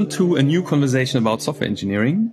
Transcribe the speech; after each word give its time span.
Welcome 0.00 0.16
to 0.16 0.36
a 0.36 0.42
new 0.42 0.62
conversation 0.62 1.18
about 1.18 1.42
software 1.42 1.68
engineering. 1.68 2.32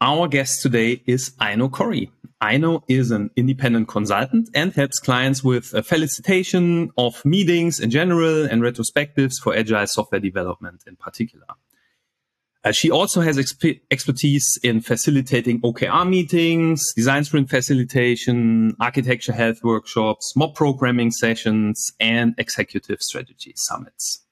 Our 0.00 0.26
guest 0.26 0.60
today 0.60 1.04
is 1.06 1.32
Aino 1.40 1.68
Corry. 1.68 2.10
Aino 2.42 2.82
is 2.88 3.12
an 3.12 3.30
independent 3.36 3.86
consultant 3.86 4.50
and 4.56 4.72
helps 4.72 4.98
clients 4.98 5.44
with 5.44 5.72
a 5.72 5.84
facilitation 5.84 6.90
of 6.98 7.24
meetings 7.24 7.78
in 7.78 7.90
general 7.90 8.46
and 8.46 8.60
retrospectives 8.60 9.34
for 9.40 9.54
agile 9.54 9.86
software 9.86 10.20
development 10.20 10.82
in 10.88 10.96
particular. 10.96 11.46
Uh, 12.64 12.72
she 12.72 12.90
also 12.90 13.20
has 13.20 13.38
exp- 13.38 13.80
expertise 13.92 14.58
in 14.64 14.80
facilitating 14.80 15.60
OKR 15.60 16.08
meetings, 16.10 16.92
design 16.94 17.22
sprint 17.22 17.48
facilitation, 17.48 18.74
architecture 18.80 19.32
health 19.32 19.62
workshops, 19.62 20.32
mob 20.34 20.56
programming 20.56 21.12
sessions, 21.12 21.92
and 22.00 22.34
executive 22.36 23.00
strategy 23.00 23.52
summits. 23.54 24.23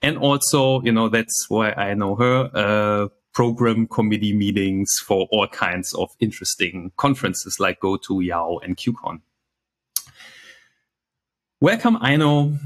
And 0.00 0.16
also, 0.18 0.80
you 0.82 0.92
know, 0.92 1.08
that's 1.08 1.46
why 1.48 1.72
I 1.72 1.94
know 1.94 2.14
her, 2.16 2.50
uh, 2.54 3.08
program 3.34 3.86
committee 3.86 4.32
meetings 4.32 4.98
for 5.06 5.28
all 5.30 5.46
kinds 5.46 5.94
of 5.94 6.10
interesting 6.18 6.90
conferences 6.96 7.60
like 7.60 7.78
GOTO 7.80 8.18
YOW, 8.20 8.58
and 8.64 8.76
QCon. 8.76 9.20
Welcome, 11.60 11.98
Aino. 12.02 12.58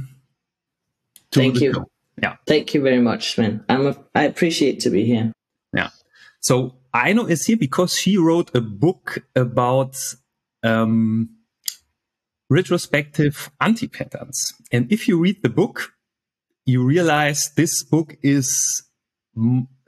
Thank 1.31 1.61
you. 1.61 1.75
Show. 1.75 1.91
Yeah. 2.23 2.37
Thank 2.47 2.75
you 2.75 2.83
very 2.83 3.01
much, 3.01 3.35
Sven. 3.35 3.65
I'm 3.69 3.87
a, 3.87 3.97
I 4.15 4.25
appreciate 4.25 4.81
to 4.81 4.91
be 4.91 5.05
here. 5.05 5.33
Yeah. 5.75 5.91
So 6.41 6.75
Aino 6.95 7.27
is 7.27 7.45
here 7.45 7.57
because 7.57 7.95
she 7.95 8.17
wrote 8.17 8.55
a 8.55 8.61
book 8.61 9.19
about 9.35 9.97
um, 10.63 11.31
retrospective 12.51 13.51
anti-patterns. 13.61 14.55
And 14.71 14.91
if 14.93 15.09
you 15.09 15.19
read 15.19 15.43
the 15.43 15.49
book, 15.49 15.93
you 16.65 16.85
realize 16.85 17.51
this 17.57 17.83
book 17.85 18.17
is, 18.23 18.49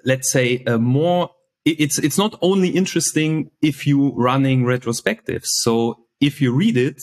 let's 0.04 0.30
say, 0.30 0.62
a 0.66 0.78
more, 0.78 1.30
it's, 1.64 1.98
it's 1.98 2.18
not 2.18 2.38
only 2.42 2.70
interesting 2.70 3.50
if 3.62 3.86
you 3.86 4.12
running 4.16 4.64
retrospectives. 4.64 5.46
So 5.46 6.06
if 6.20 6.40
you 6.40 6.52
read 6.52 6.76
it, 6.76 7.00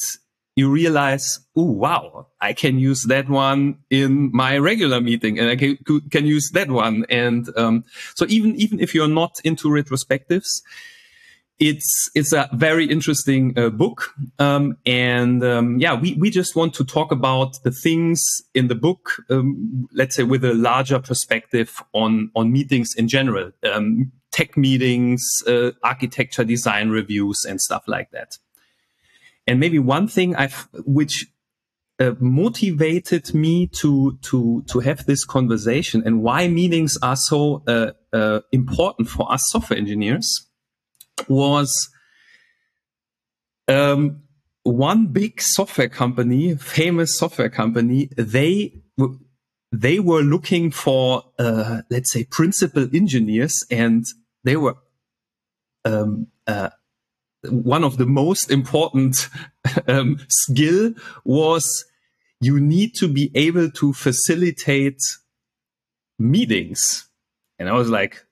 you 0.55 0.69
realize, 0.69 1.39
oh, 1.55 1.71
wow, 1.71 2.27
I 2.41 2.53
can 2.53 2.77
use 2.77 3.05
that 3.07 3.29
one 3.29 3.77
in 3.89 4.31
my 4.33 4.57
regular 4.57 4.99
meeting 4.99 5.39
and 5.39 5.49
I 5.49 5.55
can, 5.55 5.77
can 6.11 6.25
use 6.25 6.49
that 6.53 6.69
one. 6.69 7.05
And, 7.09 7.47
um, 7.57 7.85
so 8.15 8.25
even, 8.27 8.55
even 8.57 8.79
if 8.81 8.93
you're 8.93 9.07
not 9.07 9.39
into 9.45 9.69
retrospectives, 9.69 10.61
it's 11.61 12.09
it's 12.15 12.33
a 12.33 12.49
very 12.53 12.85
interesting 12.85 13.57
uh, 13.57 13.69
book, 13.69 14.15
um, 14.39 14.77
and 14.83 15.43
um, 15.43 15.77
yeah, 15.77 15.93
we 15.93 16.15
we 16.15 16.31
just 16.31 16.55
want 16.55 16.73
to 16.73 16.83
talk 16.83 17.11
about 17.11 17.61
the 17.63 17.69
things 17.69 18.19
in 18.55 18.67
the 18.67 18.73
book, 18.73 19.23
um, 19.29 19.87
let's 19.93 20.15
say 20.15 20.23
with 20.23 20.43
a 20.43 20.55
larger 20.55 20.99
perspective 20.99 21.83
on 21.93 22.31
on 22.35 22.51
meetings 22.51 22.95
in 22.97 23.07
general, 23.07 23.51
um, 23.71 24.11
tech 24.31 24.57
meetings, 24.57 25.23
uh, 25.47 25.69
architecture 25.83 26.43
design 26.43 26.89
reviews, 26.89 27.45
and 27.47 27.61
stuff 27.61 27.83
like 27.85 28.09
that. 28.09 28.39
And 29.45 29.59
maybe 29.59 29.77
one 29.77 30.07
thing 30.07 30.35
I've 30.35 30.67
which 30.73 31.27
uh, 31.99 32.15
motivated 32.19 33.35
me 33.35 33.67
to 33.67 34.17
to 34.23 34.63
to 34.67 34.79
have 34.79 35.05
this 35.05 35.23
conversation 35.25 36.01
and 36.07 36.23
why 36.23 36.47
meetings 36.47 36.97
are 37.03 37.15
so 37.15 37.61
uh, 37.67 37.91
uh 38.13 38.39
important 38.51 39.09
for 39.09 39.31
us 39.31 39.41
software 39.51 39.77
engineers 39.77 40.47
was 41.27 41.89
um, 43.67 44.23
one 44.63 45.07
big 45.07 45.41
software 45.41 45.89
company, 45.89 46.55
famous 46.55 47.17
software 47.17 47.49
company. 47.49 48.09
They 48.17 48.81
they 49.71 49.99
were 49.99 50.21
looking 50.21 50.71
for 50.71 51.23
uh, 51.39 51.81
let's 51.89 52.11
say 52.11 52.25
principal 52.25 52.87
engineers, 52.93 53.65
and 53.71 54.05
they 54.43 54.57
were 54.57 54.75
um, 55.85 56.27
uh, 56.47 56.69
one 57.49 57.83
of 57.83 57.97
the 57.97 58.05
most 58.05 58.51
important 58.51 59.29
um, 59.87 60.19
skill 60.27 60.93
was 61.23 61.85
you 62.39 62.59
need 62.59 62.95
to 62.95 63.07
be 63.07 63.31
able 63.35 63.69
to 63.69 63.93
facilitate 63.93 64.99
meetings. 66.17 67.07
And 67.59 67.69
I 67.69 67.73
was 67.73 67.89
like, 67.89 68.25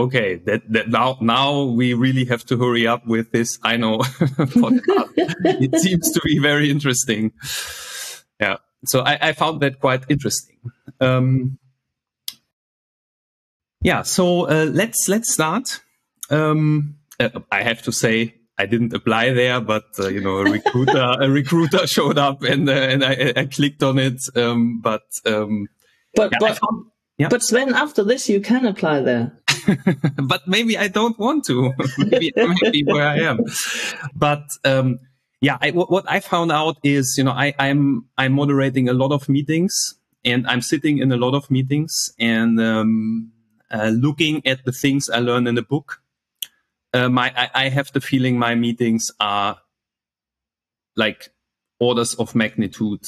okay, 0.00 0.36
that, 0.46 0.62
that 0.72 0.90
now, 0.90 1.18
now 1.20 1.64
we 1.64 1.94
really 1.94 2.24
have 2.26 2.44
to 2.46 2.58
hurry 2.58 2.86
up 2.86 3.06
with 3.06 3.32
this. 3.32 3.58
I 3.62 3.76
know 3.76 3.98
podcast. 3.98 5.12
it 5.16 5.80
seems 5.80 6.10
to 6.12 6.20
be 6.24 6.38
very 6.38 6.70
interesting. 6.70 7.32
Yeah. 8.40 8.56
So 8.84 9.00
I, 9.00 9.18
I 9.28 9.32
found 9.32 9.60
that 9.60 9.80
quite 9.80 10.04
interesting. 10.08 10.56
Um, 11.00 11.58
yeah. 13.82 14.02
So 14.02 14.48
uh, 14.48 14.66
let's 14.72 15.08
let's 15.08 15.32
start. 15.32 15.80
Um, 16.30 16.96
uh, 17.20 17.40
I 17.50 17.62
have 17.62 17.82
to 17.82 17.92
say 17.92 18.34
I 18.58 18.66
didn't 18.66 18.92
apply 18.92 19.32
there, 19.32 19.60
but 19.60 19.84
uh, 19.98 20.08
you 20.08 20.20
know, 20.20 20.38
a 20.38 20.44
recruiter 20.50 21.16
a 21.20 21.28
recruiter 21.30 21.86
showed 21.86 22.18
up 22.18 22.42
and 22.42 22.68
uh, 22.68 22.72
and 22.72 23.04
I, 23.04 23.32
I, 23.36 23.46
clicked 23.46 23.82
on 23.82 23.98
it. 23.98 24.20
Um, 24.36 24.80
but 24.80 25.02
um, 25.26 25.68
but 26.14 26.32
yeah, 26.32 26.38
but, 26.40 26.58
found, 26.58 26.86
yeah. 27.18 27.28
but 27.28 27.42
Sven, 27.42 27.74
after 27.74 28.04
this, 28.04 28.28
you 28.28 28.40
can 28.40 28.66
apply 28.66 29.00
there. 29.00 29.32
but 30.22 30.46
maybe 30.46 30.76
I 30.76 30.88
don't 30.88 31.18
want 31.18 31.44
to. 31.46 31.72
maybe 31.98 32.32
I'm 32.36 32.52
happy 32.52 32.84
where 32.84 33.06
I 33.06 33.18
am. 33.18 33.40
But 34.14 34.44
um, 34.64 34.98
yeah, 35.40 35.58
I, 35.60 35.70
what 35.70 36.04
I 36.08 36.20
found 36.20 36.52
out 36.52 36.76
is, 36.82 37.14
you 37.18 37.24
know, 37.24 37.32
I, 37.32 37.54
I'm 37.58 38.06
I'm 38.16 38.32
moderating 38.32 38.88
a 38.88 38.92
lot 38.92 39.12
of 39.12 39.28
meetings, 39.28 39.74
and 40.24 40.46
I'm 40.46 40.60
sitting 40.60 40.98
in 40.98 41.12
a 41.12 41.16
lot 41.16 41.34
of 41.34 41.50
meetings 41.50 42.12
and 42.18 42.60
um, 42.60 43.32
uh, 43.70 43.88
looking 43.88 44.46
at 44.46 44.64
the 44.64 44.72
things 44.72 45.08
I 45.10 45.18
learned 45.18 45.48
in 45.48 45.54
the 45.54 45.62
book. 45.62 46.00
Uh, 46.94 47.08
my 47.08 47.32
I, 47.36 47.66
I 47.66 47.68
have 47.70 47.92
the 47.92 48.00
feeling 48.00 48.38
my 48.38 48.54
meetings 48.54 49.10
are 49.18 49.58
like 50.94 51.30
orders 51.80 52.14
of 52.14 52.34
magnitude 52.34 53.04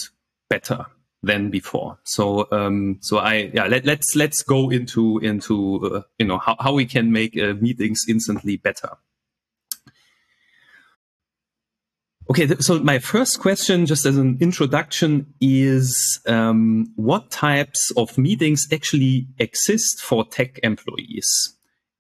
better 0.49 0.87
than 1.25 1.51
before. 1.51 1.99
So 2.05 2.47
um, 2.53 2.99
so 3.01 3.19
I 3.19 3.51
yeah 3.53 3.67
let, 3.67 3.85
let's, 3.85 4.15
let's 4.15 4.43
go 4.43 4.71
into 4.71 5.19
into 5.19 5.87
uh, 5.87 6.03
you 6.19 6.27
know 6.27 6.39
how, 6.39 6.57
how 6.61 6.73
we 6.75 6.87
can 6.87 7.13
make 7.13 7.37
uh, 7.37 7.55
meetings 7.55 8.03
instantly 8.09 8.57
better. 8.57 8.91
Okay, 12.31 12.49
so 12.59 12.79
my 12.81 12.99
first 13.01 13.39
question, 13.39 13.85
just 13.85 14.07
as 14.07 14.17
an 14.17 14.39
introduction, 14.41 15.27
is 15.43 16.21
um, 16.27 16.91
what 16.97 17.31
types 17.31 17.93
of 17.99 18.17
meetings 18.17 18.67
actually 18.73 19.27
exist 19.39 20.01
for 20.01 20.25
tech 20.25 20.59
employees, 20.63 21.55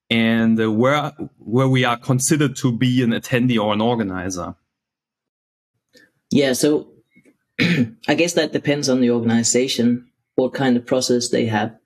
and 0.08 0.58
uh, 0.58 0.72
where 0.72 1.12
where 1.38 1.68
we 1.68 1.84
are 1.84 1.98
considered 1.98 2.56
to 2.56 2.72
be 2.72 3.02
an 3.02 3.10
attendee 3.10 3.62
or 3.62 3.74
an 3.74 3.82
organizer. 3.82 4.54
Yeah, 6.30 6.54
so 6.54 6.93
I 8.08 8.14
guess 8.14 8.32
that 8.34 8.52
depends 8.52 8.88
on 8.88 9.00
the 9.00 9.10
organization, 9.10 10.08
what 10.34 10.54
kind 10.54 10.76
of 10.76 10.86
process 10.86 11.28
they 11.28 11.46
have. 11.46 11.76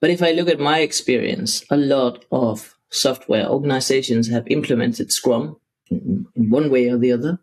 But 0.00 0.10
if 0.10 0.22
I 0.22 0.32
look 0.32 0.48
at 0.48 0.60
my 0.60 0.80
experience, 0.80 1.64
a 1.70 1.76
lot 1.76 2.24
of 2.30 2.76
software 2.90 3.46
organizations 3.46 4.28
have 4.28 4.46
implemented 4.48 5.12
Scrum 5.12 5.56
in, 5.90 6.26
one 6.34 6.70
way 6.70 6.88
or 6.88 6.98
the 6.98 7.12
other. 7.12 7.38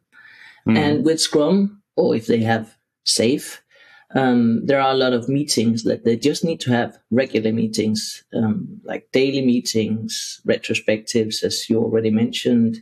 Mm. 0.68 0.78
And 0.78 1.06
with 1.06 1.19
Scrum, 1.19 1.81
or 1.96 2.16
if 2.16 2.28
they 2.28 2.40
have 2.40 2.75
SAFe, 3.06 3.59
um, 4.13 4.66
there 4.66 4.79
are 4.79 4.91
a 4.91 4.97
lot 4.97 5.13
of 5.13 5.28
meetings 5.28 5.84
that 5.84 6.06
they 6.06 6.16
just 6.16 6.44
need 6.44 6.62
to 6.62 6.72
have 6.72 6.97
regular 7.12 7.52
meetings, 7.52 8.23
um, 8.34 8.79
like 8.84 9.12
daily 9.12 9.46
meetings, 9.46 10.41
retrospectives, 10.47 11.44
as 11.44 11.70
you 11.70 11.79
already 11.79 12.11
mentioned, 12.11 12.78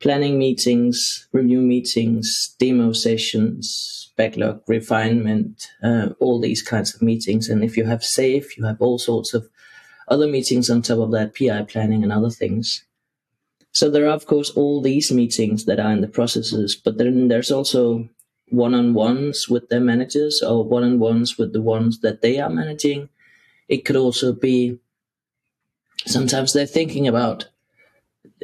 planning 0.00 0.38
meetings, 0.38 1.28
review 1.32 1.60
meetings, 1.60 2.56
demo 2.58 2.92
sessions, 2.92 4.12
backlog 4.16 4.62
refinement, 4.66 5.68
uh, 5.82 6.08
all 6.20 6.40
these 6.40 6.62
kinds 6.62 6.94
of 6.94 7.02
meetings. 7.02 7.48
And 7.48 7.62
if 7.62 7.76
you 7.76 7.84
have 7.84 8.00
SAFe, 8.00 8.56
you 8.56 8.64
have 8.64 8.80
all 8.80 8.98
sorts 8.98 9.34
of 9.34 9.48
other 10.08 10.26
meetings 10.26 10.70
on 10.70 10.82
top 10.82 10.98
of 10.98 11.12
that, 11.12 11.34
PI 11.36 11.62
planning 11.62 12.02
and 12.02 12.12
other 12.12 12.30
things. 12.30 12.84
So 13.72 13.88
there 13.88 14.06
are, 14.06 14.14
of 14.14 14.26
course, 14.26 14.50
all 14.50 14.80
these 14.80 15.12
meetings 15.12 15.66
that 15.66 15.78
are 15.78 15.92
in 15.92 16.00
the 16.00 16.08
processes, 16.08 16.74
but 16.74 16.98
then 16.98 17.28
there's 17.28 17.52
also 17.52 18.08
one-on-ones 18.48 19.48
with 19.48 19.68
their 19.68 19.80
managers 19.80 20.42
or 20.42 20.64
one-on-ones 20.64 21.38
with 21.38 21.52
the 21.52 21.62
ones 21.62 22.00
that 22.00 22.20
they 22.20 22.40
are 22.40 22.50
managing. 22.50 23.08
It 23.68 23.84
could 23.84 23.96
also 23.96 24.32
be 24.32 24.80
sometimes 26.06 26.52
they're 26.52 26.66
thinking 26.66 27.06
about 27.06 27.48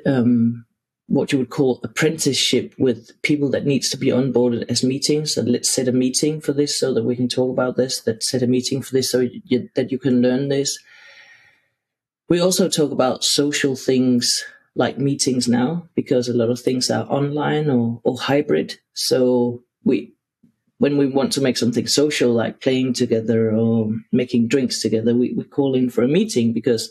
um, 0.04 0.65
what 1.08 1.32
you 1.32 1.38
would 1.38 1.50
call 1.50 1.80
apprenticeship 1.84 2.74
with 2.78 3.10
people 3.22 3.48
that 3.50 3.64
needs 3.64 3.88
to 3.90 3.96
be 3.96 4.08
onboarded 4.08 4.68
as 4.68 4.82
meetings 4.82 5.36
and 5.36 5.48
let's 5.48 5.72
set 5.72 5.86
a 5.86 5.92
meeting 5.92 6.40
for 6.40 6.52
this 6.52 6.78
so 6.78 6.92
that 6.92 7.04
we 7.04 7.14
can 7.14 7.28
talk 7.28 7.50
about 7.50 7.76
this 7.76 8.04
let's 8.06 8.28
set 8.28 8.42
a 8.42 8.46
meeting 8.46 8.82
for 8.82 8.92
this 8.92 9.10
so 9.10 9.20
you, 9.20 9.68
that 9.74 9.92
you 9.92 9.98
can 9.98 10.20
learn 10.20 10.48
this. 10.48 10.76
We 12.28 12.40
also 12.40 12.68
talk 12.68 12.90
about 12.90 13.22
social 13.22 13.76
things 13.76 14.44
like 14.74 14.98
meetings 14.98 15.46
now 15.46 15.88
because 15.94 16.28
a 16.28 16.34
lot 16.34 16.50
of 16.50 16.60
things 16.60 16.90
are 16.90 17.04
online 17.04 17.70
or, 17.70 18.00
or 18.02 18.18
hybrid. 18.18 18.78
So 18.94 19.62
we 19.84 20.12
when 20.78 20.98
we 20.98 21.06
want 21.06 21.32
to 21.32 21.40
make 21.40 21.56
something 21.56 21.86
social, 21.86 22.32
like 22.32 22.60
playing 22.60 22.92
together 22.92 23.50
or 23.50 23.90
making 24.12 24.48
drinks 24.48 24.82
together, 24.82 25.14
we, 25.14 25.32
we 25.32 25.44
call 25.44 25.74
in 25.74 25.88
for 25.88 26.02
a 26.02 26.08
meeting 26.08 26.52
because 26.52 26.90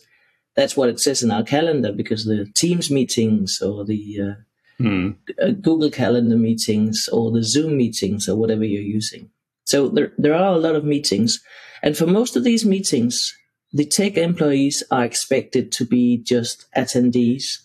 that's 0.56 0.78
what 0.78 0.90
it 0.90 1.00
says 1.00 1.24
in 1.24 1.32
our 1.32 1.44
calendar. 1.44 1.92
Because 1.92 2.26
the 2.26 2.46
Teams 2.56 2.90
meetings 2.90 3.62
or 3.62 3.86
the 3.86 4.20
uh, 4.22 4.84
mm. 4.84 5.16
Google 5.62 5.92
Calendar 5.92 6.38
meetings 6.38 7.08
or 7.12 7.32
the 7.32 7.44
Zoom 7.44 7.78
meetings 7.78 8.28
or 8.28 8.36
whatever 8.36 8.66
you're 8.66 8.82
using. 8.82 9.30
So 9.66 9.90
there 9.90 10.14
there 10.18 10.36
are 10.36 10.54
a 10.54 10.60
lot 10.60 10.76
of 10.76 10.86
meetings, 10.86 11.42
and 11.82 11.98
for 11.98 12.06
most 12.06 12.36
of 12.36 12.44
these 12.44 12.66
meetings, 12.66 13.36
the 13.74 13.86
tech 13.86 14.16
employees 14.16 14.84
are 14.92 15.04
expected 15.04 15.72
to 15.74 15.86
be 15.86 16.18
just 16.18 16.66
attendees, 16.78 17.62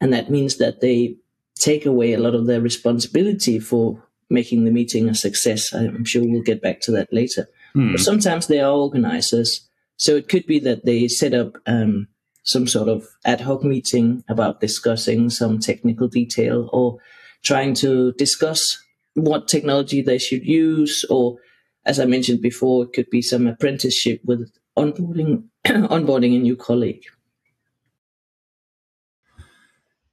and 0.00 0.12
that 0.12 0.30
means 0.30 0.58
that 0.58 0.80
they 0.80 1.16
take 1.58 1.86
away 1.86 2.12
a 2.12 2.18
lot 2.18 2.34
of 2.34 2.46
their 2.46 2.60
responsibility 2.60 3.58
for 3.58 4.02
making 4.28 4.64
the 4.64 4.70
meeting 4.70 5.08
a 5.08 5.14
success. 5.14 5.72
I'm 5.72 6.04
sure 6.04 6.22
we'll 6.24 6.42
get 6.42 6.60
back 6.62 6.80
to 6.82 6.90
that 6.92 7.12
later. 7.12 7.48
Mm. 7.76 7.92
But 7.92 8.00
sometimes 8.00 8.46
they 8.46 8.60
are 8.60 8.72
organizers. 8.72 9.63
So 9.96 10.16
it 10.16 10.28
could 10.28 10.46
be 10.46 10.58
that 10.60 10.84
they 10.84 11.08
set 11.08 11.34
up 11.34 11.56
um, 11.66 12.08
some 12.42 12.66
sort 12.66 12.88
of 12.88 13.06
ad 13.24 13.40
hoc 13.40 13.64
meeting 13.64 14.24
about 14.28 14.60
discussing 14.60 15.30
some 15.30 15.58
technical 15.58 16.08
detail 16.08 16.68
or 16.72 16.98
trying 17.42 17.74
to 17.74 18.12
discuss 18.12 18.78
what 19.14 19.48
technology 19.48 20.02
they 20.02 20.18
should 20.18 20.44
use. 20.44 21.04
Or, 21.08 21.38
as 21.86 22.00
I 22.00 22.04
mentioned 22.04 22.42
before, 22.42 22.84
it 22.84 22.92
could 22.92 23.08
be 23.10 23.22
some 23.22 23.46
apprenticeship 23.46 24.20
with 24.24 24.50
onboarding 24.76 25.44
onboarding 25.64 26.36
a 26.36 26.40
new 26.40 26.56
colleague. 26.56 27.04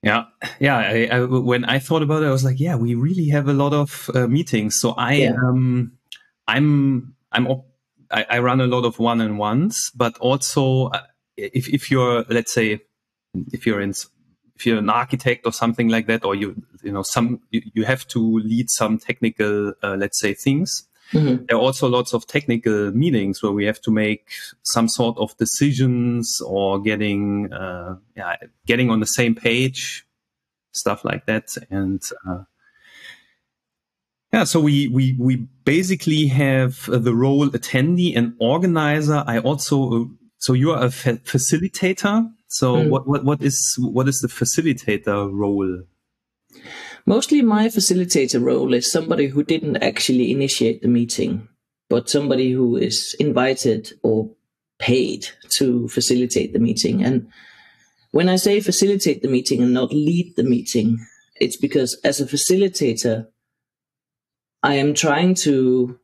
Yeah, 0.04 0.26
yeah. 0.60 0.78
I, 0.78 1.10
I, 1.12 1.26
when 1.26 1.64
I 1.66 1.78
thought 1.78 2.02
about 2.02 2.24
it, 2.24 2.28
I 2.28 2.32
was 2.32 2.44
like, 2.44 2.60
yeah, 2.60 2.76
we 2.76 2.96
really 2.96 3.28
have 3.28 3.48
a 3.48 3.54
lot 3.54 3.74
of 3.74 4.10
uh, 4.16 4.28
meetings. 4.28 4.80
So 4.80 4.92
I, 4.92 5.14
yeah. 5.14 5.34
um, 5.34 5.94
I'm, 6.48 7.14
I'm, 7.32 7.62
I, 8.12 8.26
I, 8.30 8.40
run 8.40 8.62
a 8.62 8.68
lot 8.68 8.86
of 8.86 9.00
one 9.00 9.22
on 9.22 9.38
ones, 9.38 9.92
but 9.96 10.18
also 10.18 10.88
uh, 10.88 11.02
if 11.38 11.70
if 11.70 11.90
you're, 11.90 12.24
let's 12.30 12.54
say, 12.54 12.82
if 13.52 13.66
you're 13.66 13.82
in, 13.82 13.94
if 14.56 14.66
you're 14.66 14.78
an 14.78 14.90
architect 14.90 15.46
or 15.46 15.54
something 15.54 15.90
like 15.90 16.08
that, 16.08 16.24
or 16.26 16.36
you, 16.36 16.62
you 16.84 16.92
know, 16.92 17.04
some 17.04 17.42
you, 17.52 17.62
you 17.74 17.86
have 17.86 18.08
to 18.10 18.40
lead 18.40 18.70
some 18.70 18.98
technical, 18.98 19.74
uh, 19.84 19.96
let's 19.96 20.20
say, 20.20 20.34
things. 20.34 20.88
Mm-hmm. 21.14 21.46
There 21.46 21.58
are 21.58 21.62
also 21.62 21.90
lots 21.90 22.14
of 22.14 22.26
technical 22.26 22.92
meetings 22.92 23.44
where 23.44 23.52
we 23.52 23.66
have 23.66 23.82
to 23.82 23.92
make 23.92 24.30
some 24.64 24.88
sort 24.88 25.18
of 25.18 25.36
decisions 25.38 26.40
or 26.46 26.80
getting, 26.80 27.52
uh, 27.52 27.98
yeah, 28.16 28.38
getting 28.66 28.90
on 28.90 29.02
the 29.02 29.06
same 29.06 29.36
page, 29.36 30.06
stuff 30.72 31.04
like 31.04 31.26
that. 31.26 31.50
And, 31.70 32.02
uh, 32.28 32.44
yeah, 34.34 34.46
so 34.46 34.60
we, 34.60 34.88
we, 34.88 35.16
we 35.20 35.48
basically 35.66 36.28
have 36.28 36.86
the 36.86 37.14
role 37.14 37.50
attendee 37.50 38.16
and 38.16 38.34
organizer. 38.40 39.24
I 39.28 39.40
also, 39.40 40.10
so 40.38 40.54
you 40.54 40.72
are 40.72 40.86
a 40.86 40.92
fa- 40.92 41.18
facilitator. 41.18 42.32
So 42.48 42.76
mm. 42.76 42.90
what, 42.90 43.08
what, 43.08 43.26
what 43.26 43.42
is, 43.42 43.76
what 43.80 44.08
is 44.08 44.20
the 44.20 44.30
facilitator 44.30 45.30
role? 45.32 45.84
Mostly 47.06 47.42
my 47.42 47.68
facilitator 47.68 48.42
role 48.42 48.74
is 48.74 48.92
somebody 48.92 49.28
who 49.28 49.44
didn't 49.44 49.78
actually 49.78 50.32
initiate 50.32 50.82
the 50.82 50.88
meeting, 50.88 51.48
but 51.90 52.10
somebody 52.10 52.52
who 52.52 52.78
is 52.78 53.16
invited 53.20 53.92
or 54.04 54.30
paid 54.80 55.28
to 55.58 55.88
facilitate 55.90 56.54
the 56.54 56.60
meeting. 56.60 57.04
And 57.04 57.28
when 58.12 58.30
I 58.30 58.38
say 58.38 58.62
facilitate 58.62 59.22
the 59.22 59.28
meeting 59.28 59.62
and 59.62 59.74
not 59.74 59.92
lead 59.92 60.34
the 60.38 60.44
meeting, 60.44 61.06
it's 61.40 61.58
because 61.58 62.00
as 62.04 62.22
a 62.22 62.26
facilitator, 62.26 63.28
I 64.64 64.76
am 64.76 64.94
trying 64.94 65.36
to 65.36 66.00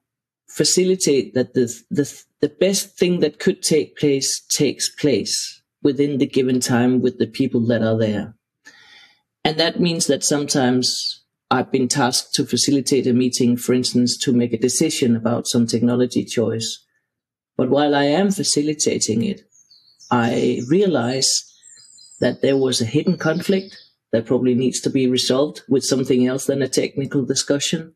facilitate 0.49 1.33
that 1.35 1.53
the, 1.53 1.73
the, 1.91 2.23
the 2.41 2.49
best 2.49 2.97
thing 2.97 3.19
that 3.19 3.39
could 3.39 3.61
take 3.61 3.97
place 3.97 4.41
takes 4.49 4.89
place 4.89 5.61
within 5.83 6.17
the 6.17 6.25
given 6.25 6.59
time 6.59 7.01
with 7.01 7.19
the 7.19 7.27
people 7.27 7.65
that 7.67 7.83
are 7.83 7.97
there. 7.97 8.35
And 9.43 9.59
that 9.59 9.79
means 9.79 10.07
that 10.07 10.23
sometimes 10.23 11.23
I've 11.49 11.71
been 11.71 11.87
tasked 11.87 12.33
to 12.35 12.45
facilitate 12.45 13.07
a 13.07 13.13
meeting, 13.13 13.55
for 13.55 13.73
instance, 13.73 14.17
to 14.19 14.33
make 14.33 14.53
a 14.53 14.57
decision 14.57 15.15
about 15.15 15.47
some 15.47 15.65
technology 15.65 16.25
choice. 16.25 16.83
But 17.55 17.69
while 17.69 17.95
I 17.95 18.05
am 18.05 18.31
facilitating 18.31 19.23
it, 19.23 19.41
I 20.11 20.61
realize 20.67 21.29
that 22.19 22.41
there 22.41 22.57
was 22.57 22.81
a 22.81 22.85
hidden 22.85 23.17
conflict 23.17 23.77
that 24.11 24.25
probably 24.25 24.55
needs 24.55 24.81
to 24.81 24.89
be 24.89 25.07
resolved 25.07 25.61
with 25.69 25.83
something 25.83 26.25
else 26.25 26.45
than 26.45 26.61
a 26.61 26.67
technical 26.67 27.23
discussion, 27.23 27.93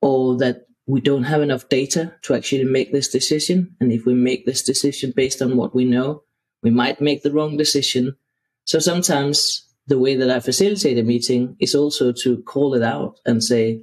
or 0.00 0.36
that 0.38 0.66
we 0.86 1.00
don't 1.00 1.24
have 1.24 1.42
enough 1.42 1.68
data 1.68 2.14
to 2.22 2.34
actually 2.34 2.64
make 2.64 2.92
this 2.92 3.08
decision. 3.08 3.74
And 3.80 3.92
if 3.92 4.06
we 4.06 4.14
make 4.14 4.46
this 4.46 4.62
decision 4.62 5.12
based 5.14 5.42
on 5.42 5.56
what 5.56 5.74
we 5.74 5.84
know, 5.84 6.22
we 6.62 6.70
might 6.70 7.00
make 7.00 7.22
the 7.22 7.32
wrong 7.32 7.56
decision. 7.56 8.16
So 8.64 8.78
sometimes 8.78 9.66
the 9.86 9.98
way 9.98 10.16
that 10.16 10.30
I 10.30 10.40
facilitate 10.40 10.98
a 10.98 11.02
meeting 11.02 11.56
is 11.60 11.74
also 11.74 12.12
to 12.22 12.42
call 12.42 12.74
it 12.74 12.82
out 12.82 13.18
and 13.26 13.42
say, 13.42 13.82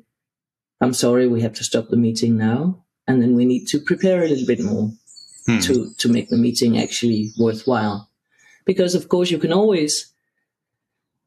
I'm 0.82 0.94
sorry, 0.94 1.28
we 1.28 1.42
have 1.42 1.54
to 1.54 1.64
stop 1.64 1.90
the 1.90 1.98
meeting 1.98 2.38
now. 2.38 2.84
And 3.08 3.22
then 3.22 3.36
we 3.36 3.46
need 3.46 3.68
to 3.68 3.80
prepare 3.80 4.24
a 4.24 4.28
little 4.28 4.48
bit 4.48 4.62
more 4.62 4.92
hmm. 5.46 5.60
to, 5.60 5.94
to 5.98 6.10
make 6.10 6.30
the 6.30 6.38
meeting 6.38 6.78
actually 6.78 7.32
worthwhile. 7.38 8.10
Because 8.66 8.96
of 8.96 9.10
course 9.10 9.30
you 9.30 9.40
can 9.40 9.52
always, 9.52 10.14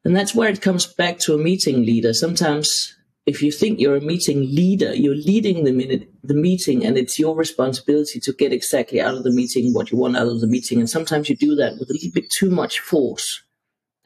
and 0.04 0.16
that's 0.16 0.34
where 0.34 0.48
it 0.48 0.62
comes 0.62 0.86
back 0.86 1.18
to 1.20 1.34
a 1.34 1.38
meeting 1.38 1.84
leader. 1.84 2.14
Sometimes 2.14 2.96
if 3.26 3.42
you 3.42 3.50
think 3.50 3.80
you're 3.80 3.96
a 3.96 4.00
meeting 4.00 4.40
leader, 4.42 4.94
you're 4.94 5.16
leading 5.16 5.64
the 5.64 5.72
minute, 5.72 6.08
the 6.22 6.34
meeting 6.34 6.84
and 6.84 6.96
it's 6.96 7.18
your 7.18 7.36
responsibility 7.36 8.20
to 8.20 8.32
get 8.32 8.52
exactly 8.52 9.00
out 9.00 9.16
of 9.16 9.24
the 9.24 9.32
meeting 9.32 9.74
what 9.74 9.90
you 9.90 9.98
want 9.98 10.16
out 10.16 10.28
of 10.28 10.40
the 10.40 10.46
meeting. 10.46 10.78
And 10.78 10.88
sometimes 10.88 11.28
you 11.28 11.36
do 11.36 11.56
that 11.56 11.74
with 11.78 11.90
a 11.90 11.92
little 11.92 12.10
bit 12.14 12.30
too 12.30 12.50
much 12.50 12.78
force 12.78 13.42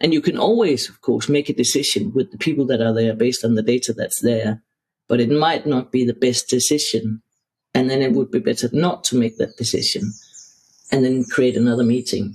and 0.01 0.15
you 0.15 0.23
can 0.23 0.39
always, 0.39 0.89
of 0.89 1.03
course, 1.03 1.29
make 1.29 1.51
a 1.51 1.55
decision 1.55 2.13
with 2.15 2.33
the 2.33 2.39
people 2.39 2.67
that 2.67 2.81
are 2.81 2.95
there 2.95 3.15
based 3.15 3.45
on 3.45 3.55
the 3.55 3.63
data 3.63 3.93
that's 3.93 4.23
there, 4.23 4.63
but 5.09 5.21
it 5.21 5.31
might 5.31 5.67
not 5.67 5.93
be 5.93 6.05
the 6.05 6.15
best 6.15 6.49
decision. 6.49 7.23
And 7.75 7.91
then 7.91 8.01
it 8.01 8.13
would 8.13 8.31
be 8.31 8.41
better 8.41 8.69
not 8.73 9.05
to 9.05 9.17
make 9.17 9.37
that 9.37 9.57
decision 9.57 10.13
and 10.91 11.05
then 11.05 11.25
create 11.25 11.57
another 11.57 11.85
meeting. 11.85 12.35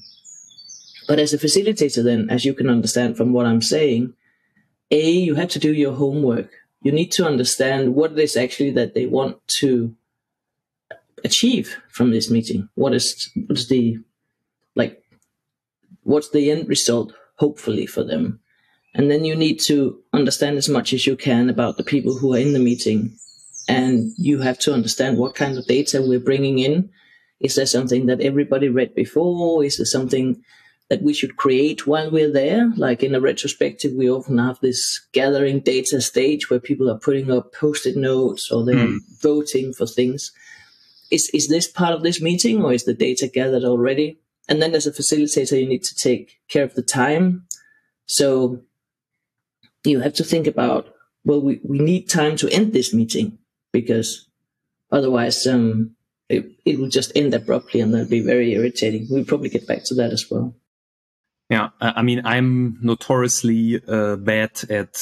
But 1.07 1.19
as 1.19 1.33
a 1.33 1.37
facilitator, 1.37 2.03
then, 2.03 2.29
as 2.29 2.45
you 2.45 2.53
can 2.53 2.69
understand 2.69 3.17
from 3.17 3.33
what 3.33 3.45
I'm 3.45 3.61
saying, 3.61 4.13
A, 4.91 5.09
you 5.09 5.35
have 5.35 5.49
to 5.49 5.59
do 5.59 5.73
your 5.73 5.93
homework. 5.93 6.51
You 6.85 6.91
need 6.91 7.11
to 7.13 7.25
understand 7.25 7.95
what 7.95 8.13
it 8.13 8.19
is 8.19 8.37
actually 8.37 8.71
that 8.71 8.93
they 8.93 9.07
want 9.07 9.35
to 9.59 9.95
achieve 11.23 11.75
from 11.89 12.11
this 12.11 12.29
meeting. 12.29 12.69
What 12.75 12.93
is, 12.93 13.31
what 13.35 13.57
is 13.57 13.67
the, 13.67 13.97
like, 14.75 15.03
what's 16.03 16.29
the 16.29 16.51
end 16.51 16.69
result? 16.69 17.13
hopefully 17.35 17.85
for 17.85 18.03
them. 18.03 18.39
And 18.93 19.11
then 19.11 19.25
you 19.25 19.35
need 19.35 19.59
to 19.61 20.01
understand 20.13 20.57
as 20.57 20.69
much 20.69 20.93
as 20.93 21.05
you 21.05 21.15
can 21.15 21.49
about 21.49 21.77
the 21.77 21.83
people 21.83 22.17
who 22.17 22.33
are 22.33 22.39
in 22.39 22.53
the 22.53 22.59
meeting. 22.59 23.17
And 23.67 24.13
you 24.17 24.39
have 24.39 24.59
to 24.59 24.73
understand 24.73 25.17
what 25.17 25.35
kind 25.35 25.57
of 25.57 25.65
data 25.65 26.01
we're 26.01 26.19
bringing 26.19 26.59
in. 26.59 26.89
Is 27.41 27.55
there 27.55 27.65
something 27.65 28.05
that 28.05 28.21
everybody 28.21 28.69
read 28.69 28.95
before? 28.95 29.63
Is 29.63 29.77
there 29.77 29.85
something 29.85 30.41
that 30.89 31.01
we 31.01 31.13
should 31.13 31.35
create 31.35 31.87
while 31.87 32.11
we're 32.11 32.31
there? 32.31 32.71
Like 32.77 33.01
in 33.03 33.15
a 33.15 33.21
retrospective, 33.21 33.93
we 33.93 34.09
often 34.09 34.37
have 34.37 34.59
this 34.59 35.01
gathering 35.13 35.59
data 35.59 36.01
stage 36.01 36.49
where 36.49 36.59
people 36.59 36.89
are 36.89 36.99
putting 36.99 37.31
up 37.31 37.53
post-it 37.53 37.97
notes 37.97 38.51
or 38.51 38.63
they're 38.63 38.75
mm. 38.75 38.99
voting 39.21 39.73
for 39.73 39.87
things. 39.87 40.31
Is, 41.11 41.29
is 41.33 41.47
this 41.47 41.67
part 41.67 41.93
of 41.93 42.03
this 42.03 42.21
meeting 42.21 42.63
or 42.63 42.73
is 42.73 42.85
the 42.85 42.93
data 42.93 43.27
gathered 43.27 43.63
already? 43.63 44.19
And 44.47 44.61
then 44.61 44.75
as 44.75 44.85
a 44.85 44.91
facilitator, 44.91 45.59
you 45.59 45.67
need 45.67 45.83
to 45.83 45.95
take 45.95 46.39
care 46.49 46.63
of 46.63 46.75
the 46.75 46.83
time. 46.83 47.47
So 48.05 48.61
you 49.83 50.01
have 50.01 50.13
to 50.15 50.23
think 50.23 50.45
about, 50.45 50.93
well, 51.23 51.41
we, 51.41 51.59
we 51.63 51.79
need 51.79 52.09
time 52.09 52.35
to 52.37 52.49
end 52.49 52.73
this 52.73 52.93
meeting 52.93 53.39
because 53.71 54.27
otherwise 54.91 55.47
um, 55.47 55.95
it, 56.29 56.45
it 56.63 56.79
will 56.79 56.89
just 56.89 57.11
end 57.15 57.33
abruptly 57.33 57.81
and 57.81 57.93
that'll 57.93 58.07
be 58.07 58.21
very 58.21 58.53
irritating. 58.53 59.07
We'll 59.09 59.25
probably 59.25 59.49
get 59.49 59.67
back 59.67 59.83
to 59.85 59.95
that 59.95 60.11
as 60.11 60.29
well. 60.29 60.55
Yeah, 61.49 61.69
I 61.79 62.01
mean, 62.01 62.21
I'm 62.25 62.79
notoriously 62.81 63.79
uh, 63.87 64.15
bad 64.15 64.63
at 64.69 64.95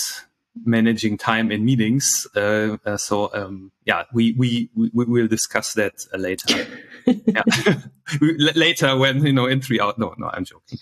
managing 0.66 1.18
time 1.18 1.52
in 1.52 1.66
meetings. 1.66 2.28
Uh, 2.36 2.78
uh, 2.86 2.98
so 2.98 3.34
um, 3.34 3.72
yeah, 3.86 4.04
we, 4.14 4.34
we 4.38 4.70
we 4.76 5.06
will 5.06 5.28
discuss 5.28 5.74
that 5.74 5.94
uh, 6.14 6.18
later. 6.18 6.68
later 8.56 8.98
when 8.98 9.26
you 9.26 9.34
know 9.34 9.46
in 9.46 9.62
three 9.62 9.80
hours. 9.80 9.96
No, 9.98 10.14
no, 10.18 10.30
I'm 10.34 10.46
joking. 10.46 10.80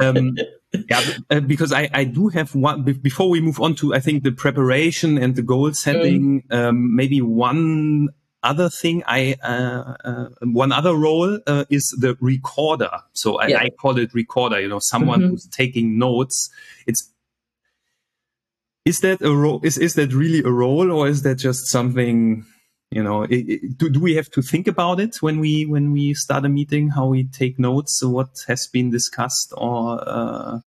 um, 0.00 0.36
yeah, 0.88 1.02
uh, 1.30 1.40
because 1.40 1.72
I 1.72 1.88
I 1.92 2.04
do 2.04 2.28
have 2.28 2.54
one 2.54 2.82
before 2.82 3.30
we 3.30 3.40
move 3.40 3.60
on 3.60 3.74
to 3.76 3.94
I 3.94 4.00
think 4.00 4.22
the 4.22 4.32
preparation 4.32 5.18
and 5.18 5.34
the 5.36 5.42
goal 5.42 5.72
setting. 5.72 6.42
Mm. 6.42 6.68
Um, 6.68 6.96
maybe 6.96 7.20
one 7.20 8.08
other 8.42 8.68
thing 8.68 9.02
I 9.06 9.36
uh, 9.42 9.94
uh, 10.04 10.28
one 10.42 10.72
other 10.72 10.94
role 10.94 11.38
uh, 11.46 11.64
is 11.70 11.94
the 12.00 12.16
recorder. 12.20 12.90
So 13.12 13.36
I, 13.36 13.48
yeah. 13.48 13.58
I, 13.58 13.70
call 13.70 13.98
it 13.98 14.14
recorder. 14.14 14.60
You 14.60 14.68
know, 14.68 14.78
someone 14.80 15.20
mm-hmm. 15.20 15.30
who's 15.30 15.48
taking 15.48 15.98
notes. 15.98 16.50
It's 16.86 17.12
is 18.84 19.00
that 19.00 19.20
a 19.22 19.34
role? 19.34 19.60
Is 19.62 19.76
is 19.76 19.94
that 19.94 20.12
really 20.12 20.42
a 20.42 20.50
role, 20.50 20.90
or 20.90 21.08
is 21.08 21.22
that 21.22 21.36
just 21.36 21.68
something? 21.68 22.44
You 22.90 23.02
know, 23.02 23.24
it, 23.24 23.48
it, 23.48 23.78
do 23.78 23.90
do 23.90 24.00
we 24.00 24.14
have 24.14 24.30
to 24.30 24.40
think 24.40 24.66
about 24.66 25.00
it 25.00 25.20
when 25.20 25.40
we 25.40 25.66
when 25.66 25.92
we 25.92 26.14
start 26.14 26.44
a 26.44 26.48
meeting? 26.48 26.88
How 26.90 27.06
we 27.06 27.24
take 27.24 27.58
notes? 27.58 28.02
What 28.02 28.30
has 28.46 28.66
been 28.66 28.90
discussed, 28.90 29.52
or 29.56 30.00
uh... 30.08 30.60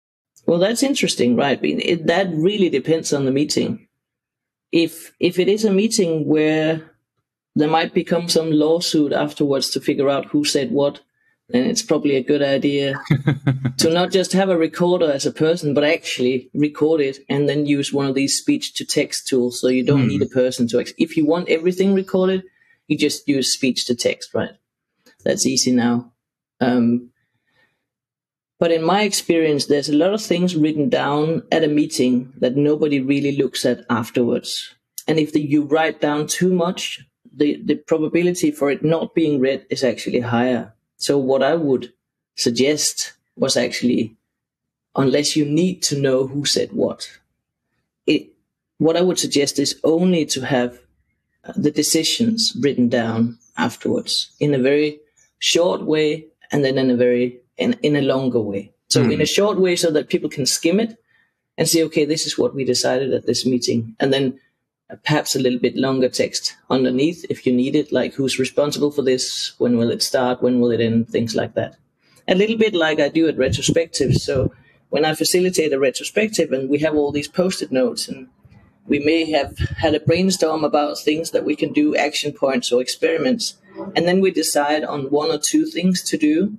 well, 0.45 0.59
that's 0.59 0.83
interesting, 0.83 1.37
right? 1.37 1.59
It, 1.63 2.07
that 2.07 2.27
really 2.33 2.69
depends 2.69 3.13
on 3.13 3.25
the 3.25 3.31
meeting. 3.31 3.87
If 4.71 5.13
if 5.19 5.39
it 5.39 5.47
is 5.47 5.63
a 5.63 5.71
meeting 5.71 6.27
where 6.27 6.88
there 7.59 7.69
might 7.69 7.93
become 7.93 8.29
some 8.29 8.51
lawsuit 8.51 9.11
afterwards 9.11 9.69
to 9.71 9.81
figure 9.81 10.09
out 10.09 10.25
who 10.25 10.45
said 10.45 10.71
what, 10.71 11.01
then 11.49 11.65
it's 11.65 11.81
probably 11.81 12.15
a 12.15 12.23
good 12.23 12.43
idea 12.43 12.93
to 13.77 13.89
not 13.89 14.11
just 14.11 14.33
have 14.33 14.49
a 14.49 14.57
recorder 14.57 15.11
as 15.11 15.25
a 15.25 15.31
person, 15.31 15.73
but 15.73 15.83
actually 15.83 16.49
record 16.53 17.01
it 17.01 17.19
and 17.27 17.49
then 17.49 17.65
use 17.65 17.91
one 17.91 18.05
of 18.05 18.13
these 18.13 18.37
speech 18.37 18.75
to 18.75 18.85
text 18.85 19.27
tools. 19.27 19.59
So 19.59 19.67
you 19.67 19.83
don't 19.83 20.03
mm. 20.03 20.09
need 20.09 20.21
a 20.21 20.27
person 20.27 20.67
to, 20.67 20.79
ex- 20.79 20.93
if 20.97 21.17
you 21.17 21.25
want 21.25 21.49
everything 21.49 21.93
recorded, 21.93 22.43
you 22.87 22.97
just 22.97 23.27
use 23.27 23.51
speech 23.51 23.85
to 23.85 23.95
text, 23.95 24.33
right? 24.33 24.51
That's 25.23 25.45
easy 25.45 25.71
now. 25.71 26.11
Um, 26.61 27.09
but 28.59 28.71
in 28.71 28.83
my 28.83 29.03
experience, 29.03 29.65
there's 29.65 29.89
a 29.89 29.95
lot 29.95 30.13
of 30.13 30.21
things 30.21 30.55
written 30.55 30.89
down 30.89 31.43
at 31.51 31.63
a 31.63 31.67
meeting 31.67 32.33
that 32.37 32.57
nobody 32.57 32.99
really 32.99 33.37
looks 33.37 33.65
at 33.65 33.85
afterwards. 33.89 34.75
And 35.07 35.17
if 35.17 35.31
the, 35.31 35.41
you 35.41 35.63
write 35.63 36.01
down 36.01 36.27
too 36.27 36.53
much, 36.53 36.99
the, 37.39 37.61
the 37.63 37.75
probability 37.75 38.51
for 38.51 38.69
it 38.69 38.83
not 38.83 39.15
being 39.15 39.39
read 39.39 39.65
is 39.69 39.83
actually 39.83 40.19
higher. 40.19 40.73
So 40.97 41.17
what 41.17 41.41
I 41.41 41.55
would 41.55 41.91
suggest 42.35 43.13
was 43.35 43.57
actually, 43.57 44.15
unless 44.95 45.35
you 45.35 45.45
need 45.45 45.81
to 45.83 45.99
know 45.99 46.27
who 46.27 46.45
said 46.45 46.71
what, 46.71 47.09
it, 48.05 48.27
what 48.77 48.97
I 48.97 49.01
would 49.01 49.19
suggest 49.19 49.59
is 49.59 49.79
only 49.83 50.25
to 50.27 50.41
have 50.45 50.79
the 51.55 51.71
decisions 51.71 52.55
written 52.59 52.89
down 52.89 53.37
afterwards 53.57 54.31
in 54.39 54.53
a 54.53 54.59
very 54.59 54.99
short 55.39 55.83
way 55.83 56.25
and 56.51 56.63
then 56.63 56.77
in 56.77 56.89
a 56.91 56.95
very 56.95 57.39
in, 57.57 57.73
in 57.81 57.95
a 57.95 58.01
longer 58.01 58.39
way. 58.39 58.71
So 58.89 59.03
mm. 59.03 59.13
in 59.13 59.21
a 59.21 59.25
short 59.25 59.59
way 59.59 59.75
so 59.75 59.91
that 59.91 60.09
people 60.09 60.29
can 60.29 60.45
skim 60.45 60.79
it 60.79 60.97
and 61.57 61.67
say, 61.67 61.83
okay, 61.83 62.05
this 62.05 62.25
is 62.25 62.37
what 62.37 62.55
we 62.55 62.63
decided 62.63 63.13
at 63.13 63.25
this 63.25 63.45
meeting. 63.45 63.95
And 63.99 64.13
then 64.13 64.39
Uh, 64.91 64.95
perhaps 65.03 65.35
a 65.35 65.39
little 65.39 65.59
bit 65.59 65.75
longer 65.75 66.09
text 66.09 66.55
underneath 66.69 67.25
if 67.29 67.45
you 67.45 67.53
need 67.53 67.75
it, 67.75 67.91
like 67.91 68.13
who's 68.13 68.39
responsible 68.39 68.91
for 68.91 69.03
this, 69.03 69.53
when 69.59 69.77
will 69.77 69.91
it 69.91 70.01
start, 70.01 70.41
when 70.41 70.59
will 70.59 70.71
it 70.71 70.81
end, 70.81 71.07
things 71.07 71.35
like 71.35 71.53
that. 71.53 71.75
A 72.27 72.35
little 72.35 72.57
bit 72.57 72.73
like 72.73 72.99
I 72.99 73.09
do 73.09 73.27
at 73.27 73.37
retrospectives. 73.37 74.15
So 74.15 74.51
when 74.89 75.05
I 75.05 75.13
facilitate 75.13 75.73
a 75.73 75.79
retrospective 75.79 76.51
and 76.51 76.69
we 76.69 76.79
have 76.79 76.95
all 76.95 77.11
these 77.11 77.27
post-it 77.27 77.71
notes 77.71 78.07
and 78.07 78.27
we 78.87 78.99
may 78.99 79.29
have 79.31 79.57
had 79.77 79.93
a 79.93 79.99
brainstorm 79.99 80.63
about 80.63 80.97
things 80.97 81.31
that 81.31 81.45
we 81.45 81.55
can 81.55 81.71
do, 81.71 81.95
action 81.95 82.31
points 82.31 82.71
or 82.71 82.81
experiments, 82.81 83.57
and 83.95 84.07
then 84.07 84.19
we 84.19 84.31
decide 84.31 84.83
on 84.83 85.11
one 85.11 85.29
or 85.29 85.37
two 85.37 85.65
things 85.65 86.01
to 86.03 86.17
do. 86.17 86.57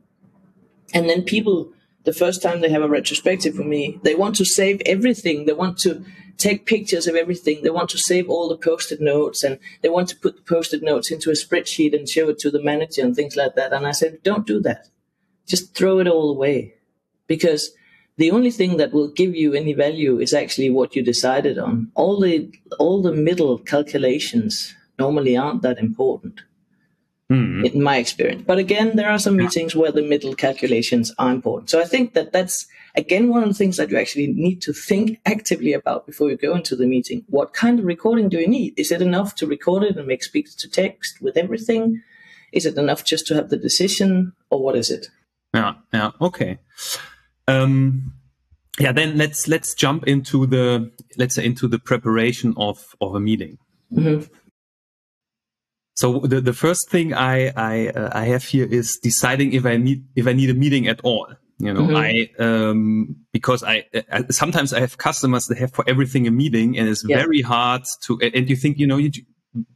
And 0.95 1.09
then 1.11 1.23
people, 1.23 1.73
the 2.05 2.13
first 2.13 2.43
time 2.43 2.61
they 2.61 2.71
have 2.71 2.83
a 2.83 2.89
retrospective 2.89 3.59
with 3.59 3.67
me, 3.67 4.01
they 4.03 4.15
want 4.15 4.37
to 4.37 4.45
save 4.45 4.81
everything. 4.87 5.45
They 5.45 5.53
want 5.53 5.79
to 5.79 6.05
take 6.39 6.65
pictures 6.65 7.07
of 7.07 7.15
everything. 7.15 7.63
They 7.63 7.71
want 7.71 7.91
to 7.91 7.99
save 7.99 8.31
all 8.31 8.49
the 8.49 8.57
post-it 8.57 9.01
notes 9.01 9.45
and 9.45 9.59
they 9.83 9.91
want 9.91 10.09
to 10.09 10.17
put 10.17 10.37
the 10.37 10.43
post-it 10.43 10.83
notes 10.83 11.11
into 11.11 11.31
a 11.31 11.35
spreadsheet 11.35 11.95
and 11.95 12.09
show 12.09 12.31
it 12.31 12.39
to 12.39 12.51
the 12.51 12.63
manager 12.63 13.03
and 13.03 13.15
things 13.15 13.37
like 13.37 13.55
that. 13.57 13.73
And 13.73 13.87
I 13.87 13.93
said, 13.93 14.23
don't 14.23 14.47
do 14.47 14.61
that. 14.63 14.89
Just 15.47 15.75
throw 15.75 15.99
it 15.99 16.09
all 16.09 16.31
away 16.31 16.75
because 17.27 17.73
the 18.17 18.31
only 18.31 18.51
thing 18.51 18.79
that 18.79 18.93
will 18.93 19.09
give 19.09 19.35
you 19.35 19.53
any 19.55 19.75
value 19.75 20.19
is 20.19 20.33
actually 20.33 20.71
what 20.71 20.97
you 20.97 21.03
decided 21.03 21.59
on. 21.59 21.91
All 21.95 22.19
the, 22.21 22.51
all 22.79 23.03
the 23.03 23.13
middle 23.13 23.59
calculations 23.59 24.75
normally 24.99 25.37
aren't 25.37 25.63
that 25.63 25.79
important. 25.79 26.41
Mm. 27.31 27.65
in 27.73 27.81
my 27.81 27.97
experience. 27.97 28.43
But 28.45 28.59
again, 28.59 28.97
there 28.97 29.09
are 29.09 29.19
some 29.19 29.37
meetings 29.37 29.77
where 29.77 29.93
the 29.93 30.03
middle 30.03 30.35
calculations 30.35 31.15
are 31.17 31.31
important. 31.31 31.71
So 31.71 31.81
I 31.81 31.85
think 31.85 32.15
that 32.15 32.33
that's 32.33 32.67
again 32.97 33.29
one 33.29 33.45
of 33.45 33.49
the 33.49 33.55
things 33.55 33.77
that 33.77 33.89
you 33.89 33.99
actually 33.99 34.27
need 34.27 34.61
to 34.63 34.73
think 34.73 35.21
actively 35.25 35.73
about 35.73 36.07
before 36.07 36.29
you 36.29 36.37
go 36.37 36.57
into 36.57 36.75
the 36.75 36.87
meeting. 36.87 37.25
What 37.29 37.55
kind 37.55 37.79
of 37.79 37.85
recording 37.85 38.31
do 38.31 38.41
you 38.41 38.49
need? 38.49 38.75
Is 38.77 38.91
it 38.91 39.01
enough 39.01 39.37
to 39.37 39.47
record 39.47 39.85
it 39.85 39.97
and 39.97 40.09
make 40.09 40.25
speech 40.25 40.57
to 40.57 40.69
text 40.69 41.23
with 41.23 41.37
everything? 41.37 42.03
Is 42.53 42.67
it 42.67 42.77
enough 42.77 43.05
just 43.05 43.29
to 43.29 43.37
have 43.37 43.49
the 43.49 43.57
decision, 43.57 44.33
or 44.51 44.61
what 44.61 44.75
is 44.75 44.91
it? 44.91 45.07
Yeah, 45.55 45.75
yeah, 45.93 46.11
okay. 46.21 46.59
Um, 47.47 48.13
yeah, 48.81 48.91
then 48.91 49.17
let's 49.17 49.47
let's 49.47 49.73
jump 49.75 50.09
into 50.09 50.47
the 50.47 50.91
let's 51.17 51.37
say 51.37 51.45
into 51.45 51.69
the 51.69 51.79
preparation 51.79 52.55
of 52.57 52.97
of 53.01 53.15
a 53.15 53.21
meeting. 53.21 53.59
Mm-hmm. 53.93 54.33
So 56.01 56.21
the, 56.21 56.41
the 56.41 56.55
first 56.55 56.89
thing 56.89 57.13
I 57.13 57.53
I, 57.55 57.89
uh, 57.89 58.09
I 58.15 58.25
have 58.33 58.43
here 58.43 58.65
is 58.65 58.99
deciding 59.03 59.53
if 59.53 59.67
I 59.67 59.77
need 59.77 60.03
if 60.17 60.27
I 60.27 60.33
need 60.33 60.49
a 60.49 60.55
meeting 60.55 60.89
at 60.89 60.99
all. 61.03 61.27
You 61.59 61.75
know, 61.75 61.83
mm-hmm. 61.83 61.97
I 61.97 62.13
um 62.39 63.17
because 63.33 63.63
I, 63.63 63.85
uh, 64.11 64.23
sometimes 64.31 64.73
I 64.73 64.81
have 64.81 64.97
customers 64.97 65.45
that 65.49 65.59
have 65.59 65.73
for 65.75 65.85
everything 65.87 66.27
a 66.27 66.31
meeting, 66.31 66.79
and 66.79 66.89
it's 66.89 67.05
yeah. 67.07 67.19
very 67.19 67.43
hard 67.43 67.83
to. 68.05 68.19
And 68.23 68.49
you 68.49 68.57
think 68.57 68.79
you 68.79 68.87
know 68.87 68.97
you 68.97 69.11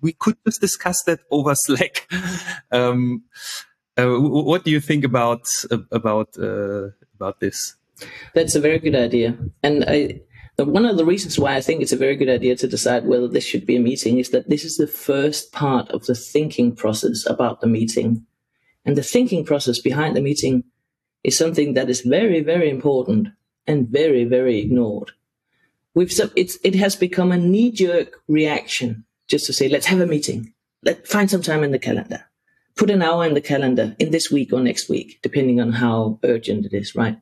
we 0.01 0.15
could 0.15 0.37
just 0.47 0.63
discuss 0.63 1.03
that 1.03 1.21
over 1.31 1.55
Slack. 1.65 2.09
um, 2.73 3.25
uh, 3.99 4.07
what 4.49 4.65
do 4.65 4.71
you 4.71 4.81
think 4.81 5.05
about 5.05 5.45
about 5.93 6.29
uh, 6.39 6.89
about 7.17 7.41
this? 7.41 7.77
That's 8.33 8.55
a 8.55 8.61
very 8.61 8.79
good 8.79 8.97
idea, 8.97 9.37
and 9.63 9.85
I 9.87 10.23
one 10.59 10.87
of 10.87 10.97
the 10.97 11.05
reasons 11.05 11.39
why 11.39 11.57
I 11.57 11.61
think 11.61 11.83
it's 11.83 11.93
a 11.93 11.97
very 11.97 12.15
good 12.15 12.29
idea 12.29 12.55
to 12.57 12.69
decide 12.69 13.07
whether 13.07 13.27
this 13.27 13.45
should 13.45 13.67
be 13.67 13.77
a 13.77 13.81
meeting 13.81 14.19
is 14.19 14.31
that 14.31 14.49
this 14.49 14.65
is 14.65 14.77
the 14.77 14.87
first 14.87 15.53
part 15.53 15.91
of 15.91 16.07
the 16.07 16.15
thinking 16.15 16.75
process 16.75 17.27
about 17.27 17.61
the 17.61 17.67
meeting. 17.67 18.25
And 18.85 18.97
the 18.97 19.03
thinking 19.03 19.45
process 19.45 19.81
behind 19.81 20.17
the 20.17 20.21
meeting 20.21 20.65
is 21.25 21.37
something 21.37 21.75
that 21.75 21.91
is 21.91 22.03
very, 22.03 22.41
very 22.41 22.71
important 22.71 23.29
and 23.67 23.89
very, 23.89 24.25
very 24.25 24.59
ignored. 24.61 25.11
We've, 25.95 26.13
it 26.37 26.75
has 26.75 26.97
become 26.97 27.33
a 27.33 27.37
knee 27.37 27.73
jerk 27.73 28.21
reaction 28.29 29.05
just 29.27 29.47
to 29.47 29.53
say, 29.53 29.69
let's 29.69 29.87
have 29.87 30.01
a 30.01 30.07
meeting. 30.07 30.53
Let 30.83 31.09
find 31.09 31.31
some 31.31 31.43
time 31.43 31.65
in 31.65 31.73
the 31.73 31.79
calendar. 31.79 32.25
Put 32.77 32.91
an 32.91 33.03
hour 33.03 33.25
in 33.25 33.35
the 33.35 33.41
calendar 33.41 33.97
in 33.99 34.11
this 34.11 34.31
week 34.31 34.53
or 34.53 34.61
next 34.61 34.89
week, 34.89 35.21
depending 35.23 35.61
on 35.61 35.73
how 35.73 36.19
urgent 36.25 36.67
it 36.67 36.75
is, 36.75 36.95
right? 36.95 37.19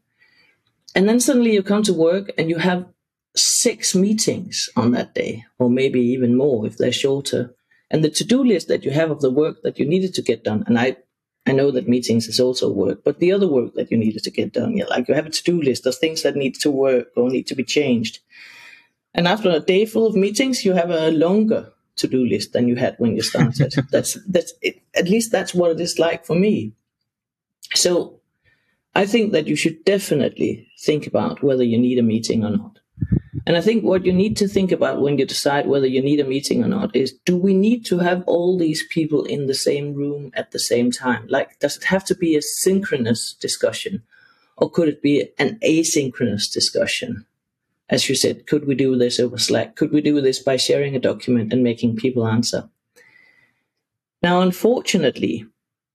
And 0.95 1.09
then 1.09 1.21
suddenly 1.21 1.53
you 1.53 1.63
come 1.63 1.83
to 1.85 1.95
work 1.95 2.33
and 2.37 2.51
you 2.51 2.59
have 2.59 2.87
six 3.63 3.95
meetings 3.95 4.69
on 4.77 4.91
that 4.93 5.15
day, 5.15 5.45
or 5.59 5.71
maybe 5.71 6.01
even 6.01 6.37
more 6.37 6.67
if 6.67 6.77
they're 6.77 6.93
shorter. 7.05 7.55
And 7.91 8.03
the 8.03 8.11
to-do 8.11 8.43
list 8.43 8.69
that 8.69 8.85
you 8.85 8.91
have 8.91 9.11
of 9.11 9.21
the 9.21 9.31
work 9.31 9.63
that 9.63 9.79
you 9.79 9.87
needed 9.87 10.15
to 10.15 10.23
get 10.23 10.45
done, 10.45 10.65
and 10.67 10.79
I, 10.79 10.97
I 11.47 11.53
know 11.53 11.71
that 11.71 11.89
meetings 11.89 12.27
is 12.27 12.41
also 12.41 12.71
work, 12.73 13.05
but 13.05 13.19
the 13.19 13.33
other 13.33 13.49
work 13.49 13.75
that 13.75 13.91
you 13.91 13.99
needed 13.99 14.25
to 14.25 14.31
get 14.31 14.53
done, 14.53 14.77
yeah, 14.77 14.87
like 14.87 15.09
you 15.09 15.15
have 15.15 15.27
a 15.27 15.31
to-do 15.31 15.61
list 15.63 15.87
of 15.87 15.95
things 15.95 16.23
that 16.23 16.37
need 16.37 16.55
to 16.57 16.71
work 16.71 17.09
or 17.17 17.31
need 17.31 17.47
to 17.49 17.55
be 17.55 17.65
changed. 17.65 18.21
And 19.15 19.29
after 19.29 19.51
a 19.51 19.61
day 19.61 19.85
full 19.85 20.07
of 20.07 20.17
meetings, 20.17 20.65
you 20.65 20.73
have 20.73 20.91
a 20.91 21.11
longer 21.11 21.73
to-do 21.97 22.27
list 22.27 22.53
than 22.53 22.69
you 22.69 22.77
had 22.77 22.97
when 22.99 23.15
you 23.15 23.23
started. 23.23 23.75
that's 23.91 24.15
that's 24.27 24.55
it, 24.63 24.83
at 24.95 25.09
least 25.09 25.31
that's 25.31 25.55
what 25.55 25.73
it 25.73 25.81
is 25.81 25.99
like 25.99 26.25
for 26.25 26.35
me. 26.35 26.73
So 27.75 28.21
I 28.95 29.07
think 29.07 29.33
that 29.33 29.47
you 29.47 29.57
should 29.57 29.85
definitely 29.85 30.69
think 30.81 31.07
about 31.07 31.43
whether 31.43 31.65
you 31.65 31.79
need 31.79 31.99
a 31.99 32.03
meeting 32.03 32.45
or 32.45 32.51
not. 32.51 32.82
And 33.47 33.57
I 33.57 33.61
think 33.61 33.83
what 33.83 34.07
you 34.07 34.13
need 34.13 34.37
to 34.37 34.47
think 34.47 34.71
about 34.71 35.01
when 35.01 35.19
you 35.19 35.27
decide 35.27 35.67
whether 35.67 35.87
you 35.87 36.01
need 36.01 36.21
a 36.21 36.25
meeting 36.25 36.63
or 36.63 36.69
not 36.69 36.95
is 36.95 37.19
do 37.25 37.37
we 37.37 37.55
need 37.55 37.85
to 37.87 37.99
have 37.99 38.23
all 38.27 38.57
these 38.57 38.87
people 38.89 39.25
in 39.25 39.47
the 39.47 39.55
same 39.55 39.95
room 39.95 40.31
at 40.35 40.53
the 40.53 40.61
same 40.61 40.93
time? 40.93 41.27
Like, 41.29 41.59
does 41.59 41.77
it 41.77 41.85
have 41.85 42.05
to 42.07 42.15
be 42.15 42.37
a 42.37 42.43
synchronous 42.43 43.35
discussion 43.35 44.03
or 44.57 44.71
could 44.71 44.89
it 44.89 45.03
be 45.03 45.29
an 45.39 45.59
asynchronous 45.65 46.53
discussion? 46.53 47.27
As 47.89 48.09
you 48.09 48.15
said, 48.15 48.47
could 48.47 48.67
we 48.67 48.77
do 48.77 48.97
this 48.97 49.19
over 49.19 49.37
Slack? 49.37 49.75
Could 49.75 49.93
we 49.93 50.01
do 50.01 50.21
this 50.21 50.39
by 50.39 50.57
sharing 50.57 50.95
a 50.95 51.01
document 51.01 51.53
and 51.53 51.65
making 51.65 51.97
people 51.97 52.27
answer? 52.27 52.71
Now, 54.23 54.41
unfortunately, 54.41 55.47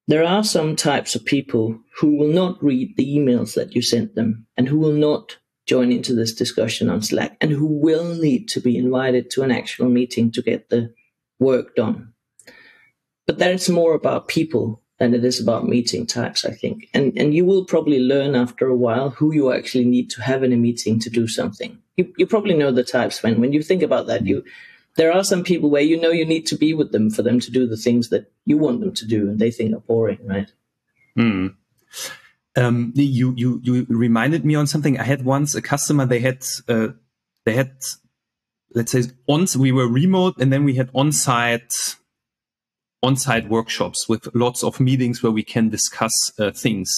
there 0.08 0.24
are 0.24 0.44
some 0.44 0.76
types 0.76 1.16
of 1.16 1.26
people 1.26 1.80
who 2.00 2.18
will 2.18 2.32
not 2.32 2.62
read 2.62 2.96
the 2.98 3.18
emails 3.18 3.56
that 3.56 3.74
you 3.74 3.82
sent 3.82 4.16
them 4.16 4.46
and 4.58 4.68
who 4.68 4.78
will 4.78 4.94
not 4.94 5.38
join 5.68 5.92
into 5.92 6.16
this 6.16 6.34
discussion 6.34 6.90
on 6.90 7.02
Slack 7.02 7.38
and 7.42 7.52
who 7.52 7.68
will 7.68 8.16
need 8.16 8.48
to 8.50 8.62
be 8.62 8.78
invited 8.78 9.30
to 9.32 9.44
an 9.44 9.52
actual 9.52 9.90
meeting 9.90 10.32
to 10.32 10.42
get 10.42 10.70
the 10.70 10.94
work 11.40 11.76
done. 11.76 12.14
But 13.28 13.38
that's 13.38 13.68
more 13.68 13.94
about 13.94 14.30
people 14.30 14.82
than 14.98 15.14
it 15.14 15.24
is 15.24 15.40
about 15.40 15.68
meeting 15.68 16.08
types, 16.08 16.46
I 16.46 16.52
think. 16.52 16.88
And 16.94 17.16
and 17.18 17.34
you 17.34 17.46
will 17.46 17.66
probably 17.66 18.00
learn 18.00 18.34
after 18.34 18.68
a 18.68 18.76
while 18.76 19.10
who 19.10 19.34
you 19.34 19.52
actually 19.52 19.86
need 19.86 20.10
to 20.12 20.22
have 20.22 20.44
in 20.44 20.54
a 20.54 20.58
meeting 20.58 21.00
to 21.02 21.10
do 21.10 21.28
something. 21.28 21.78
You 21.98 22.12
you 22.18 22.26
probably 22.26 22.56
know 22.56 22.72
the 22.72 22.84
types 22.84 23.22
when 23.22 23.40
when 23.42 23.54
you 23.54 23.62
think 23.62 23.84
about 23.84 24.08
that, 24.08 24.26
you 24.26 24.44
there 24.96 25.12
are 25.12 25.24
some 25.24 25.44
people 25.44 25.70
where 25.70 25.82
you 25.82 26.00
know 26.00 26.10
you 26.10 26.26
need 26.26 26.48
to 26.48 26.56
be 26.56 26.74
with 26.74 26.92
them 26.94 27.12
for 27.12 27.22
them 27.22 27.40
to 27.42 27.52
do 27.52 27.68
the 27.68 27.78
things 27.78 28.10
that 28.10 28.32
you 28.46 28.58
want 28.58 28.80
them 28.80 28.94
to 28.94 29.06
do 29.06 29.30
and 29.30 29.38
they 29.38 29.52
think 29.52 29.76
are 29.76 29.82
boring, 29.82 30.26
right? 30.26 30.52
Hmm 31.16 31.48
um, 32.58 32.92
you 32.96 33.34
you 33.38 33.62
you 33.64 33.86
reminded 33.88 34.44
me 34.44 34.56
on 34.56 34.68
something. 34.68 35.00
I 35.00 35.04
had 35.04 35.24
once 35.24 35.56
a 35.56 35.62
customer. 35.62 36.06
They 36.06 36.20
had 36.20 36.44
uh, 36.68 36.90
they 37.46 37.54
had 37.54 37.72
let's 38.76 38.92
say 38.92 39.04
on 39.28 39.48
we 39.58 39.72
were 39.72 39.88
remote 39.88 40.36
and 40.40 40.52
then 40.52 40.64
we 40.64 40.76
had 40.76 40.90
on-site 40.94 41.72
on-site 43.02 43.48
workshops 43.50 44.10
with 44.10 44.28
lots 44.34 44.64
of 44.64 44.80
meetings 44.80 45.22
where 45.22 45.32
we 45.32 45.44
can 45.44 45.70
discuss 45.70 46.14
uh, 46.40 46.52
things 46.52 46.90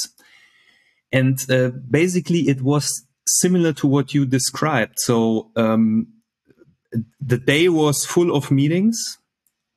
and 1.11 1.49
uh, 1.49 1.69
basically 1.89 2.49
it 2.49 2.61
was 2.61 3.05
similar 3.27 3.73
to 3.73 3.85
what 3.85 4.13
you 4.13 4.25
described 4.25 4.95
so 4.97 5.51
um, 5.55 6.07
the 7.21 7.37
day 7.37 7.69
was 7.69 8.05
full 8.05 8.35
of 8.35 8.49
meetings 8.49 9.17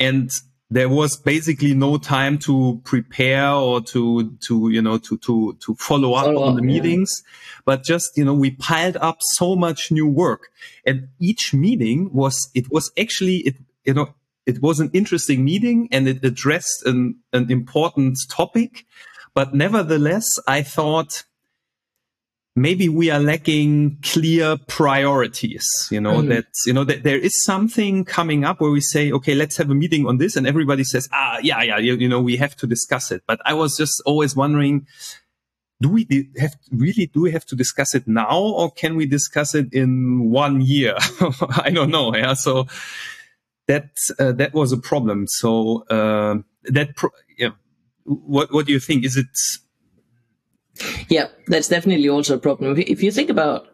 and 0.01 0.31
there 0.73 0.89
was 0.89 1.17
basically 1.17 1.75
no 1.75 1.99
time 1.99 2.39
to 2.39 2.81
prepare 2.85 3.53
or 3.53 3.83
to 3.83 4.31
to 4.41 4.71
you 4.71 4.81
know 4.81 4.97
to 4.99 5.19
to 5.19 5.57
to 5.61 5.75
follow 5.75 6.15
up 6.15 6.25
follow 6.25 6.45
on 6.45 6.51
up, 6.51 6.57
the 6.57 6.63
meetings. 6.63 7.11
Yeah. 7.23 7.61
but 7.67 7.85
just 7.85 8.17
you 8.17 8.25
know 8.25 8.33
we 8.33 8.53
piled 8.53 8.97
up 8.97 9.19
so 9.35 9.55
much 9.55 9.91
new 9.91 10.07
work. 10.07 10.49
And 10.87 11.09
each 11.21 11.53
meeting 11.53 12.11
was 12.13 12.51
it 12.55 12.71
was 12.71 12.91
actually 12.99 13.39
it 13.39 13.57
you 13.85 13.95
know 13.95 14.15
it 14.47 14.63
was 14.63 14.81
an 14.81 14.91
interesting 14.93 15.45
meeting 15.45 15.89
and 15.93 16.09
it 16.09 16.25
addressed 16.25 16.87
an 16.87 17.17
an 17.33 17.51
important 17.51 18.19
topic. 18.31 18.87
But 19.35 19.55
nevertheless 19.55 20.27
i 20.47 20.63
thought 20.63 21.25
maybe 22.55 22.89
we 22.89 23.11
are 23.11 23.19
lacking 23.19 23.97
clear 24.03 24.59
priorities 24.67 25.67
you 25.91 26.01
know 26.01 26.17
mm. 26.21 26.29
that 26.29 26.47
you 26.67 26.73
know 26.73 26.85
that 26.85 27.03
there 27.03 27.19
is 27.19 27.33
something 27.45 28.05
coming 28.05 28.45
up 28.45 28.61
where 28.61 28.71
we 28.71 28.81
say 28.81 29.11
okay 29.11 29.35
let's 29.35 29.57
have 29.57 29.71
a 29.71 29.75
meeting 29.75 30.07
on 30.07 30.19
this 30.19 30.37
and 30.37 30.47
everybody 30.47 30.85
says 30.85 31.09
ah 31.13 31.39
yeah 31.43 31.63
yeah 31.63 31.79
you, 31.79 31.97
you 31.97 32.09
know 32.09 32.21
we 32.21 32.37
have 32.37 32.55
to 32.55 32.67
discuss 32.67 33.11
it. 33.11 33.23
But 33.27 33.41
i 33.45 33.55
was 33.55 33.77
just 33.77 34.03
always 34.05 34.37
wondering 34.37 34.87
do 35.81 35.89
we 35.89 36.07
have 36.39 36.55
really 36.71 37.07
do 37.07 37.23
we 37.23 37.33
have 37.33 37.47
to 37.47 37.57
discuss 37.57 37.95
it 37.95 38.07
now 38.07 38.39
or 38.39 38.71
can 38.71 38.97
we 38.97 39.07
discuss 39.07 39.55
it 39.55 39.73
in 39.73 40.31
one 40.31 40.61
year? 40.61 40.95
I 41.65 41.71
don't 41.71 41.91
know 41.91 42.15
yeah 42.15 42.35
so 42.35 42.67
that 43.67 43.91
uh, 44.19 44.33
that 44.33 44.53
was 44.55 44.73
a 44.73 44.77
problem. 44.77 45.27
So 45.27 45.85
uh, 45.89 46.37
that 46.65 46.97
pro- 46.97 47.11
yeah 47.39 47.51
what 48.05 48.53
what 48.53 48.67
do 48.67 48.73
you 48.73 48.81
think? 48.81 49.05
Is 49.05 49.17
it 49.17 49.27
yeah, 51.09 51.29
that's 51.47 51.69
definitely 51.69 52.09
also 52.09 52.37
a 52.37 52.41
problem. 52.41 52.79
If 52.79 53.03
you 53.03 53.11
think 53.11 53.31
about, 53.31 53.69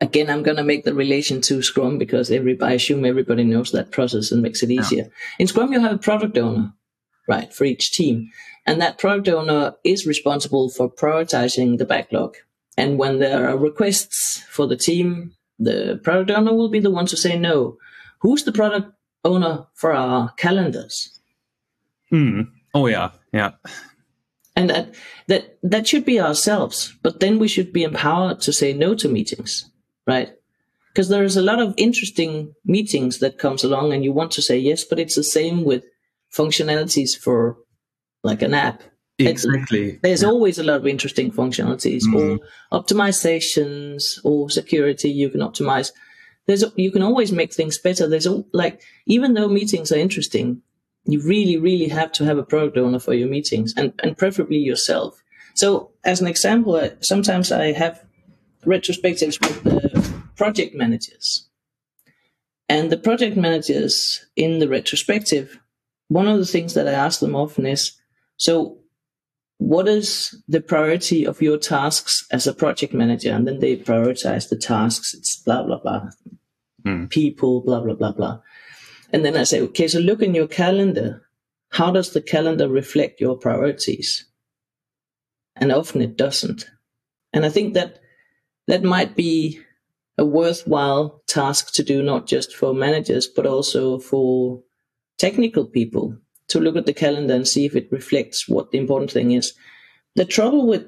again, 0.00 0.30
I'm 0.30 0.42
going 0.42 0.56
to 0.56 0.64
make 0.64 0.84
the 0.84 0.94
relation 0.94 1.40
to 1.42 1.62
Scrum 1.62 1.98
because 1.98 2.30
everybody, 2.30 2.72
I 2.72 2.74
assume 2.76 3.04
everybody 3.04 3.44
knows 3.44 3.72
that 3.72 3.90
process 3.90 4.30
and 4.30 4.42
makes 4.42 4.62
it 4.62 4.70
easier. 4.70 5.04
Yeah. 5.04 5.10
In 5.38 5.46
Scrum, 5.46 5.72
you 5.72 5.80
have 5.80 5.92
a 5.92 5.98
product 5.98 6.38
owner, 6.38 6.72
right, 7.28 7.52
for 7.52 7.64
each 7.64 7.92
team. 7.92 8.30
And 8.66 8.80
that 8.80 8.98
product 8.98 9.28
owner 9.28 9.74
is 9.84 10.06
responsible 10.06 10.70
for 10.70 10.90
prioritizing 10.90 11.78
the 11.78 11.86
backlog. 11.86 12.36
And 12.76 12.98
when 12.98 13.18
there 13.18 13.48
are 13.48 13.56
requests 13.56 14.42
for 14.48 14.66
the 14.66 14.76
team, 14.76 15.32
the 15.58 16.00
product 16.02 16.30
owner 16.30 16.54
will 16.54 16.70
be 16.70 16.80
the 16.80 16.90
one 16.90 17.06
to 17.06 17.16
say 17.16 17.38
no. 17.38 17.76
Who's 18.20 18.44
the 18.44 18.52
product 18.52 18.92
owner 19.24 19.66
for 19.74 19.92
our 19.92 20.30
calendars? 20.36 21.20
Hmm. 22.10 22.42
Oh, 22.74 22.86
yeah. 22.86 23.10
Yeah 23.32 23.52
and 24.60 24.70
that 24.70 24.94
that 25.28 25.58
that 25.62 25.88
should 25.88 26.04
be 26.04 26.20
ourselves 26.20 26.94
but 27.02 27.20
then 27.20 27.38
we 27.38 27.48
should 27.48 27.72
be 27.72 27.82
empowered 27.82 28.40
to 28.40 28.52
say 28.52 28.72
no 28.72 28.94
to 28.94 29.08
meetings 29.08 29.70
right? 30.10 30.32
Because 30.88 31.08
there 31.08 31.22
is 31.22 31.36
a 31.36 31.42
lot 31.42 31.60
of 31.60 31.74
interesting 31.76 32.54
meetings 32.64 33.20
that 33.20 33.38
comes 33.38 33.62
along 33.62 33.92
and 33.92 34.04
you 34.04 34.12
want 34.12 34.32
to 34.32 34.42
say 34.42 34.58
yes 34.58 34.84
but 34.84 34.98
it's 34.98 35.16
the 35.16 35.24
same 35.24 35.64
with 35.64 35.84
functionalities 36.32 37.16
for 37.16 37.56
like 38.22 38.42
an 38.42 38.54
app. 38.54 38.82
Exactly. 39.18 39.98
there's 40.02 40.22
yeah. 40.22 40.28
always 40.28 40.58
a 40.58 40.62
lot 40.62 40.76
of 40.76 40.86
interesting 40.86 41.30
functionalities 41.30 42.04
mm. 42.04 42.14
or 42.18 42.80
optimizations 42.80 44.18
or 44.24 44.48
security 44.48 45.10
you 45.10 45.28
can 45.28 45.40
optimize. 45.40 45.92
There's 46.46 46.64
you 46.76 46.90
can 46.90 47.02
always 47.02 47.30
make 47.30 47.52
things 47.52 47.76
better. 47.76 48.08
There's 48.08 48.26
like 48.54 48.80
even 49.04 49.34
though 49.34 49.48
meetings 49.48 49.92
are 49.92 49.98
interesting 49.98 50.62
you 51.04 51.20
really, 51.22 51.56
really 51.56 51.88
have 51.88 52.12
to 52.12 52.24
have 52.24 52.38
a 52.38 52.42
product 52.42 52.76
owner 52.76 52.98
for 52.98 53.14
your 53.14 53.28
meetings 53.28 53.74
and, 53.76 53.92
and 54.02 54.16
preferably 54.16 54.58
yourself. 54.58 55.20
So 55.54 55.90
as 56.04 56.20
an 56.20 56.26
example, 56.26 56.90
sometimes 57.00 57.50
I 57.52 57.72
have 57.72 58.04
retrospectives 58.64 59.40
with 59.40 59.62
the 59.64 60.22
project 60.36 60.74
managers. 60.74 61.48
And 62.68 62.90
the 62.90 62.96
project 62.96 63.36
managers 63.36 64.24
in 64.36 64.58
the 64.58 64.68
retrospective, 64.68 65.58
one 66.08 66.28
of 66.28 66.38
the 66.38 66.46
things 66.46 66.74
that 66.74 66.86
I 66.86 66.92
ask 66.92 67.20
them 67.20 67.34
often 67.34 67.66
is, 67.66 67.92
so 68.36 68.78
what 69.58 69.88
is 69.88 70.40
the 70.48 70.60
priority 70.60 71.26
of 71.26 71.42
your 71.42 71.58
tasks 71.58 72.26
as 72.30 72.46
a 72.46 72.54
project 72.54 72.94
manager? 72.94 73.32
And 73.32 73.46
then 73.46 73.58
they 73.58 73.76
prioritize 73.76 74.48
the 74.48 74.56
tasks. 74.56 75.14
It's 75.14 75.42
blah, 75.42 75.64
blah, 75.64 75.80
blah. 75.80 76.10
Mm. 76.86 77.10
People, 77.10 77.60
blah, 77.60 77.80
blah, 77.80 77.94
blah, 77.94 78.12
blah. 78.12 78.40
And 79.12 79.24
then 79.24 79.36
I 79.36 79.44
say, 79.44 79.60
okay, 79.62 79.88
so 79.88 79.98
look 79.98 80.22
in 80.22 80.34
your 80.34 80.46
calendar. 80.46 81.22
How 81.70 81.90
does 81.90 82.12
the 82.12 82.22
calendar 82.22 82.68
reflect 82.68 83.20
your 83.20 83.36
priorities? 83.36 84.26
And 85.56 85.72
often 85.72 86.00
it 86.00 86.16
doesn't. 86.16 86.66
And 87.32 87.44
I 87.44 87.48
think 87.48 87.74
that 87.74 88.00
that 88.66 88.82
might 88.82 89.16
be 89.16 89.60
a 90.18 90.24
worthwhile 90.24 91.22
task 91.26 91.72
to 91.74 91.82
do, 91.82 92.02
not 92.02 92.26
just 92.26 92.54
for 92.54 92.74
managers, 92.74 93.26
but 93.26 93.46
also 93.46 93.98
for 93.98 94.62
technical 95.18 95.66
people 95.66 96.16
to 96.48 96.60
look 96.60 96.76
at 96.76 96.86
the 96.86 96.92
calendar 96.92 97.34
and 97.34 97.46
see 97.46 97.64
if 97.64 97.76
it 97.76 97.90
reflects 97.92 98.48
what 98.48 98.70
the 98.70 98.78
important 98.78 99.10
thing 99.10 99.32
is. 99.32 99.52
The 100.16 100.24
trouble 100.24 100.66
with 100.66 100.86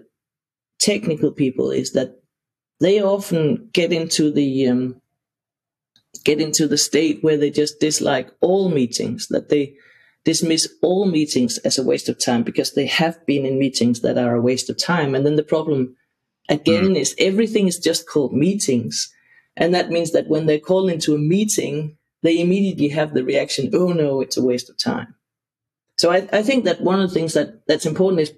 technical 0.80 1.30
people 1.32 1.70
is 1.70 1.92
that 1.92 2.16
they 2.80 3.00
often 3.00 3.70
get 3.72 3.92
into 3.92 4.32
the 4.32 4.68
um, 4.68 5.00
get 6.24 6.40
into 6.40 6.66
the 6.66 6.78
state 6.78 7.22
where 7.22 7.36
they 7.36 7.50
just 7.50 7.80
dislike 7.80 8.30
all 8.40 8.68
meetings, 8.68 9.28
that 9.28 9.48
they 9.48 9.74
dismiss 10.24 10.68
all 10.82 11.06
meetings 11.06 11.58
as 11.58 11.78
a 11.78 11.82
waste 11.82 12.08
of 12.08 12.22
time 12.22 12.42
because 12.42 12.72
they 12.72 12.86
have 12.86 13.24
been 13.26 13.44
in 13.44 13.58
meetings 13.58 14.00
that 14.00 14.18
are 14.18 14.34
a 14.34 14.40
waste 14.40 14.70
of 14.70 14.78
time. 14.78 15.14
And 15.14 15.26
then 15.26 15.36
the 15.36 15.42
problem 15.42 15.96
again 16.48 16.90
mm. 16.90 16.96
is 16.96 17.14
everything 17.18 17.66
is 17.66 17.78
just 17.78 18.08
called 18.08 18.32
meetings. 18.32 19.12
And 19.56 19.74
that 19.74 19.90
means 19.90 20.12
that 20.12 20.28
when 20.28 20.46
they're 20.46 20.58
called 20.58 20.90
into 20.90 21.14
a 21.14 21.18
meeting, 21.18 21.96
they 22.22 22.40
immediately 22.40 22.88
have 22.88 23.14
the 23.14 23.24
reaction, 23.24 23.70
oh 23.74 23.92
no, 23.92 24.20
it's 24.20 24.36
a 24.36 24.44
waste 24.44 24.70
of 24.70 24.78
time. 24.78 25.14
So 25.98 26.10
I, 26.10 26.28
I 26.32 26.42
think 26.42 26.64
that 26.64 26.80
one 26.80 27.00
of 27.00 27.08
the 27.08 27.14
things 27.14 27.34
that, 27.34 27.66
that's 27.66 27.86
important 27.86 28.22
is 28.22 28.32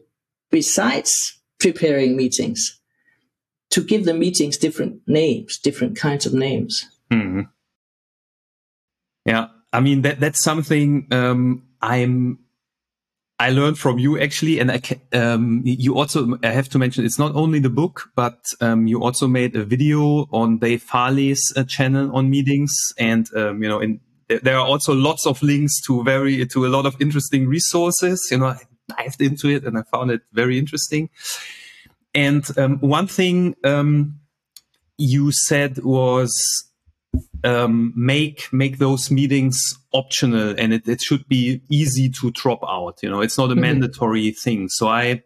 besides 0.50 1.12
preparing 1.60 2.16
meetings, 2.16 2.80
to 3.70 3.82
give 3.82 4.04
the 4.04 4.14
meetings 4.14 4.56
different 4.56 5.00
names, 5.06 5.58
different 5.58 5.96
kinds 5.96 6.26
of 6.26 6.34
names. 6.34 6.86
Mm. 7.10 7.48
Yeah, 9.24 9.48
I 9.72 9.80
mean 9.80 10.02
that 10.02 10.20
that's 10.20 10.42
something 10.42 11.06
um, 11.10 11.64
I'm 11.80 12.38
I 13.38 13.50
learned 13.50 13.78
from 13.78 13.98
you 13.98 14.20
actually, 14.20 14.60
and 14.60 14.70
I 14.70 14.80
um, 15.12 15.62
you 15.64 15.96
also 15.96 16.38
I 16.42 16.50
have 16.50 16.68
to 16.70 16.78
mention 16.78 17.04
it's 17.04 17.18
not 17.18 17.34
only 17.34 17.58
the 17.58 17.70
book, 17.70 18.10
but 18.14 18.44
um, 18.60 18.86
you 18.86 19.02
also 19.02 19.26
made 19.26 19.56
a 19.56 19.64
video 19.64 20.26
on 20.30 20.58
Dave 20.58 20.82
Farley's 20.82 21.42
uh, 21.56 21.64
channel 21.64 22.14
on 22.14 22.30
meetings, 22.30 22.72
and 22.98 23.28
um, 23.34 23.62
you 23.62 23.68
know, 23.68 23.80
in, 23.80 24.00
there 24.28 24.56
are 24.56 24.66
also 24.66 24.94
lots 24.94 25.26
of 25.26 25.42
links 25.42 25.80
to 25.86 26.04
very 26.04 26.46
to 26.46 26.66
a 26.66 26.68
lot 26.68 26.86
of 26.86 27.00
interesting 27.00 27.48
resources. 27.48 28.28
You 28.30 28.38
know, 28.38 28.46
I 28.46 28.60
dived 28.88 29.20
into 29.20 29.48
it 29.48 29.64
and 29.64 29.78
I 29.78 29.82
found 29.82 30.10
it 30.10 30.22
very 30.32 30.58
interesting. 30.58 31.10
And 32.14 32.46
um, 32.58 32.78
one 32.78 33.06
thing 33.06 33.56
um, 33.64 34.20
you 34.96 35.32
said 35.32 35.78
was 35.78 36.32
um, 37.44 37.92
make 37.94 38.50
make 38.52 38.78
those 38.78 39.10
meetings 39.10 39.60
optional 39.92 40.54
and 40.58 40.72
it, 40.72 40.88
it 40.88 41.00
should 41.02 41.28
be 41.28 41.60
easy 41.68 42.08
to 42.08 42.30
drop 42.30 42.60
out 42.66 42.98
you 43.02 43.10
know? 43.10 43.20
It's 43.20 43.38
not 43.38 43.50
a 43.50 43.52
mm-hmm. 43.52 43.60
mandatory 43.60 44.30
thing. 44.32 44.68
So 44.68 44.88
i 44.88 45.22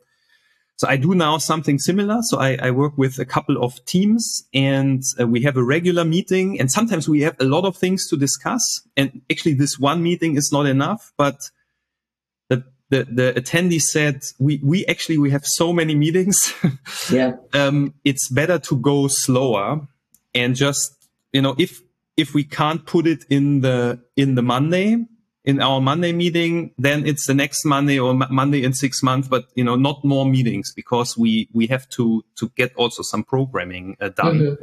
so 0.76 0.88
i 0.88 0.96
do 0.96 1.14
now 1.14 1.38
something 1.38 1.78
similar. 1.78 2.18
So 2.22 2.38
i, 2.38 2.58
I 2.60 2.70
work 2.72 2.98
with 2.98 3.18
a 3.18 3.24
couple 3.24 3.62
of 3.62 3.82
teams 3.84 4.44
and 4.52 5.02
uh, 5.20 5.26
we 5.28 5.42
have 5.42 5.56
a 5.56 5.62
regular 5.62 6.04
meeting 6.04 6.58
and 6.58 6.70
sometimes 6.70 7.08
we 7.08 7.22
have 7.22 7.36
a 7.40 7.44
lot 7.44 7.64
of 7.64 7.76
things 7.76 8.08
to 8.08 8.16
discuss. 8.16 8.62
And 8.96 9.22
actually 9.30 9.54
this 9.54 9.78
one 9.78 10.02
meeting 10.02 10.36
is 10.36 10.50
not 10.52 10.66
enough 10.66 11.12
but 11.16 11.38
the 12.48 12.64
the, 12.90 13.04
the 13.04 13.40
attendee 13.40 13.80
said 13.80 14.22
we 14.40 14.60
we 14.64 14.84
actually 14.86 15.18
we 15.18 15.30
have 15.30 15.46
so 15.46 15.72
many 15.72 15.94
meetings. 15.94 16.52
Yeah. 17.10 17.36
Um, 17.54 17.94
it's 18.04 18.28
better 18.28 18.58
to 18.58 18.76
go 18.76 19.08
slower 19.08 19.86
and 20.34 20.54
just 20.54 20.94
you 21.32 21.42
know 21.42 21.54
if 21.58 21.80
if 22.18 22.34
we 22.34 22.44
can't 22.44 22.84
put 22.84 23.06
it 23.06 23.24
in 23.30 23.62
the 23.62 24.00
in 24.16 24.34
the 24.34 24.42
Monday 24.42 25.06
in 25.44 25.62
our 25.62 25.80
Monday 25.80 26.12
meeting, 26.12 26.74
then 26.76 27.06
it's 27.06 27.26
the 27.26 27.32
next 27.32 27.64
Monday 27.64 27.98
or 27.98 28.12
Monday 28.12 28.62
in 28.62 28.74
six 28.74 29.02
months. 29.02 29.28
But 29.28 29.46
you 29.54 29.64
know, 29.64 29.76
not 29.76 30.04
more 30.04 30.26
meetings 30.26 30.72
because 30.74 31.16
we 31.16 31.48
we 31.54 31.66
have 31.68 31.88
to 31.90 32.22
to 32.36 32.50
get 32.56 32.74
also 32.74 33.02
some 33.02 33.24
programming 33.24 33.96
uh, 34.00 34.10
done. 34.10 34.38
Mm-hmm. 34.40 34.62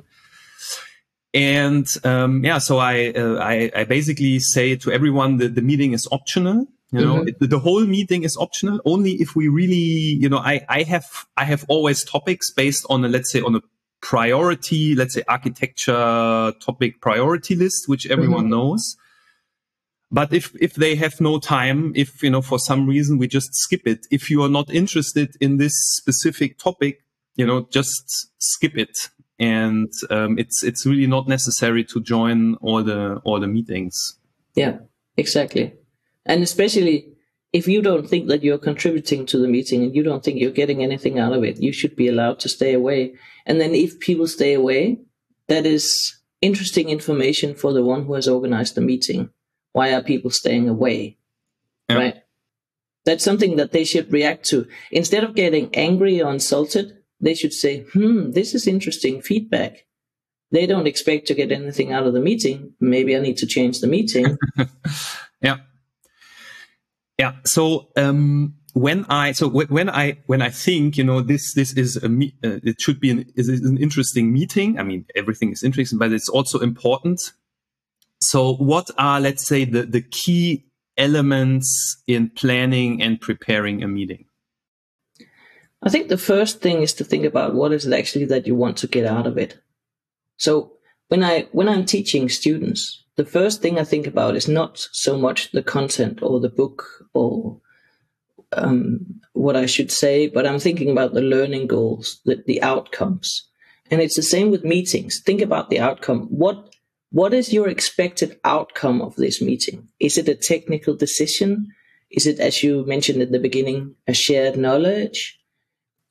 And 1.34 1.88
um, 2.06 2.46
yeah, 2.46 2.60
so 2.60 2.78
I, 2.78 3.12
uh, 3.12 3.36
I, 3.42 3.70
I 3.76 3.84
basically 3.84 4.40
say 4.40 4.78
to 4.78 4.92
everyone 4.92 5.36
that 5.38 5.56
the 5.56 5.62
meeting 5.62 5.92
is 5.92 6.08
optional. 6.12 6.68
You 6.92 7.02
know, 7.02 7.16
mm-hmm. 7.16 7.44
it, 7.44 7.50
the 7.50 7.60
whole 7.60 7.86
meeting 7.86 8.24
is 8.24 8.38
optional 8.38 8.80
only 8.86 9.14
if 9.14 9.36
we 9.36 9.50
really, 9.50 9.76
you 10.22 10.30
know, 10.30 10.38
I 10.38 10.66
I 10.70 10.84
have 10.84 11.26
I 11.36 11.46
have 11.46 11.66
always 11.68 12.04
topics 12.06 12.52
based 12.52 12.86
on 12.90 13.04
a 13.04 13.10
let's 13.10 13.32
say 13.32 13.42
on 13.42 13.56
a 13.56 13.62
priority, 14.02 14.96
let's 14.96 15.14
say 15.14 15.24
architecture 15.28 16.54
topic 16.60 17.02
priority 17.02 17.56
list, 17.56 17.88
which 17.88 18.06
everyone 18.08 18.44
mm-hmm. 18.44 18.52
knows. 18.52 18.96
But 20.12 20.32
if, 20.32 20.56
if 20.62 20.76
they 20.76 20.96
have 20.96 21.20
no 21.20 21.40
time, 21.40 21.92
if, 21.96 22.22
you 22.22 22.30
know, 22.30 22.42
for 22.42 22.60
some 22.60 22.88
reason 22.88 23.18
we 23.18 23.28
just 23.28 23.50
skip 23.54 23.82
it, 23.86 24.06
if 24.12 24.30
you 24.30 24.44
are 24.44 24.50
not 24.50 24.70
interested 24.74 25.36
in 25.42 25.58
this 25.58 25.74
specific 25.98 26.60
topic, 26.60 27.02
you 27.36 27.46
know, 27.46 27.68
just 27.72 28.30
skip 28.38 28.78
it. 28.78 28.96
And, 29.40 29.92
um, 30.12 30.38
it's, 30.38 30.64
it's 30.64 30.86
really 30.86 31.08
not 31.08 31.28
necessary 31.28 31.84
to 31.86 32.00
join 32.02 32.56
all 32.62 32.84
the, 32.84 33.16
all 33.26 33.40
the 33.40 33.48
meetings. 33.48 34.18
Yeah, 34.54 34.78
exactly. 35.18 35.74
And 36.26 36.44
especially 36.44 37.15
if 37.56 37.70
you 37.70 37.82
don't 37.82 38.10
think 38.10 38.28
that 38.28 38.44
you're 38.44 38.58
contributing 38.58 39.26
to 39.26 39.38
the 39.38 39.48
meeting 39.48 39.82
and 39.82 39.96
you 39.96 40.04
don't 40.04 40.26
think 40.26 40.38
you're 40.38 40.52
getting 40.52 40.84
anything 40.84 41.20
out 41.20 41.32
of 41.32 41.42
it, 41.46 41.56
you 41.62 41.72
should 41.72 41.96
be 41.96 42.10
allowed 42.10 42.38
to 42.42 42.50
stay 42.50 42.74
away. 42.74 43.16
And 43.46 43.62
then 43.62 43.74
if 43.74 43.98
people 44.02 44.28
stay 44.28 44.54
away, 44.54 45.00
that 45.48 45.66
is 45.66 46.20
interesting 46.42 46.90
information 46.90 47.56
for 47.56 47.72
the 47.72 47.82
one 47.82 48.04
who 48.04 48.16
has 48.16 48.28
organized 48.28 48.76
the 48.76 48.82
meeting. 48.82 49.30
Why 49.72 49.94
are 49.94 50.04
people 50.04 50.32
staying 50.32 50.68
away? 50.68 51.18
Yeah. 51.88 51.96
Right? 51.96 52.16
That's 53.06 53.24
something 53.24 53.56
that 53.56 53.72
they 53.72 53.86
should 53.86 54.12
react 54.12 54.44
to. 54.50 54.68
Instead 54.92 55.24
of 55.24 55.34
getting 55.34 55.74
angry 55.74 56.22
or 56.22 56.34
insulted, 56.34 56.98
they 57.22 57.36
should 57.36 57.54
say, 57.54 57.86
hmm, 57.94 58.32
this 58.32 58.54
is 58.54 58.68
interesting 58.68 59.22
feedback. 59.22 59.86
They 60.52 60.66
don't 60.66 60.88
expect 60.88 61.28
to 61.28 61.34
get 61.34 61.54
anything 61.54 61.94
out 61.94 62.06
of 62.06 62.14
the 62.14 62.20
meeting. 62.20 62.74
Maybe 62.82 63.16
I 63.16 63.20
need 63.20 63.38
to 63.38 63.48
change 63.48 63.80
the 63.80 63.88
meeting. 63.88 64.38
yeah. 65.42 65.60
Yeah. 67.18 67.34
So 67.46 67.90
um, 67.96 68.56
when 68.74 69.06
I 69.08 69.32
so 69.32 69.48
when 69.48 69.90
I 69.90 70.18
when 70.28 70.42
I 70.42 70.50
think 70.50 70.98
you 70.98 71.04
know 71.04 71.22
this 71.22 71.54
this 71.54 71.74
is 71.74 71.96
a 71.98 72.08
uh, 72.08 72.60
it 72.64 72.82
should 72.82 73.00
be 73.00 73.10
an 73.10 73.26
is 73.36 73.48
an 73.48 73.78
interesting 73.78 74.34
meeting. 74.34 74.78
I 74.78 74.84
mean 74.84 75.06
everything 75.16 75.52
is 75.52 75.64
interesting, 75.64 75.98
but 75.98 76.12
it's 76.12 76.30
also 76.30 76.60
important. 76.60 77.22
So 78.20 78.56
what 78.56 78.92
are 78.98 79.22
let's 79.22 79.48
say 79.48 79.64
the 79.64 79.84
the 79.84 80.02
key 80.02 80.66
elements 80.98 82.04
in 82.06 82.30
planning 82.30 83.02
and 83.02 83.20
preparing 83.20 83.82
a 83.82 83.88
meeting? 83.88 84.26
I 85.82 85.90
think 85.90 86.10
the 86.10 86.18
first 86.18 86.62
thing 86.62 86.82
is 86.82 86.94
to 86.96 87.06
think 87.06 87.24
about 87.24 87.54
what 87.54 87.72
is 87.72 87.86
it 87.86 87.94
actually 87.94 88.26
that 88.26 88.48
you 88.48 88.56
want 88.56 88.78
to 88.78 88.88
get 88.88 89.06
out 89.06 89.28
of 89.28 89.38
it. 89.38 89.58
So 90.38 90.74
when 91.08 91.24
I 91.24 91.48
when 91.54 91.70
I'm 91.70 91.86
teaching 91.86 92.28
students, 92.28 93.05
the 93.16 93.26
first 93.26 93.62
thing 93.62 93.80
I 93.80 93.84
think 93.84 94.08
about 94.08 94.36
is 94.36 94.48
not 94.48 94.88
so 94.92 95.18
much 95.18 95.52
the 95.52 95.64
content 95.64 96.22
or 96.22 96.40
the 96.40 96.50
book 96.50 96.84
or 97.14 97.60
um, 98.52 99.22
what 99.34 99.56
I 99.56 99.66
should 99.66 99.92
say, 99.92 100.28
but 100.28 100.46
I'm 100.46 100.60
thinking 100.60 100.90
about 100.90 101.14
the 101.14 101.22
learning 101.22 101.68
goals, 101.68 102.20
the, 102.26 102.44
the 102.46 102.62
outcomes. 102.62 103.48
And 103.92 104.02
it's 104.02 104.16
the 104.16 104.24
same 104.24 104.52
with 104.52 104.64
meetings. 104.64 105.22
Think 105.22 105.42
about 105.42 105.70
the 105.70 105.80
outcome. 105.80 106.28
What 106.30 106.74
what 107.12 107.34
is 107.34 107.54
your 107.54 107.70
expected 107.70 108.38
outcome 108.44 109.02
of 109.02 109.16
this 109.16 109.42
meeting? 109.42 109.88
Is 110.02 110.18
it 110.18 110.28
a 110.28 110.36
technical 110.36 110.96
decision? 110.96 111.68
Is 112.12 112.28
it, 112.28 112.40
as 112.40 112.62
you 112.62 112.86
mentioned 112.86 113.22
at 113.22 113.32
the 113.32 113.40
beginning, 113.40 113.96
a 114.06 114.14
shared 114.14 114.58
knowledge? 114.58 115.40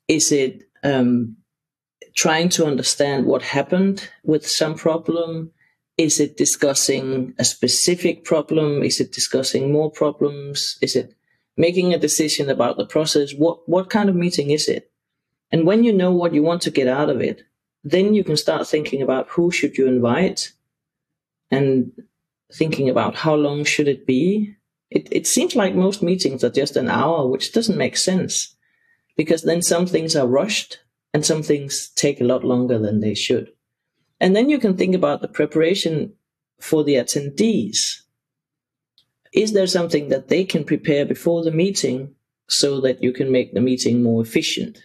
Is 0.09 0.33
it 0.33 0.63
um, 0.83 1.37
trying 2.17 2.49
to 2.51 2.65
understand 2.65 3.27
what 3.27 3.43
happened 3.43 4.09
with 4.23 4.49
some 4.49 4.77
problem? 4.77 5.51
Is 5.97 6.19
it 6.19 6.37
discussing 6.37 7.35
a 7.39 7.45
specific 7.45 8.25
problem? 8.25 8.83
Is 8.83 9.01
it 9.01 9.13
discussing 9.13 9.73
more 9.73 9.91
problems? 9.91 10.77
Is 10.83 10.97
it 10.97 11.15
making 11.57 11.95
a 11.95 11.99
decision 11.99 12.51
about 12.51 12.77
the 12.77 12.87
process? 12.87 13.33
What, 13.33 13.69
what 13.69 13.91
kind 13.91 14.09
of 14.09 14.17
meeting 14.17 14.51
is 14.51 14.69
it? 14.69 14.91
And 15.53 15.67
when 15.67 15.85
you 15.85 15.93
know 15.93 16.11
what 16.11 16.35
you 16.35 16.43
want 16.43 16.63
to 16.63 16.71
get 16.71 16.89
out 16.89 17.11
of 17.11 17.21
it, 17.21 17.43
then 17.85 18.15
you 18.15 18.25
can 18.25 18.37
start 18.37 18.67
thinking 18.67 19.03
about 19.03 19.29
who 19.29 19.51
should 19.51 19.79
you 19.79 19.87
invite 19.87 20.53
and 21.51 21.93
thinking 22.53 22.89
about 22.89 23.15
how 23.15 23.35
long 23.35 23.65
should 23.65 23.87
it 23.87 24.07
be. 24.07 24.57
It, 24.91 25.09
it 25.13 25.27
seems 25.27 25.55
like 25.55 25.75
most 25.75 26.03
meetings 26.03 26.43
are 26.43 26.51
just 26.51 26.77
an 26.77 26.89
hour, 26.89 27.29
which 27.29 27.53
doesn't 27.53 27.79
make 27.79 27.97
sense 27.97 28.57
because 29.17 29.43
then 29.43 29.63
some 29.63 29.87
things 29.87 30.17
are 30.17 30.27
rushed 30.27 30.81
and 31.13 31.25
some 31.25 31.43
things 31.43 31.91
take 31.95 32.21
a 32.21 32.25
lot 32.25 32.43
longer 32.43 32.79
than 32.79 33.01
they 33.01 33.15
should. 33.15 33.53
And 34.21 34.35
then 34.35 34.49
you 34.49 34.59
can 34.59 34.77
think 34.77 34.95
about 34.95 35.21
the 35.21 35.29
preparation 35.29 36.15
for 36.61 36.85
the 36.85 36.95
attendees. 36.95 38.03
Is 39.33 39.53
there 39.53 39.67
something 39.67 40.09
that 40.09 40.29
they 40.29 40.45
can 40.45 40.65
prepare 40.65 41.05
before 41.05 41.43
the 41.43 41.51
meeting 41.51 42.15
so 42.49 42.81
that 42.81 43.03
you 43.03 43.13
can 43.13 43.33
make 43.33 43.53
the 43.53 43.61
meeting 43.61 44.03
more 44.03 44.23
efficient? 44.23 44.79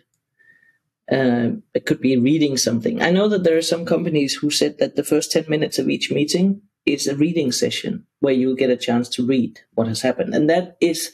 Uh, 1.12 1.52
it 1.74 1.86
could 1.86 2.02
be 2.02 2.18
reading 2.18 2.58
something. 2.58 3.02
I 3.02 3.12
know 3.12 3.28
that 3.30 3.44
there 3.44 3.58
are 3.58 3.63
some 3.63 3.86
companies 3.86 4.36
who 4.36 4.52
said 4.52 4.78
that 4.80 4.96
the 4.96 5.04
first 5.04 5.32
10 5.32 5.46
minutes 5.48 5.80
of 5.80 5.89
each 5.89 6.12
meeting 6.12 6.62
is 6.86 7.08
a 7.08 7.15
reading 7.15 7.52
session 7.52 8.06
where 8.20 8.34
you'll 8.34 8.56
get 8.56 8.70
a 8.70 8.78
chance 8.78 9.10
to 9.10 9.26
read 9.26 9.60
what 9.74 9.88
has 9.88 10.02
happened. 10.02 10.34
And 10.36 10.50
that 10.50 10.78
is 10.82 11.12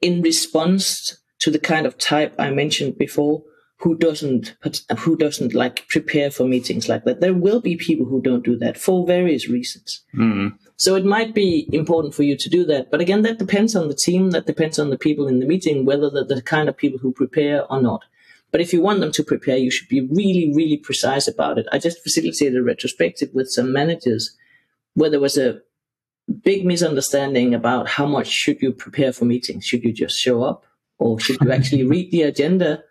in 0.00 0.22
response 0.22 1.18
to 1.40 1.50
the 1.50 1.58
kind 1.58 1.86
of 1.86 1.98
type 1.98 2.34
I 2.38 2.50
mentioned 2.50 2.98
before 2.98 3.42
who 3.78 3.96
doesn't 3.96 4.56
who 4.98 5.16
doesn't 5.16 5.54
like 5.54 5.86
prepare 5.88 6.30
for 6.30 6.44
meetings 6.44 6.88
like 6.88 7.04
that. 7.04 7.20
There 7.20 7.34
will 7.34 7.60
be 7.60 7.76
people 7.76 8.06
who 8.06 8.22
don't 8.22 8.44
do 8.44 8.56
that 8.58 8.78
for 8.78 9.06
various 9.06 9.48
reasons. 9.48 10.02
Mm. 10.14 10.58
So 10.76 10.94
it 10.94 11.04
might 11.04 11.34
be 11.34 11.68
important 11.72 12.14
for 12.14 12.22
you 12.22 12.36
to 12.36 12.48
do 12.48 12.64
that. 12.64 12.90
But 12.90 13.00
again, 13.00 13.22
that 13.22 13.38
depends 13.38 13.76
on 13.76 13.88
the 13.88 13.94
team. 13.94 14.30
That 14.30 14.46
depends 14.46 14.78
on 14.78 14.90
the 14.90 14.98
people 14.98 15.28
in 15.28 15.40
the 15.40 15.46
meeting, 15.46 15.84
whether 15.84 16.10
they're 16.10 16.24
the 16.24 16.42
kind 16.42 16.68
of 16.68 16.76
people 16.76 16.98
who 16.98 17.12
prepare 17.12 17.70
or 17.70 17.80
not. 17.80 18.04
But 18.50 18.60
if 18.60 18.72
you 18.72 18.80
want 18.80 19.00
them 19.00 19.12
to 19.12 19.22
prepare, 19.22 19.58
you 19.58 19.70
should 19.70 19.88
be 19.88 20.00
really, 20.00 20.52
really 20.54 20.78
precise 20.78 21.28
about 21.28 21.58
it. 21.58 21.66
I 21.72 21.78
just 21.78 22.02
facilitated 22.02 22.56
a 22.56 22.62
retrospective 22.62 23.30
with 23.34 23.50
some 23.50 23.72
managers 23.72 24.34
where 24.94 25.10
there 25.10 25.20
was 25.20 25.36
a 25.36 25.60
big 26.42 26.64
misunderstanding 26.64 27.54
about 27.54 27.88
how 27.88 28.06
much 28.06 28.28
should 28.28 28.62
you 28.62 28.72
prepare 28.72 29.12
for 29.12 29.26
meetings. 29.26 29.66
Should 29.66 29.84
you 29.84 29.92
just 29.92 30.18
show 30.18 30.42
up 30.42 30.64
or 30.98 31.20
should 31.20 31.38
you 31.42 31.52
actually 31.52 31.84
read 31.84 32.10
the 32.10 32.22
agenda? 32.22 32.82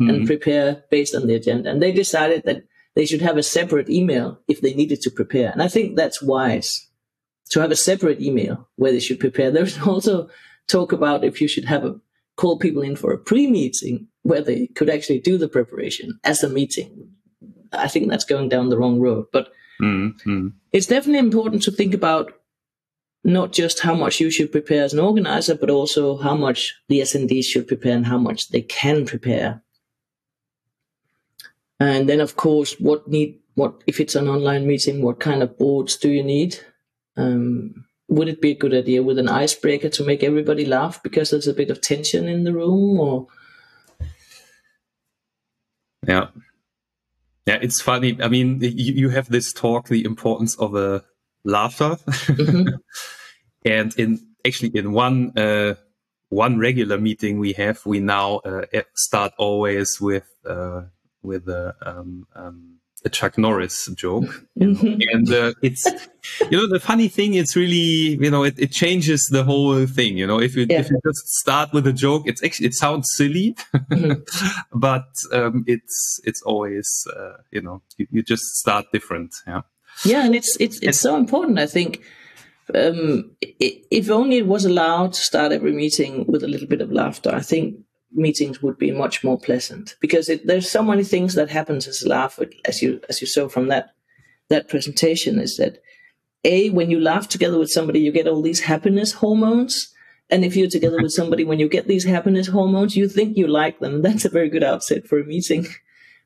Mm-hmm. 0.00 0.10
and 0.10 0.26
prepare 0.26 0.84
based 0.90 1.14
on 1.14 1.26
the 1.26 1.34
agenda. 1.34 1.70
And 1.70 1.82
they 1.82 1.92
decided 1.92 2.44
that 2.44 2.64
they 2.94 3.06
should 3.06 3.20
have 3.20 3.36
a 3.36 3.42
separate 3.42 3.90
email 3.90 4.40
if 4.48 4.60
they 4.60 4.74
needed 4.74 5.00
to 5.02 5.10
prepare. 5.10 5.50
And 5.50 5.62
I 5.62 5.68
think 5.68 5.96
that's 5.96 6.22
wise 6.22 6.88
to 7.50 7.60
have 7.60 7.70
a 7.70 7.76
separate 7.76 8.20
email 8.20 8.68
where 8.76 8.92
they 8.92 9.00
should 9.00 9.20
prepare. 9.20 9.50
There's 9.50 9.80
also 9.86 10.28
talk 10.66 10.92
about 10.92 11.24
if 11.24 11.40
you 11.40 11.48
should 11.48 11.66
have 11.66 11.84
a 11.84 12.00
call 12.36 12.58
people 12.58 12.82
in 12.82 12.96
for 12.96 13.12
a 13.12 13.18
pre-meeting 13.18 14.08
where 14.22 14.42
they 14.42 14.66
could 14.68 14.90
actually 14.90 15.20
do 15.20 15.38
the 15.38 15.48
preparation 15.48 16.18
as 16.24 16.42
a 16.42 16.48
meeting. 16.48 17.08
I 17.72 17.88
think 17.88 18.10
that's 18.10 18.24
going 18.24 18.48
down 18.48 18.68
the 18.68 18.78
wrong 18.78 19.00
road, 19.00 19.26
but 19.32 19.52
mm-hmm. 19.80 20.48
it's 20.72 20.86
definitely 20.86 21.18
important 21.18 21.62
to 21.62 21.70
think 21.70 21.94
about 21.94 22.32
not 23.24 23.52
just 23.52 23.80
how 23.80 23.94
much 23.94 24.20
you 24.20 24.30
should 24.30 24.52
prepare 24.52 24.84
as 24.84 24.92
an 24.92 25.00
organizer, 25.00 25.54
but 25.54 25.70
also 25.70 26.16
how 26.16 26.36
much 26.36 26.74
the 26.88 27.00
attendees 27.00 27.44
should 27.44 27.66
prepare 27.66 27.96
and 27.96 28.06
how 28.06 28.18
much 28.18 28.50
they 28.50 28.62
can 28.62 29.04
prepare 29.04 29.62
and 31.78 32.08
then, 32.08 32.20
of 32.20 32.36
course, 32.36 32.74
what 32.78 33.08
need 33.08 33.40
what 33.54 33.82
if 33.86 34.00
it's 34.00 34.14
an 34.14 34.28
online 34.28 34.66
meeting? 34.66 35.02
What 35.02 35.20
kind 35.20 35.42
of 35.42 35.58
boards 35.58 35.96
do 35.96 36.10
you 36.10 36.22
need? 36.22 36.58
Um, 37.16 37.86
would 38.08 38.28
it 38.28 38.40
be 38.40 38.52
a 38.52 38.56
good 38.56 38.74
idea 38.74 39.02
with 39.02 39.18
an 39.18 39.28
icebreaker 39.28 39.88
to 39.88 40.04
make 40.04 40.22
everybody 40.22 40.64
laugh 40.64 41.02
because 41.02 41.30
there's 41.30 41.48
a 41.48 41.54
bit 41.54 41.70
of 41.70 41.80
tension 41.80 42.28
in 42.28 42.44
the 42.44 42.52
room, 42.52 43.00
or? 43.00 43.26
Yeah, 46.06 46.28
yeah, 47.46 47.58
it's 47.60 47.80
funny. 47.80 48.18
I 48.22 48.28
mean, 48.28 48.60
you, 48.60 48.94
you 48.94 49.08
have 49.08 49.28
this 49.28 49.52
talk, 49.52 49.88
the 49.88 50.04
importance 50.04 50.56
of 50.56 50.74
a 50.74 51.02
laughter, 51.44 51.96
mm-hmm. 52.06 52.74
and 53.64 53.98
in 53.98 54.20
actually 54.46 54.76
in 54.78 54.92
one 54.92 55.32
uh, 55.36 55.74
one 56.28 56.58
regular 56.58 56.98
meeting 56.98 57.38
we 57.38 57.52
have, 57.54 57.84
we 57.86 58.00
now 58.00 58.36
uh, 58.38 58.66
start 58.94 59.32
always 59.38 60.00
with. 60.00 60.28
Uh, 60.44 60.82
with 61.26 61.48
a, 61.48 61.74
um, 61.82 62.26
um, 62.34 62.76
a 63.04 63.08
Chuck 63.08 63.38
Norris 63.38 63.88
joke, 63.94 64.44
you 64.54 64.66
know? 64.66 64.80
Mm-hmm. 64.80 65.00
and 65.12 65.32
uh, 65.32 65.52
it's 65.62 65.84
you 66.50 66.58
know 66.58 66.68
the 66.68 66.80
funny 66.80 67.08
thing. 67.08 67.34
It's 67.34 67.54
really 67.54 68.18
you 68.24 68.30
know 68.30 68.42
it, 68.42 68.58
it 68.58 68.72
changes 68.72 69.28
the 69.30 69.44
whole 69.44 69.86
thing. 69.86 70.16
You 70.18 70.26
know 70.26 70.40
if 70.40 70.56
you 70.56 70.66
yeah. 70.68 70.80
if 70.80 70.90
you 70.90 70.98
just 71.06 71.26
start 71.28 71.72
with 71.72 71.86
a 71.86 71.92
joke, 71.92 72.22
it's 72.26 72.42
actually 72.42 72.66
it 72.66 72.74
sounds 72.74 73.08
silly, 73.14 73.54
mm-hmm. 73.74 74.20
but 74.78 75.08
um, 75.32 75.64
it's 75.66 76.20
it's 76.24 76.42
always 76.42 77.06
uh, 77.16 77.36
you 77.50 77.62
know 77.62 77.82
you, 77.96 78.06
you 78.10 78.22
just 78.22 78.44
start 78.56 78.86
different. 78.92 79.34
Yeah. 79.46 79.62
Yeah, 80.04 80.26
and 80.26 80.34
it's 80.34 80.56
it's 80.60 80.78
it's 80.82 81.00
so 81.00 81.16
important. 81.16 81.58
I 81.58 81.66
think 81.66 82.02
um, 82.74 83.30
if 83.40 84.10
only 84.10 84.38
it 84.38 84.46
was 84.46 84.64
allowed 84.64 85.12
to 85.14 85.20
start 85.20 85.52
every 85.52 85.72
meeting 85.72 86.26
with 86.26 86.42
a 86.42 86.48
little 86.48 86.66
bit 86.66 86.80
of 86.80 86.92
laughter, 86.92 87.34
I 87.34 87.40
think 87.40 87.76
meetings 88.12 88.62
would 88.62 88.78
be 88.78 88.90
much 88.90 89.22
more 89.24 89.38
pleasant. 89.38 89.96
Because 90.00 90.28
it, 90.28 90.46
there's 90.46 90.70
so 90.70 90.82
many 90.82 91.04
things 91.04 91.34
that 91.34 91.50
happens 91.50 91.86
as 91.86 92.06
laugh 92.06 92.38
as 92.64 92.82
you 92.82 93.00
as 93.08 93.20
you 93.20 93.26
saw 93.26 93.48
from 93.48 93.68
that 93.68 93.94
that 94.48 94.68
presentation 94.68 95.38
is 95.38 95.56
that 95.56 95.82
a 96.44 96.70
when 96.70 96.90
you 96.90 97.00
laugh 97.00 97.28
together 97.28 97.58
with 97.58 97.70
somebody 97.70 98.00
you 98.00 98.12
get 98.12 98.28
all 98.28 98.42
these 98.42 98.60
happiness 98.60 99.12
hormones. 99.12 99.92
And 100.28 100.44
if 100.44 100.56
you're 100.56 100.68
together 100.68 101.00
with 101.00 101.12
somebody 101.12 101.44
when 101.44 101.60
you 101.60 101.68
get 101.68 101.86
these 101.86 102.04
happiness 102.04 102.48
hormones 102.48 102.96
you 102.96 103.08
think 103.08 103.36
you 103.36 103.46
like 103.46 103.78
them. 103.80 104.02
That's 104.06 104.24
a 104.24 104.30
very 104.30 104.48
good 104.48 104.64
outset 104.64 105.06
for 105.06 105.18
a 105.18 105.24
meeting. 105.24 105.66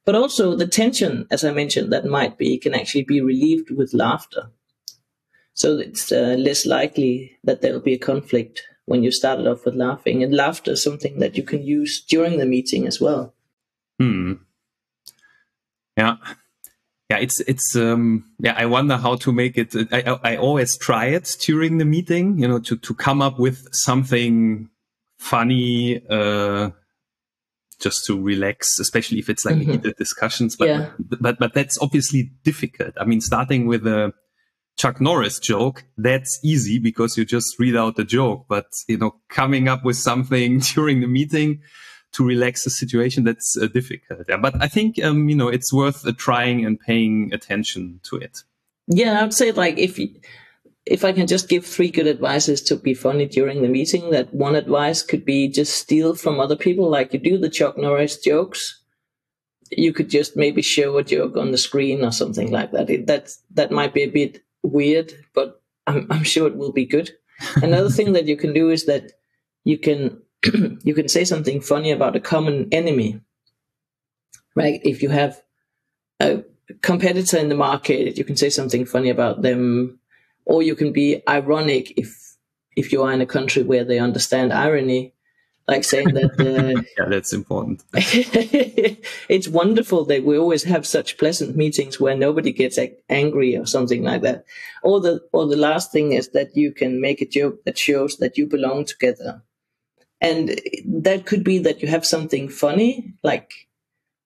But 0.07 0.15
also 0.15 0.57
the 0.57 0.67
tension, 0.67 1.27
as 1.31 1.45
I 1.45 1.53
mentioned, 1.53 1.93
that 1.93 2.07
might 2.07 2.39
be 2.39 2.59
can 2.59 2.75
actually 2.75 3.05
be 3.05 3.21
relieved 3.21 3.71
with 3.71 3.93
laughter. 3.93 4.51
So 5.55 5.77
it's 5.79 6.11
uh, 6.11 6.37
less 6.39 6.65
likely 6.65 7.37
that 7.45 7.61
there'll 7.61 7.81
be 7.81 7.93
a 7.93 7.99
conflict 7.99 8.63
when 8.87 9.03
you 9.03 9.11
started 9.11 9.47
off 9.47 9.65
with 9.65 9.75
laughing. 9.75 10.23
And 10.23 10.35
laughter 10.35 10.73
is 10.73 10.83
something 10.83 11.19
that 11.19 11.37
you 11.37 11.43
can 11.43 11.63
use 11.63 12.01
during 12.01 12.39
the 12.39 12.47
meeting 12.47 12.87
as 12.87 13.01
well. 13.01 13.35
Hmm. 13.99 14.35
Yeah. 15.97 16.17
Yeah, 17.11 17.19
it's 17.19 17.41
it's 17.41 17.75
um 17.75 18.25
yeah. 18.39 18.55
I 18.57 18.67
wonder 18.67 18.97
how 18.97 19.17
to 19.17 19.33
make 19.33 19.59
it. 19.59 19.75
I 19.93 20.17
I 20.23 20.37
always 20.37 20.77
try 20.77 21.07
it 21.07 21.37
during 21.41 21.79
the 21.79 21.85
meeting, 21.85 22.39
you 22.39 22.47
know, 22.47 22.61
to 22.61 22.77
to 22.77 22.95
come 22.95 23.21
up 23.21 23.37
with 23.37 23.67
something 23.73 24.69
funny, 25.19 26.01
uh, 26.09 26.71
just 27.81 28.05
to 28.07 28.21
relax, 28.21 28.79
especially 28.79 29.19
if 29.19 29.29
it's 29.29 29.45
like 29.45 29.57
mm-hmm. 29.57 29.73
heated 29.73 29.97
discussions. 29.97 30.55
But, 30.55 30.69
yeah. 30.69 30.91
but 31.21 31.41
but 31.41 31.53
that's 31.53 31.79
obviously 31.83 32.31
difficult. 32.45 32.95
I 32.97 33.05
mean, 33.05 33.21
starting 33.21 33.67
with 33.67 33.89
a 33.89 34.13
Chuck 34.81 34.99
Norris 34.99 35.39
joke, 35.39 35.85
that's 35.99 36.41
easy 36.43 36.79
because 36.79 37.19
you 37.19 37.27
just 37.27 37.59
read 37.59 37.77
out 37.77 37.97
the 37.97 38.05
joke. 38.05 38.47
But 38.49 38.65
you 38.89 38.97
know, 38.97 39.15
coming 39.29 39.69
up 39.69 39.85
with 39.85 39.97
something 39.97 40.59
during 40.75 41.03
the 41.03 41.07
meeting 41.07 41.61
to 42.13 42.25
relax 42.25 42.65
the 42.65 42.71
situation, 42.71 43.25
that's 43.25 43.59
uh, 43.61 43.67
difficult. 43.67 44.21
Yeah. 44.27 44.39
But 44.39 44.55
I 44.63 44.69
think 44.69 44.99
um, 45.05 45.29
you 45.29 45.37
know 45.37 45.49
it's 45.49 45.71
worth 45.71 46.07
uh, 46.07 46.13
trying 46.17 46.65
and 46.65 46.81
paying 46.81 47.31
attention 47.35 48.01
to 48.05 48.17
it. 48.17 48.39
Yeah, 48.87 49.23
I'd 49.23 49.35
say 49.35 49.53
like 49.53 49.77
if 49.77 49.99
you, 49.99 50.19
if 50.87 51.05
I 51.05 51.13
can 51.13 51.27
just 51.27 51.51
give 51.51 51.67
three 51.67 51.91
good 51.91 52.07
advices 52.07 52.63
to 52.63 52.77
be 52.77 52.95
funny 52.95 53.27
during 53.27 53.61
the 53.61 53.69
meeting, 53.69 54.09
that 54.13 54.33
one 54.33 54.55
advice 54.55 55.03
could 55.03 55.27
be 55.27 55.47
just 55.49 55.77
steal 55.77 56.15
from 56.15 56.41
other 56.41 56.57
people, 56.57 56.89
like 56.89 57.13
you 57.13 57.19
do 57.19 57.37
the 57.37 57.51
Chuck 57.51 57.77
Norris 57.77 58.17
jokes. 58.17 58.83
You 59.71 59.93
could 59.93 60.09
just 60.09 60.39
maybe 60.39 60.63
show 60.63 60.97
a 60.97 61.05
joke 61.05 61.37
on 61.37 61.51
the 61.51 61.59
screen 61.59 62.03
or 62.03 62.13
something 62.13 62.51
like 62.51 62.73
that. 62.73 62.89
It, 62.89 63.07
that 63.09 63.29
that 63.51 63.71
might 63.71 63.93
be 63.93 64.05
a 64.05 64.11
bit 64.11 64.41
weird, 64.63 65.13
but 65.35 65.63
I'm, 65.87 66.07
I'm 66.11 66.25
sure 66.25 66.47
it 66.47 66.57
will 66.57 66.73
be 66.73 66.87
good. 66.87 67.11
Another 67.57 67.91
thing 67.91 68.13
that 68.13 68.27
you 68.27 68.37
can 68.37 68.53
do 68.53 68.71
is 68.71 68.87
that 68.87 69.13
you 69.65 69.79
can 69.79 70.23
you 70.83 70.95
can 70.95 71.09
say 71.09 71.25
something 71.25 71.61
funny 71.61 71.91
about 71.91 72.17
a 72.17 72.21
common 72.21 72.69
enemy, 72.73 73.21
right? 74.55 74.81
If 74.85 75.03
you 75.03 75.11
have 75.11 75.41
a 76.19 76.45
competitor 76.83 77.39
in 77.39 77.49
the 77.49 77.55
market, 77.55 78.17
you 78.17 78.25
can 78.25 78.37
say 78.37 78.51
something 78.51 78.87
funny 78.87 79.11
about 79.11 79.43
them 79.43 79.99
or 80.45 80.63
you 80.63 80.75
can 80.75 80.93
be 80.93 81.23
ironic 81.29 81.93
if 81.99 82.37
if 82.77 82.93
you 82.93 83.03
are 83.03 83.13
in 83.13 83.21
a 83.21 83.27
country 83.27 83.63
where 83.63 83.85
they 83.85 83.99
understand 83.99 84.53
irony 84.53 85.15
like 85.69 85.85
saying 85.85 86.15
that 86.15 86.33
uh, 86.41 86.83
yeah 86.99 87.09
that's 87.09 87.33
important. 87.33 87.83
It's 89.29 89.49
wonderful 89.49 90.05
that 90.07 90.25
we 90.25 90.37
always 90.37 90.65
have 90.65 90.87
such 90.87 91.19
pleasant 91.19 91.57
meetings 91.57 92.01
where 92.01 92.17
nobody 92.17 92.53
gets 92.53 92.79
angry 93.09 93.57
or 93.57 93.67
something 93.67 94.03
like 94.03 94.23
that. 94.23 94.45
Or 94.83 95.01
the 95.01 95.21
or 95.33 95.47
the 95.47 95.57
last 95.57 95.93
thing 95.93 96.13
is 96.13 96.31
that 96.31 96.57
you 96.57 96.73
can 96.73 97.01
make 97.01 97.21
a 97.21 97.27
joke 97.27 97.65
that 97.65 97.79
shows 97.79 98.17
that 98.17 98.37
you 98.37 98.47
belong 98.47 98.85
together. 98.85 99.43
And 100.21 100.61
that 100.85 101.25
could 101.25 101.45
be 101.45 101.59
that 101.61 101.81
you 101.81 101.89
have 101.89 102.05
something 102.05 102.49
funny 102.49 103.15
like 103.23 103.51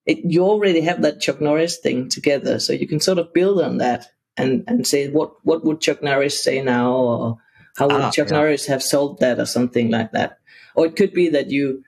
it, 0.07 0.19
you 0.25 0.43
already 0.43 0.81
have 0.81 1.03
that 1.03 1.21
chuck 1.21 1.41
norris 1.41 1.79
thing 1.79 2.09
together 2.09 2.59
so 2.59 2.73
you 2.73 2.87
can 2.89 3.01
sort 3.01 3.19
of 3.19 3.33
build 3.33 3.63
on 3.63 3.79
that 3.79 4.09
and 4.37 4.65
and 4.67 4.87
say 4.87 5.09
what 5.09 5.35
what 5.45 5.65
would 5.65 5.81
Chuck 5.81 6.03
Norris 6.03 6.43
say 6.43 6.63
now, 6.63 6.93
or 6.93 7.39
how 7.77 7.87
would 7.87 8.01
ah, 8.01 8.11
Chuck 8.11 8.31
yeah. 8.31 8.37
Norris 8.37 8.67
have 8.67 8.83
solved 8.83 9.21
that, 9.21 9.39
or 9.39 9.47
something 9.47 9.91
like 9.91 10.13
that. 10.13 10.39
Or 10.75 10.87
it 10.87 10.97
could 10.97 11.13
be 11.13 11.29
that 11.31 11.51
you 11.51 11.85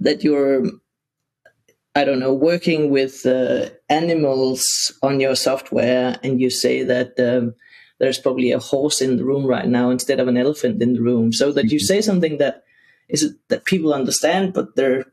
that 0.00 0.24
you're 0.24 0.66
I 1.94 2.04
don't 2.04 2.20
know 2.20 2.34
working 2.34 2.90
with 2.90 3.26
uh, 3.26 3.70
animals 3.88 4.92
on 5.02 5.20
your 5.20 5.36
software, 5.36 6.18
and 6.22 6.40
you 6.40 6.50
say 6.50 6.82
that. 6.84 7.18
Um, 7.18 7.54
there's 8.00 8.18
probably 8.18 8.50
a 8.50 8.58
horse 8.58 9.02
in 9.02 9.18
the 9.18 9.24
room 9.24 9.44
right 9.46 9.68
now 9.68 9.90
instead 9.90 10.20
of 10.20 10.26
an 10.26 10.38
elephant 10.38 10.82
in 10.82 10.94
the 10.94 11.02
room, 11.02 11.34
so 11.34 11.52
that 11.52 11.70
you 11.70 11.78
mm-hmm. 11.78 11.84
say 11.84 12.00
something 12.00 12.38
that 12.38 12.64
is 13.10 13.36
that 13.48 13.66
people 13.66 13.92
understand, 13.92 14.54
but 14.54 14.74
their 14.74 15.04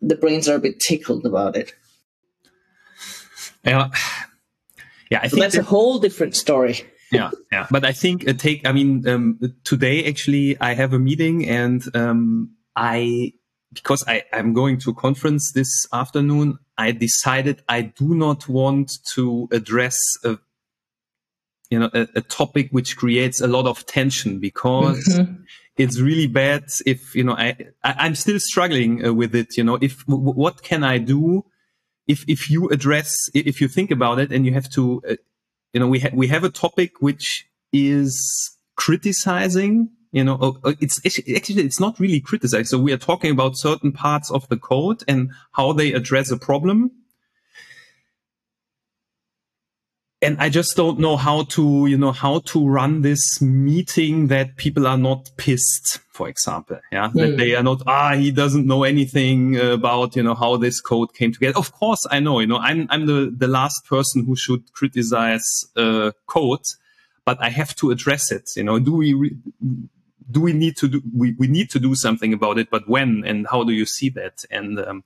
the 0.00 0.14
brains 0.14 0.48
are 0.48 0.54
a 0.54 0.60
bit 0.60 0.78
tickled 0.78 1.26
about 1.26 1.56
it. 1.56 1.74
Yeah, 3.64 3.90
yeah, 5.10 5.20
I 5.22 5.26
so 5.26 5.30
think 5.30 5.42
that's 5.42 5.56
that, 5.56 5.62
a 5.62 5.64
whole 5.64 5.98
different 5.98 6.36
story. 6.36 6.82
Yeah, 7.12 7.30
yeah. 7.52 7.66
But 7.70 7.84
I 7.84 7.92
think 7.92 8.28
uh, 8.28 8.32
take. 8.32 8.66
I 8.66 8.72
mean, 8.72 9.06
um, 9.08 9.38
today 9.64 10.04
actually 10.06 10.58
I 10.60 10.74
have 10.74 10.92
a 10.92 10.98
meeting 10.98 11.48
and 11.48 11.84
um, 11.94 12.50
I 12.74 13.32
because 13.72 14.04
I 14.06 14.24
I'm 14.32 14.52
going 14.52 14.78
to 14.80 14.90
a 14.90 14.94
conference 14.94 15.52
this 15.52 15.86
afternoon. 15.92 16.58
I 16.78 16.92
decided 16.92 17.62
I 17.68 17.82
do 17.82 18.14
not 18.14 18.48
want 18.48 18.92
to 19.14 19.48
address 19.52 19.98
a 20.24 20.38
you 21.70 21.78
know 21.78 21.90
a, 21.94 22.08
a 22.16 22.20
topic 22.20 22.68
which 22.70 22.96
creates 22.96 23.40
a 23.40 23.46
lot 23.46 23.66
of 23.66 23.86
tension 23.86 24.38
because. 24.40 25.04
Mm-hmm. 25.08 25.42
It's 25.78 26.00
really 26.00 26.26
bad 26.26 26.64
if 26.86 27.14
you 27.14 27.22
know 27.22 27.34
I, 27.34 27.54
I 27.84 28.06
am 28.06 28.14
still 28.14 28.40
struggling 28.40 29.04
uh, 29.04 29.12
with 29.12 29.34
it. 29.34 29.58
You 29.58 29.62
know, 29.62 29.76
if 29.82 30.06
w- 30.06 30.32
what 30.32 30.62
can 30.62 30.82
I 30.82 30.96
do 30.96 31.44
if 32.06 32.24
if 32.28 32.50
you 32.50 32.68
address 32.68 33.14
if 33.34 33.60
you 33.60 33.68
think 33.68 33.90
about 33.90 34.18
it 34.18 34.32
and 34.32 34.46
you 34.46 34.54
have 34.54 34.70
to 34.70 35.02
uh, 35.08 35.16
you 35.76 35.80
know 35.80 35.88
we 35.88 36.00
ha- 36.00 36.14
we 36.14 36.26
have 36.26 36.42
a 36.42 36.48
topic 36.48 36.92
which 37.00 37.46
is 37.70 38.56
criticizing 38.76 39.90
you 40.10 40.24
know 40.24 40.38
uh, 40.40 40.52
uh, 40.64 40.72
it's 40.80 41.04
actually 41.04 41.62
it's 41.62 41.78
not 41.78 42.00
really 42.00 42.18
criticizing. 42.18 42.64
So 42.64 42.78
we 42.78 42.94
are 42.94 43.02
talking 43.10 43.30
about 43.30 43.58
certain 43.58 43.92
parts 43.92 44.30
of 44.30 44.48
the 44.48 44.56
code 44.56 45.04
and 45.06 45.30
how 45.52 45.74
they 45.74 45.92
address 45.92 46.30
a 46.30 46.38
problem 46.38 46.92
and 50.26 50.36
I 50.40 50.48
just 50.48 50.76
don't 50.76 50.98
know 50.98 51.16
how 51.16 51.44
to, 51.44 51.86
you 51.86 51.96
know, 51.96 52.10
how 52.10 52.40
to 52.40 52.66
run 52.66 53.02
this 53.02 53.40
meeting 53.40 54.26
that 54.26 54.56
people 54.56 54.84
are 54.88 54.98
not 54.98 55.30
pissed, 55.36 56.00
for 56.10 56.28
example. 56.28 56.80
Yeah. 56.90 57.10
Mm. 57.10 57.14
That 57.14 57.30
hmm. 57.30 57.36
they 57.36 57.54
are 57.54 57.62
not, 57.62 57.82
ah, 57.86 58.14
he 58.14 58.32
doesn't 58.32 58.66
know 58.66 58.82
anything 58.82 59.56
about, 59.56 60.16
you 60.16 60.24
know, 60.24 60.34
how 60.34 60.56
this 60.56 60.80
code 60.80 61.14
came 61.14 61.32
together. 61.32 61.56
Of 61.56 61.70
course, 61.70 62.04
I 62.10 62.18
know, 62.18 62.40
you 62.40 62.48
know, 62.48 62.58
I'm, 62.58 62.88
I'm 62.90 63.06
the, 63.06 63.32
the 63.36 63.46
last 63.46 63.86
person 63.86 64.26
who 64.26 64.34
should 64.34 64.72
criticize, 64.72 65.64
uh, 65.76 66.10
code, 66.26 66.66
but 67.24 67.40
I 67.40 67.50
have 67.50 67.76
to 67.76 67.92
address 67.92 68.32
it. 68.32 68.50
You 68.56 68.64
know, 68.64 68.80
do 68.80 68.94
we, 68.94 69.14
re- 69.14 69.36
do 70.28 70.40
we 70.40 70.52
need 70.52 70.76
to 70.78 70.88
do, 70.88 71.02
we, 71.16 71.36
we 71.38 71.46
need 71.46 71.70
to 71.70 71.78
do 71.78 71.94
something 71.94 72.32
about 72.32 72.58
it, 72.58 72.68
but 72.68 72.88
when 72.88 73.22
and 73.24 73.46
how 73.48 73.62
do 73.62 73.72
you 73.72 73.86
see 73.86 74.08
that? 74.10 74.44
And, 74.50 74.80
um, 74.80 75.04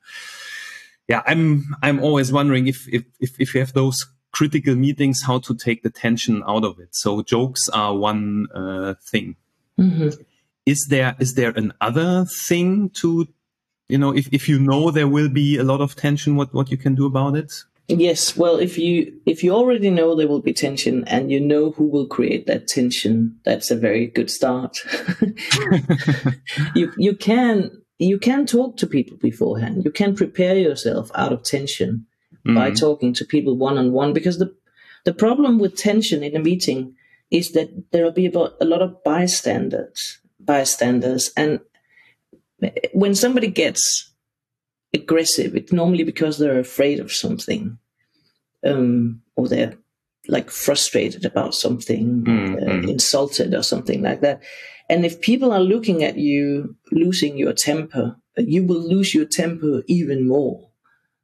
yeah, 1.09 1.22
I'm, 1.26 1.76
I'm 1.83 2.00
always 2.00 2.33
wondering 2.33 2.68
if, 2.68 2.88
if, 2.88 3.04
if, 3.20 3.38
if 3.38 3.54
you 3.54 3.61
have 3.61 3.74
those 3.74 4.06
critical 4.33 4.75
meetings, 4.75 5.23
how 5.23 5.38
to 5.40 5.55
take 5.55 5.83
the 5.83 5.90
tension 5.90 6.43
out 6.47 6.64
of 6.64 6.79
it. 6.79 6.95
So 6.95 7.23
jokes 7.23 7.69
are 7.71 7.97
one 7.97 8.49
uh, 8.55 8.95
thing. 9.03 9.37
Mm-hmm. 9.79 10.09
Is 10.66 10.87
there 10.88 11.16
is 11.19 11.35
there 11.35 11.53
another 11.57 12.27
thing 12.47 12.90
to, 12.90 13.27
you 13.88 13.99
know, 13.99 14.14
if, 14.14 14.29
if 14.31 14.49
you 14.49 14.59
know 14.59 14.90
there 14.90 15.09
will 15.09 15.29
be 15.29 15.57
a 15.57 15.64
lot 15.64 15.81
of 15.81 15.97
tension, 15.97 16.37
what 16.37 16.53
what 16.55 16.71
you 16.71 16.77
can 16.77 16.95
do 16.95 17.07
about 17.07 17.37
it? 17.37 17.53
Yes, 17.88 18.37
well, 18.37 18.57
if 18.57 18.79
you 18.79 19.12
if 19.27 19.43
you 19.43 19.53
already 19.53 19.90
know 19.90 20.14
there 20.14 20.29
will 20.29 20.40
be 20.40 20.53
tension 20.53 21.03
and 21.09 21.31
you 21.31 21.40
know 21.40 21.73
who 21.73 21.87
will 21.87 22.07
create 22.07 22.47
that 22.47 22.69
tension, 22.69 23.37
that's 23.45 23.71
a 23.71 23.77
very 23.77 24.07
good 24.07 24.31
start. 24.31 24.79
you 26.77 26.93
you 26.97 27.16
can 27.16 27.71
you 27.99 28.19
can 28.19 28.47
talk 28.47 28.77
to 28.77 28.87
people 28.87 29.16
beforehand. 29.16 29.85
You 29.85 29.90
can 29.90 30.14
prepare 30.14 30.57
yourself 30.57 31.11
out 31.14 31.33
of 31.33 31.43
tension 31.43 32.07
mm. 32.46 32.55
by 32.55 32.70
talking 32.70 33.12
to 33.14 33.24
people 33.24 33.57
one 33.57 33.79
on 33.79 33.92
one 33.92 34.12
because 34.12 34.38
the 34.38 34.55
the 35.05 35.14
problem 35.14 35.59
with 35.59 35.76
tension 35.76 36.22
in 36.22 36.37
a 36.37 36.40
meeting 36.40 36.94
is 37.31 37.53
that 37.53 37.90
there 37.90 38.05
will 38.05 38.12
be 38.12 38.26
about 38.26 38.55
a 38.61 38.64
lot 38.64 38.83
of 38.83 39.03
bystanders 39.05 40.18
bystanders 40.38 41.31
and 41.37 41.61
when 42.92 43.14
somebody 43.14 43.48
gets 43.48 44.12
aggressive 44.92 45.55
it's 45.55 45.72
normally 45.72 46.05
because 46.05 46.38
they're 46.38 46.59
afraid 46.59 46.98
of 47.00 47.12
something 47.12 47.79
um, 48.64 49.22
or 49.37 49.48
they're 49.48 49.74
like 50.29 50.50
frustrated 50.50 51.24
about 51.24 51.55
something 51.55 52.24
uh, 52.26 52.31
mm. 52.31 52.88
insulted 52.88 53.55
or 53.55 53.62
something 53.62 54.03
like 54.03 54.20
that 54.20 54.42
and 54.88 55.07
if 55.07 55.20
people 55.20 55.53
are 55.53 55.61
looking 55.61 56.03
at 56.03 56.16
you 56.16 56.76
losing 56.90 57.38
your 57.38 57.53
temper 57.53 58.16
you 58.37 58.64
will 58.64 58.81
lose 58.81 59.14
your 59.14 59.24
temper 59.24 59.83
even 59.87 60.26
more 60.26 60.69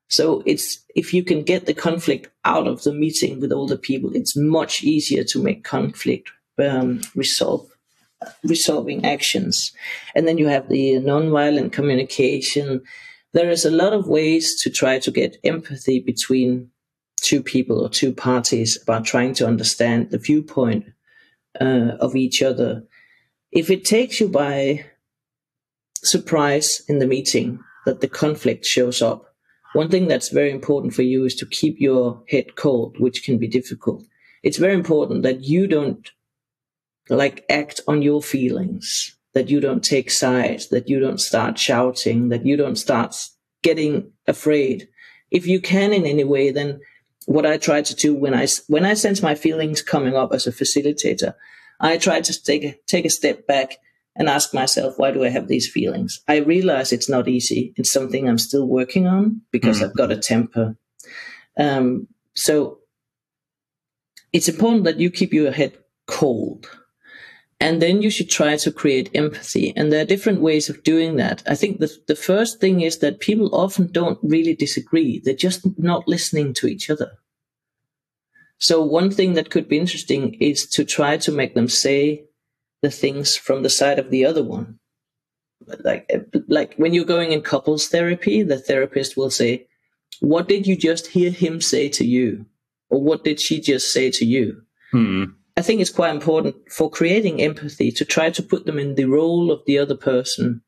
so 0.08 0.42
it's 0.46 0.84
if 0.94 1.12
you 1.12 1.24
can 1.24 1.42
get 1.42 1.66
the 1.66 1.74
conflict 1.74 2.28
out 2.44 2.66
of 2.66 2.82
the 2.82 2.92
meeting 2.92 3.40
with 3.40 3.52
all 3.52 3.66
the 3.66 3.78
people, 3.78 4.14
it's 4.14 4.36
much 4.36 4.82
easier 4.82 5.24
to 5.24 5.42
make 5.42 5.64
conflict 5.64 6.30
um, 6.58 7.00
resolve 7.14 7.68
resolving 8.44 9.04
actions. 9.04 9.72
And 10.14 10.26
then 10.26 10.38
you 10.38 10.46
have 10.46 10.68
the 10.68 10.94
nonviolent 10.94 11.72
communication. 11.72 12.82
There 13.32 13.50
is 13.50 13.64
a 13.64 13.70
lot 13.70 13.92
of 13.92 14.08
ways 14.08 14.60
to 14.62 14.70
try 14.70 14.98
to 15.00 15.10
get 15.10 15.38
empathy 15.44 16.00
between 16.00 16.70
two 17.20 17.42
people 17.42 17.80
or 17.84 17.88
two 17.88 18.12
parties 18.12 18.78
about 18.82 19.04
trying 19.04 19.34
to 19.34 19.46
understand 19.46 20.10
the 20.10 20.18
viewpoint 20.18 20.86
uh, 21.60 21.96
of 22.00 22.14
each 22.14 22.42
other. 22.42 22.84
If 23.52 23.70
it 23.70 23.84
takes 23.84 24.20
you 24.20 24.28
by 24.28 24.86
surprise 25.96 26.82
in 26.88 26.98
the 26.98 27.06
meeting 27.06 27.58
that 27.84 28.00
the 28.00 28.08
conflict 28.08 28.64
shows 28.64 29.02
up, 29.02 29.25
one 29.76 29.90
thing 29.90 30.08
that's 30.08 30.30
very 30.30 30.50
important 30.50 30.94
for 30.94 31.02
you 31.02 31.26
is 31.26 31.34
to 31.34 31.44
keep 31.44 31.78
your 31.78 32.22
head 32.30 32.56
cold, 32.56 32.98
which 32.98 33.22
can 33.22 33.36
be 33.36 33.46
difficult. 33.46 34.06
It's 34.42 34.56
very 34.56 34.72
important 34.72 35.22
that 35.24 35.44
you 35.44 35.66
don't 35.66 36.10
like 37.10 37.44
act 37.50 37.82
on 37.86 38.00
your 38.00 38.22
feelings, 38.22 39.14
that 39.34 39.50
you 39.50 39.60
don't 39.60 39.84
take 39.84 40.10
sides, 40.10 40.70
that 40.70 40.88
you 40.88 40.98
don't 40.98 41.20
start 41.20 41.58
shouting, 41.58 42.30
that 42.30 42.46
you 42.46 42.56
don't 42.56 42.76
start 42.76 43.14
getting 43.62 44.12
afraid. 44.26 44.88
If 45.30 45.46
you 45.46 45.60
can 45.60 45.92
in 45.92 46.06
any 46.06 46.24
way, 46.24 46.52
then 46.52 46.80
what 47.26 47.44
I 47.44 47.58
try 47.58 47.82
to 47.82 47.94
do 47.94 48.14
when 48.14 48.32
I 48.32 48.46
when 48.68 48.86
I 48.86 48.94
sense 48.94 49.20
my 49.20 49.34
feelings 49.34 49.82
coming 49.82 50.16
up 50.16 50.32
as 50.32 50.46
a 50.46 50.52
facilitator, 50.52 51.34
I 51.80 51.98
try 51.98 52.22
to 52.22 52.42
take 52.42 52.86
take 52.86 53.04
a 53.04 53.10
step 53.10 53.46
back 53.46 53.76
and 54.16 54.28
ask 54.28 54.54
myself, 54.54 54.94
why 54.96 55.10
do 55.10 55.24
I 55.24 55.28
have 55.28 55.48
these 55.48 55.68
feelings? 55.68 56.20
I 56.26 56.38
realize 56.38 56.92
it's 56.92 57.08
not 57.08 57.28
easy. 57.28 57.74
It's 57.76 57.92
something 57.92 58.28
I'm 58.28 58.38
still 58.38 58.66
working 58.66 59.06
on 59.06 59.42
because 59.50 59.80
mm. 59.80 59.84
I've 59.84 59.96
got 59.96 60.10
a 60.10 60.16
temper. 60.16 60.76
Um, 61.58 62.08
so 62.34 62.78
it's 64.32 64.48
important 64.48 64.84
that 64.84 65.00
you 65.00 65.10
keep 65.10 65.32
your 65.32 65.52
head 65.52 65.76
cold. 66.06 66.68
And 67.58 67.80
then 67.80 68.02
you 68.02 68.10
should 68.10 68.28
try 68.28 68.56
to 68.56 68.70
create 68.70 69.10
empathy. 69.14 69.72
And 69.76 69.90
there 69.90 70.02
are 70.02 70.06
different 70.06 70.42
ways 70.42 70.68
of 70.68 70.82
doing 70.82 71.16
that. 71.16 71.42
I 71.46 71.54
think 71.54 71.80
the, 71.80 71.90
the 72.06 72.14
first 72.14 72.60
thing 72.60 72.82
is 72.82 72.98
that 72.98 73.20
people 73.20 73.54
often 73.54 73.90
don't 73.90 74.18
really 74.22 74.54
disagree. 74.54 75.20
They're 75.24 75.34
just 75.34 75.66
not 75.78 76.06
listening 76.06 76.52
to 76.54 76.66
each 76.66 76.90
other. 76.90 77.12
So 78.58 78.82
one 78.84 79.10
thing 79.10 79.34
that 79.34 79.50
could 79.50 79.68
be 79.68 79.78
interesting 79.78 80.34
is 80.34 80.66
to 80.70 80.84
try 80.84 81.16
to 81.18 81.32
make 81.32 81.54
them 81.54 81.68
say 81.68 82.25
the 82.86 82.90
things 82.92 83.36
from 83.36 83.64
the 83.64 83.68
side 83.68 83.98
of 83.98 84.10
the 84.10 84.24
other 84.24 84.44
one. 84.44 84.78
Like, 85.80 86.08
like 86.46 86.74
when 86.76 86.94
you're 86.94 87.14
going 87.16 87.32
in 87.32 87.42
couples 87.42 87.88
therapy, 87.88 88.44
the 88.44 88.60
therapist 88.60 89.16
will 89.16 89.30
say, 89.30 89.66
what 90.20 90.46
did 90.46 90.68
you 90.68 90.76
just 90.76 91.08
hear 91.08 91.32
him 91.32 91.60
say 91.60 91.88
to 91.88 92.04
you? 92.04 92.46
Or 92.88 93.02
what 93.02 93.24
did 93.24 93.40
she 93.40 93.60
just 93.60 93.92
say 93.92 94.12
to 94.12 94.24
you? 94.24 94.62
Hmm. 94.92 95.24
I 95.56 95.62
think 95.62 95.80
it's 95.80 95.98
quite 95.98 96.14
important 96.14 96.54
for 96.70 96.88
creating 96.88 97.42
empathy 97.42 97.90
to 97.90 98.04
try 98.04 98.30
to 98.30 98.42
put 98.42 98.66
them 98.66 98.78
in 98.78 98.94
the 98.94 99.06
role 99.06 99.50
of 99.50 99.62
the 99.66 99.78
other 99.78 99.96
person. 99.96 100.62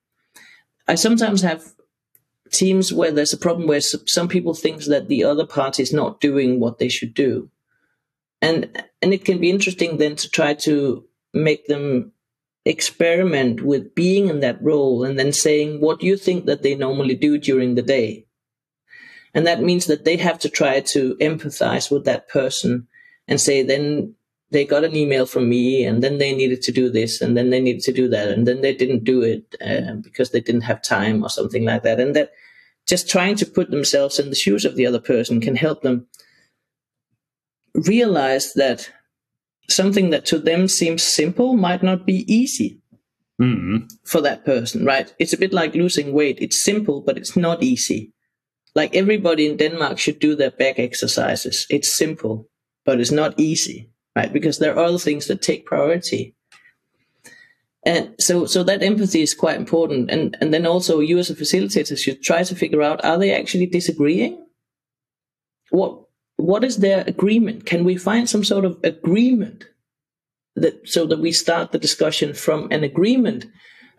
I 0.88 0.96
sometimes 0.96 1.42
have 1.42 1.62
teams 2.50 2.92
where 2.92 3.12
there's 3.12 3.34
a 3.34 3.44
problem 3.46 3.68
where 3.68 3.80
some 3.80 4.26
people 4.26 4.54
think 4.54 4.84
that 4.84 5.06
the 5.06 5.22
other 5.22 5.46
party 5.46 5.84
is 5.84 5.92
not 5.92 6.20
doing 6.20 6.58
what 6.58 6.78
they 6.78 6.88
should 6.88 7.14
do. 7.14 7.48
And 8.42 8.82
and 9.02 9.12
it 9.12 9.24
can 9.24 9.38
be 9.38 9.50
interesting 9.50 9.98
then 9.98 10.16
to 10.16 10.28
try 10.30 10.54
to 10.66 11.07
make 11.32 11.66
them 11.66 12.12
experiment 12.64 13.62
with 13.62 13.94
being 13.94 14.28
in 14.28 14.40
that 14.40 14.62
role 14.62 15.04
and 15.04 15.18
then 15.18 15.32
saying 15.32 15.80
what 15.80 16.02
you 16.02 16.16
think 16.16 16.46
that 16.46 16.62
they 16.62 16.74
normally 16.74 17.14
do 17.14 17.38
during 17.38 17.74
the 17.74 17.82
day. 17.82 18.26
And 19.34 19.46
that 19.46 19.62
means 19.62 19.86
that 19.86 20.04
they 20.04 20.16
have 20.16 20.38
to 20.40 20.48
try 20.48 20.80
to 20.80 21.16
empathize 21.16 21.90
with 21.90 22.04
that 22.04 22.28
person 22.28 22.86
and 23.26 23.40
say, 23.40 23.62
then 23.62 24.14
they 24.50 24.64
got 24.64 24.84
an 24.84 24.96
email 24.96 25.26
from 25.26 25.48
me 25.48 25.84
and 25.84 26.02
then 26.02 26.18
they 26.18 26.34
needed 26.34 26.62
to 26.62 26.72
do 26.72 26.90
this 26.90 27.20
and 27.20 27.36
then 27.36 27.50
they 27.50 27.60
needed 27.60 27.82
to 27.82 27.92
do 27.92 28.08
that 28.08 28.28
and 28.28 28.46
then 28.46 28.62
they 28.62 28.74
didn't 28.74 29.04
do 29.04 29.22
it 29.22 29.54
uh, 29.64 29.94
because 30.02 30.30
they 30.30 30.40
didn't 30.40 30.62
have 30.62 30.82
time 30.82 31.22
or 31.22 31.28
something 31.28 31.64
like 31.64 31.82
that. 31.82 32.00
And 32.00 32.16
that 32.16 32.32
just 32.86 33.08
trying 33.08 33.36
to 33.36 33.46
put 33.46 33.70
themselves 33.70 34.18
in 34.18 34.30
the 34.30 34.36
shoes 34.36 34.64
of 34.64 34.76
the 34.76 34.86
other 34.86 35.00
person 35.00 35.40
can 35.40 35.56
help 35.56 35.82
them 35.82 36.06
realize 37.74 38.54
that 38.54 38.90
something 39.68 40.10
that 40.10 40.26
to 40.26 40.38
them 40.38 40.68
seems 40.68 41.02
simple 41.02 41.54
might 41.54 41.82
not 41.82 42.06
be 42.06 42.24
easy 42.32 42.80
mm-hmm. 43.40 43.86
for 44.04 44.20
that 44.20 44.44
person, 44.44 44.84
right? 44.84 45.12
It's 45.18 45.32
a 45.32 45.38
bit 45.38 45.52
like 45.52 45.74
losing 45.74 46.12
weight. 46.12 46.38
It's 46.40 46.62
simple, 46.64 47.02
but 47.02 47.18
it's 47.18 47.36
not 47.36 47.62
easy. 47.62 48.12
Like 48.74 48.94
everybody 48.94 49.46
in 49.46 49.56
Denmark 49.56 49.98
should 49.98 50.18
do 50.18 50.34
their 50.34 50.50
back 50.50 50.78
exercises. 50.78 51.66
It's 51.70 51.96
simple, 51.96 52.48
but 52.84 53.00
it's 53.00 53.10
not 53.10 53.38
easy, 53.38 53.90
right? 54.16 54.32
Because 54.32 54.58
there 54.58 54.74
are 54.74 54.84
other 54.84 54.98
things 54.98 55.26
that 55.26 55.42
take 55.42 55.66
priority. 55.66 56.34
And 57.84 58.14
so, 58.18 58.44
so 58.44 58.62
that 58.64 58.82
empathy 58.82 59.22
is 59.22 59.34
quite 59.34 59.56
important. 59.56 60.10
And, 60.10 60.36
and 60.40 60.52
then 60.52 60.66
also 60.66 61.00
you 61.00 61.18
as 61.18 61.30
a 61.30 61.34
facilitator 61.34 61.96
should 61.96 62.22
try 62.22 62.42
to 62.42 62.54
figure 62.54 62.82
out, 62.82 63.04
are 63.04 63.18
they 63.18 63.32
actually 63.34 63.66
disagreeing? 63.66 64.44
What, 65.70 66.07
what 66.38 66.64
is 66.64 66.78
their 66.78 67.04
agreement? 67.06 67.66
Can 67.66 67.84
we 67.84 67.96
find 67.96 68.28
some 68.28 68.44
sort 68.44 68.64
of 68.64 68.78
agreement 68.82 69.66
that 70.54 70.88
so 70.88 71.06
that 71.06 71.18
we 71.18 71.32
start 71.32 71.72
the 71.72 71.78
discussion 71.78 72.34
from 72.34 72.68
an 72.70 72.84
agreement 72.84 73.46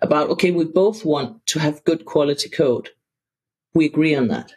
about 0.01 0.29
okay, 0.29 0.51
we 0.51 0.65
both 0.65 1.05
want 1.05 1.45
to 1.47 1.59
have 1.59 1.83
good 1.83 2.05
quality 2.05 2.49
code. 2.49 2.89
We 3.73 3.85
agree 3.85 4.15
on 4.15 4.29
that. 4.29 4.53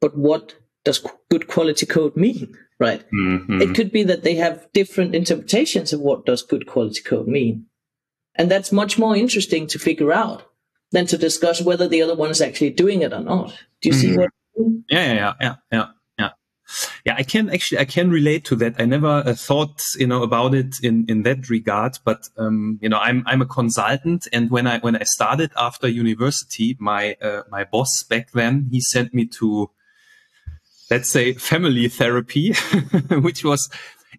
But 0.00 0.16
what 0.16 0.54
does 0.84 1.04
good 1.30 1.48
quality 1.48 1.86
code 1.86 2.16
mean? 2.16 2.56
Right? 2.78 3.04
Mm-hmm. 3.12 3.62
It 3.62 3.74
could 3.74 3.92
be 3.92 4.02
that 4.04 4.24
they 4.24 4.34
have 4.34 4.68
different 4.72 5.14
interpretations 5.14 5.92
of 5.92 6.00
what 6.00 6.26
does 6.26 6.42
good 6.42 6.66
quality 6.66 7.02
code 7.02 7.28
mean. 7.28 7.66
And 8.34 8.50
that's 8.50 8.72
much 8.72 8.98
more 8.98 9.16
interesting 9.16 9.66
to 9.68 9.78
figure 9.78 10.12
out 10.12 10.42
than 10.90 11.06
to 11.06 11.18
discuss 11.18 11.62
whether 11.62 11.88
the 11.88 12.02
other 12.02 12.16
one 12.16 12.30
is 12.30 12.40
actually 12.40 12.70
doing 12.70 13.02
it 13.02 13.12
or 13.12 13.20
not. 13.20 13.56
Do 13.80 13.88
you 13.88 13.94
mm-hmm. 13.94 14.00
see 14.00 14.18
what? 14.18 14.30
Yeah, 14.88 15.12
yeah, 15.12 15.32
yeah, 15.40 15.54
yeah. 15.72 15.86
Yeah, 17.04 17.14
I 17.16 17.22
can 17.22 17.50
actually 17.50 17.78
I 17.78 17.84
can 17.84 18.10
relate 18.10 18.44
to 18.46 18.56
that. 18.56 18.74
I 18.78 18.84
never 18.84 19.22
uh, 19.26 19.34
thought 19.34 19.82
you 19.96 20.06
know 20.06 20.22
about 20.22 20.54
it 20.54 20.76
in 20.82 21.04
in 21.08 21.22
that 21.22 21.48
regard, 21.50 21.98
but 22.04 22.28
um, 22.36 22.78
you 22.80 22.88
know 22.88 22.98
I'm 22.98 23.22
I'm 23.26 23.42
a 23.42 23.46
consultant, 23.46 24.26
and 24.32 24.50
when 24.50 24.66
I 24.66 24.78
when 24.78 24.96
I 24.96 25.04
started 25.04 25.50
after 25.56 25.88
university, 25.88 26.76
my 26.78 27.16
uh, 27.22 27.42
my 27.50 27.64
boss 27.64 28.02
back 28.02 28.32
then 28.32 28.68
he 28.70 28.80
sent 28.80 29.14
me 29.14 29.26
to 29.38 29.70
let's 30.90 31.10
say 31.10 31.34
family 31.34 31.88
therapy, 31.88 32.54
which 33.10 33.44
was 33.44 33.68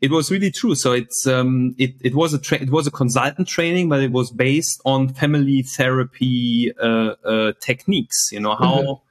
it 0.02 0.12
was 0.12 0.32
really 0.32 0.52
true. 0.52 0.76
So 0.76 0.92
it's 0.92 1.26
um, 1.28 1.76
it 1.78 1.96
it 2.02 2.16
was 2.16 2.34
a 2.34 2.40
tra- 2.40 2.62
it 2.62 2.70
was 2.70 2.88
a 2.88 2.92
consultant 2.92 3.48
training, 3.48 3.90
but 3.90 4.02
it 4.02 4.12
was 4.12 4.32
based 4.32 4.82
on 4.86 5.14
family 5.14 5.64
therapy 5.64 6.74
uh, 6.82 7.16
uh, 7.24 7.54
techniques. 7.62 8.30
You 8.32 8.40
know 8.40 8.56
how 8.56 8.82
mm-hmm. 8.82 9.05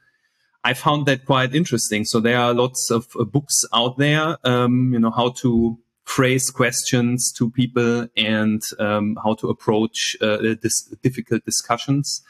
I 0.64 0.72
found 0.72 1.06
that 1.06 1.26
quite 1.26 1.54
interesting. 1.54 2.04
So 2.06 2.20
there 2.20 2.38
are 2.38 2.54
lots 2.54 2.90
of 2.90 3.06
uh, 3.20 3.24
books 3.24 3.54
out 3.74 3.98
there, 3.98 4.38
um, 4.44 4.92
you 4.92 4.98
know, 4.98 5.10
how 5.10 5.30
to 5.42 5.78
phrase 6.04 6.50
questions 6.50 7.32
to 7.36 7.50
people 7.50 8.08
and 8.16 8.62
um, 8.78 9.18
how 9.22 9.34
to 9.34 9.48
approach 9.48 10.16
uh, 10.20 10.38
this 10.62 10.82
difficult 11.02 11.44
discussions. 11.44 12.22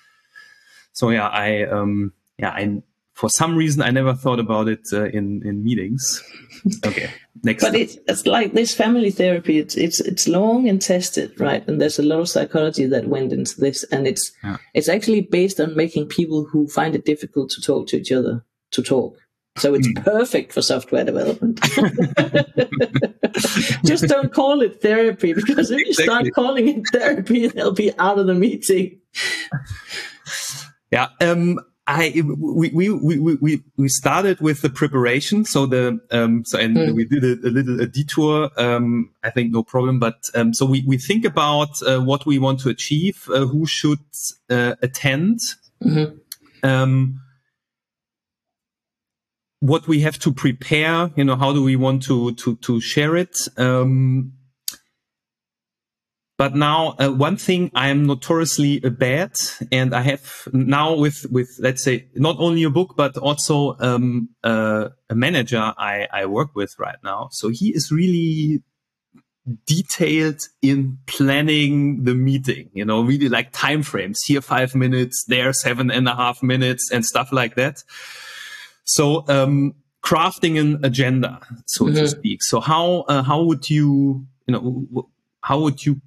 So 0.92 1.10
yeah, 1.10 1.28
I 1.28 1.62
um, 1.64 2.12
yeah, 2.38 2.50
I 2.50 2.82
for 3.14 3.30
some 3.30 3.56
reason 3.56 3.80
I 3.80 3.90
never 3.90 4.12
thought 4.14 4.40
about 4.40 4.68
it 4.68 4.88
uh, 4.92 5.04
in 5.06 5.42
in 5.44 5.64
meetings. 5.64 6.22
Okay, 6.86 7.10
next. 7.42 7.62
but 7.62 7.74
it's, 7.74 7.98
it's 8.08 8.26
like 8.26 8.54
this 8.54 8.74
family 8.74 9.10
therapy. 9.10 9.58
It's 9.58 9.76
it's 9.76 10.00
it's 10.00 10.26
long 10.26 10.66
and 10.66 10.80
tested, 10.80 11.38
right? 11.38 11.66
And 11.68 11.78
there's 11.78 11.98
a 11.98 12.02
lot 12.02 12.20
of 12.20 12.28
psychology 12.30 12.86
that 12.86 13.06
went 13.06 13.34
into 13.34 13.60
this, 13.60 13.84
and 13.92 14.06
it's 14.06 14.32
yeah. 14.42 14.56
it's 14.72 14.88
actually 14.88 15.20
based 15.20 15.60
on 15.60 15.76
making 15.76 16.06
people 16.06 16.46
who 16.46 16.66
find 16.68 16.94
it 16.94 17.04
difficult 17.04 17.50
to 17.50 17.60
talk 17.60 17.88
to 17.88 17.98
each 17.98 18.10
other 18.12 18.42
to 18.70 18.82
talk. 18.82 19.18
So 19.58 19.74
it's 19.74 19.86
mm. 19.86 20.02
perfect 20.02 20.54
for 20.54 20.62
software 20.62 21.04
development. 21.04 21.60
Just 23.84 24.04
don't 24.08 24.32
call 24.32 24.62
it 24.62 24.80
therapy 24.80 25.34
because 25.34 25.70
if 25.70 25.80
you 25.80 25.86
exactly. 25.88 26.04
start 26.04 26.32
calling 26.32 26.68
it 26.68 26.84
therapy, 26.92 27.46
they'll 27.48 27.72
be 27.72 27.92
out 27.98 28.18
of 28.18 28.26
the 28.26 28.34
meeting. 28.34 29.00
Yeah. 30.90 31.08
Um, 31.20 31.60
I 31.86 32.12
we 32.24 32.70
we 32.70 32.90
we 32.90 33.36
we 33.36 33.62
we 33.76 33.88
started 33.88 34.40
with 34.40 34.62
the 34.62 34.70
preparation, 34.70 35.44
so 35.44 35.66
the 35.66 36.00
um 36.10 36.42
so 36.44 36.58
and 36.58 36.76
mm. 36.76 36.94
we 36.94 37.04
did 37.04 37.22
a, 37.22 37.46
a 37.46 37.50
little 37.50 37.78
a 37.80 37.86
detour. 37.86 38.50
Um, 38.56 39.10
I 39.22 39.28
think 39.28 39.52
no 39.52 39.62
problem, 39.62 39.98
but 39.98 40.30
um 40.34 40.54
so 40.54 40.64
we 40.64 40.82
we 40.86 40.96
think 40.96 41.26
about 41.26 41.82
uh, 41.82 42.00
what 42.00 42.24
we 42.24 42.38
want 42.38 42.60
to 42.60 42.70
achieve, 42.70 43.28
uh, 43.28 43.44
who 43.44 43.66
should 43.66 43.98
uh, 44.48 44.76
attend, 44.80 45.40
mm-hmm. 45.82 46.16
um, 46.66 47.20
what 49.60 49.86
we 49.86 50.00
have 50.00 50.18
to 50.20 50.32
prepare. 50.32 51.10
You 51.16 51.24
know, 51.24 51.36
how 51.36 51.52
do 51.52 51.62
we 51.62 51.76
want 51.76 52.02
to 52.04 52.32
to 52.32 52.56
to 52.56 52.80
share 52.80 53.14
it? 53.14 53.36
Um, 53.58 54.32
but 56.44 56.54
now, 56.54 56.94
uh, 56.98 57.08
one 57.08 57.38
thing 57.38 57.70
I 57.74 57.88
am 57.88 58.04
notoriously 58.04 58.78
bad, 58.78 59.32
and 59.72 59.94
I 59.94 60.02
have 60.02 60.46
now 60.52 60.94
with 60.94 61.24
with 61.30 61.56
let's 61.58 61.82
say 61.82 62.08
not 62.16 62.36
only 62.38 62.64
a 62.64 62.68
book 62.68 62.96
but 62.98 63.16
also 63.16 63.78
um, 63.80 64.28
uh, 64.44 64.90
a 65.08 65.14
manager 65.14 65.72
I, 65.78 66.06
I 66.12 66.26
work 66.26 66.54
with 66.54 66.74
right 66.78 66.98
now. 67.02 67.28
So 67.32 67.48
he 67.48 67.70
is 67.70 67.90
really 67.90 68.62
detailed 69.66 70.42
in 70.60 70.98
planning 71.06 72.04
the 72.04 72.14
meeting. 72.14 72.68
You 72.74 72.84
know, 72.84 73.00
really 73.00 73.30
like 73.30 73.52
time 73.52 73.82
frames. 73.82 74.20
Here 74.22 74.42
five 74.42 74.74
minutes, 74.74 75.24
there 75.26 75.50
seven 75.54 75.90
and 75.90 76.06
a 76.06 76.14
half 76.14 76.42
minutes, 76.42 76.90
and 76.92 77.06
stuff 77.06 77.32
like 77.32 77.54
that. 77.54 77.82
So 78.84 79.24
um, 79.28 79.76
crafting 80.04 80.60
an 80.60 80.84
agenda, 80.84 81.40
so 81.64 81.86
mm-hmm. 81.86 81.94
to 81.94 82.06
speak. 82.06 82.42
So 82.42 82.60
how 82.60 83.06
uh, 83.08 83.22
how 83.22 83.44
would 83.44 83.70
you 83.70 84.26
you 84.46 84.52
know 84.52 85.08
how 85.40 85.60
would 85.60 85.86
you 85.86 86.02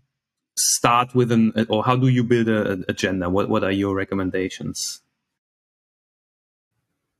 start 0.57 1.13
with 1.15 1.31
an, 1.31 1.53
or 1.69 1.83
how 1.83 1.95
do 1.95 2.07
you 2.07 2.23
build 2.23 2.47
an 2.47 2.85
agenda? 2.87 3.29
What, 3.29 3.49
what 3.49 3.63
are 3.63 3.71
your 3.71 3.95
recommendations? 3.95 5.01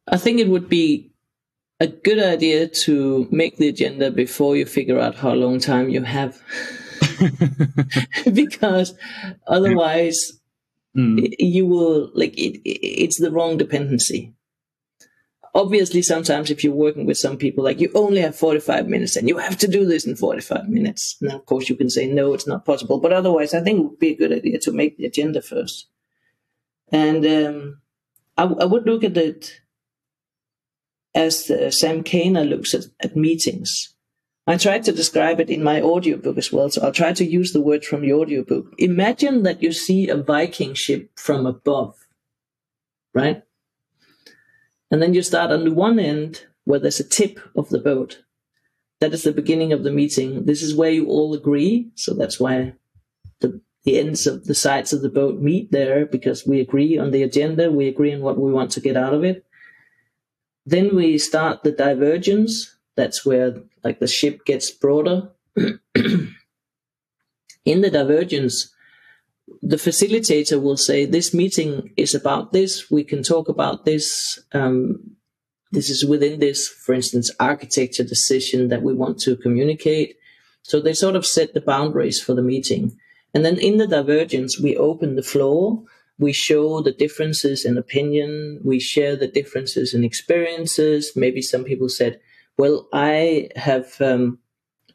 I 0.08 0.18
think 0.18 0.40
it 0.40 0.48
would 0.48 0.70
be 0.70 1.12
a 1.80 1.88
good 1.88 2.20
idea 2.20 2.68
to 2.68 3.28
make 3.32 3.58
the 3.58 3.68
agenda 3.68 4.10
before 4.10 4.56
you 4.56 4.66
figure 4.66 5.00
out 5.00 5.16
how 5.16 5.34
long 5.34 5.60
time 5.60 5.90
you 5.90 6.04
have. 6.04 6.42
because 8.34 8.94
otherwise 9.48 10.34
mm. 10.96 11.34
you 11.40 11.66
will 11.66 12.12
like 12.14 12.38
it, 12.38 12.62
it's 12.66 13.20
the 13.20 13.32
wrong 13.32 13.58
dependency 13.58 14.34
obviously 15.58 16.04
sometimes 16.04 16.52
if 16.52 16.64
you're 16.64 16.72
working 16.72 17.08
with 17.08 17.18
some 17.18 17.36
people 17.36 17.64
like 17.64 17.82
you 17.82 17.92
only 17.96 18.22
have 18.22 18.36
45 18.36 18.88
minutes 18.88 19.16
and 19.16 19.28
you 19.28 19.38
have 19.40 19.58
to 19.58 19.68
do 19.68 19.86
this 19.86 20.06
in 20.06 20.16
45 20.16 20.70
minutes 20.70 21.18
and 21.20 21.32
of 21.32 21.46
course 21.48 21.68
you 21.68 21.76
can 21.76 21.90
say 21.90 22.06
no 22.06 22.34
it's 22.34 22.46
not 22.46 22.64
possible 22.64 23.00
but 23.00 23.12
otherwise 23.12 23.56
i 23.56 23.62
think 23.62 23.80
it 23.80 23.84
would 23.84 24.00
be 24.00 24.12
a 24.12 24.16
good 24.16 24.32
idea 24.32 24.60
to 24.60 24.72
make 24.72 24.98
the 24.98 25.06
agenda 25.06 25.42
first 25.42 25.88
and 26.92 27.26
um, 27.26 27.82
I, 28.38 28.44
I, 28.44 28.66
would 28.66 28.86
look 28.86 29.04
at 29.04 29.18
it 29.18 29.62
as 31.16 31.50
uh, 31.50 31.72
sam 31.72 32.04
Kaner 32.04 32.48
looks 32.48 32.76
at, 32.76 32.86
at 33.00 33.16
meetings 33.16 33.96
I 34.50 34.56
tried 34.56 34.84
to 34.86 34.94
describe 34.94 35.42
it 35.42 35.50
in 35.50 35.62
my 35.62 35.82
audiobook 35.82 36.38
as 36.38 36.54
well, 36.54 36.70
so 36.70 36.82
I'll 36.82 36.94
try 36.94 37.12
to 37.12 37.26
use 37.26 37.52
the 37.52 37.60
words 37.60 37.86
from 37.86 38.00
the 38.00 38.14
audiobook. 38.14 38.74
Imagine 38.78 39.44
that 39.44 39.62
you 39.62 39.74
see 39.74 40.08
a 40.08 40.16
Viking 40.16 40.74
ship 40.74 41.12
from 41.18 41.46
above, 41.46 41.96
right? 43.14 43.44
And 44.92 45.02
then 45.02 45.14
you 45.14 45.22
start 45.22 45.52
on 45.52 45.66
the 45.66 45.74
one 45.74 46.00
end 46.00 46.46
where 46.64 46.80
there's 46.80 47.00
a 47.00 47.08
tip 47.08 47.40
of 47.56 47.70
the 47.70 47.80
boat. 47.80 48.24
That 49.00 49.14
is 49.14 49.24
the 49.24 49.32
beginning 49.32 49.74
of 49.74 49.84
the 49.84 49.92
meeting. 49.92 50.46
This 50.46 50.62
is 50.62 50.76
where 50.76 50.92
you 50.92 51.08
all 51.08 51.34
agree. 51.34 51.92
So 51.96 52.14
that's 52.14 52.40
why 52.40 52.74
the, 53.42 53.62
the 53.84 54.00
ends 54.00 54.26
of 54.26 54.46
the 54.46 54.56
sides 54.56 54.92
of 54.92 55.02
the 55.02 55.10
boat 55.10 55.40
meet 55.40 55.72
there 55.72 56.06
because 56.06 56.48
we 56.48 56.60
agree 56.60 56.98
on 56.98 57.12
the 57.12 57.24
agenda. 57.24 57.72
We 57.72 57.88
agree 57.88 58.14
on 58.14 58.22
what 58.22 58.40
we 58.40 58.52
want 58.52 58.72
to 58.72 58.82
get 58.82 58.98
out 58.98 59.14
of 59.14 59.24
it. 59.24 59.46
Then 60.66 60.96
we 60.96 61.18
start 61.18 61.64
the 61.64 61.72
divergence. 61.72 62.76
That's 62.96 63.26
where 63.26 63.56
like 63.84 64.00
the 64.00 64.08
ship 64.08 64.44
gets 64.46 64.72
broader. 64.72 65.30
In 67.66 67.82
the 67.82 67.92
divergence, 67.92 68.74
the 69.62 69.78
facilitator 69.78 70.62
will 70.62 70.78
say, 70.78 71.06
This 71.06 71.34
meeting 71.34 71.94
is 71.98 72.14
about 72.14 72.52
this. 72.52 72.90
We 72.92 73.04
can 73.04 73.24
talk 73.24 73.50
about 73.50 73.86
this. 73.86 74.40
Um, 74.54 75.18
this 75.72 75.90
is 75.90 76.06
within 76.06 76.40
this, 76.40 76.68
for 76.68 76.94
instance, 76.94 77.32
architecture 77.40 78.04
decision 78.04 78.70
that 78.70 78.84
we 78.84 78.94
want 78.94 79.20
to 79.22 79.36
communicate. 79.36 80.18
So 80.64 80.80
they 80.80 80.94
sort 80.94 81.16
of 81.16 81.26
set 81.26 81.54
the 81.54 81.62
boundaries 81.62 82.22
for 82.22 82.34
the 82.34 82.42
meeting. 82.42 82.98
And 83.34 83.44
then 83.44 83.58
in 83.58 83.78
the 83.78 83.88
divergence, 83.88 84.60
we 84.60 84.78
open 84.78 85.16
the 85.16 85.24
floor. 85.24 85.84
We 86.20 86.34
show 86.34 86.82
the 86.82 86.94
differences 86.94 87.66
in 87.66 87.78
opinion. 87.78 88.62
We 88.64 88.80
share 88.80 89.16
the 89.16 89.28
differences 89.28 89.94
in 89.94 90.04
experiences. 90.04 91.12
Maybe 91.16 91.42
some 91.42 91.64
people 91.64 91.90
said, 91.90 92.20
well, 92.58 92.88
I 92.92 93.50
have 93.56 94.02
um, 94.02 94.40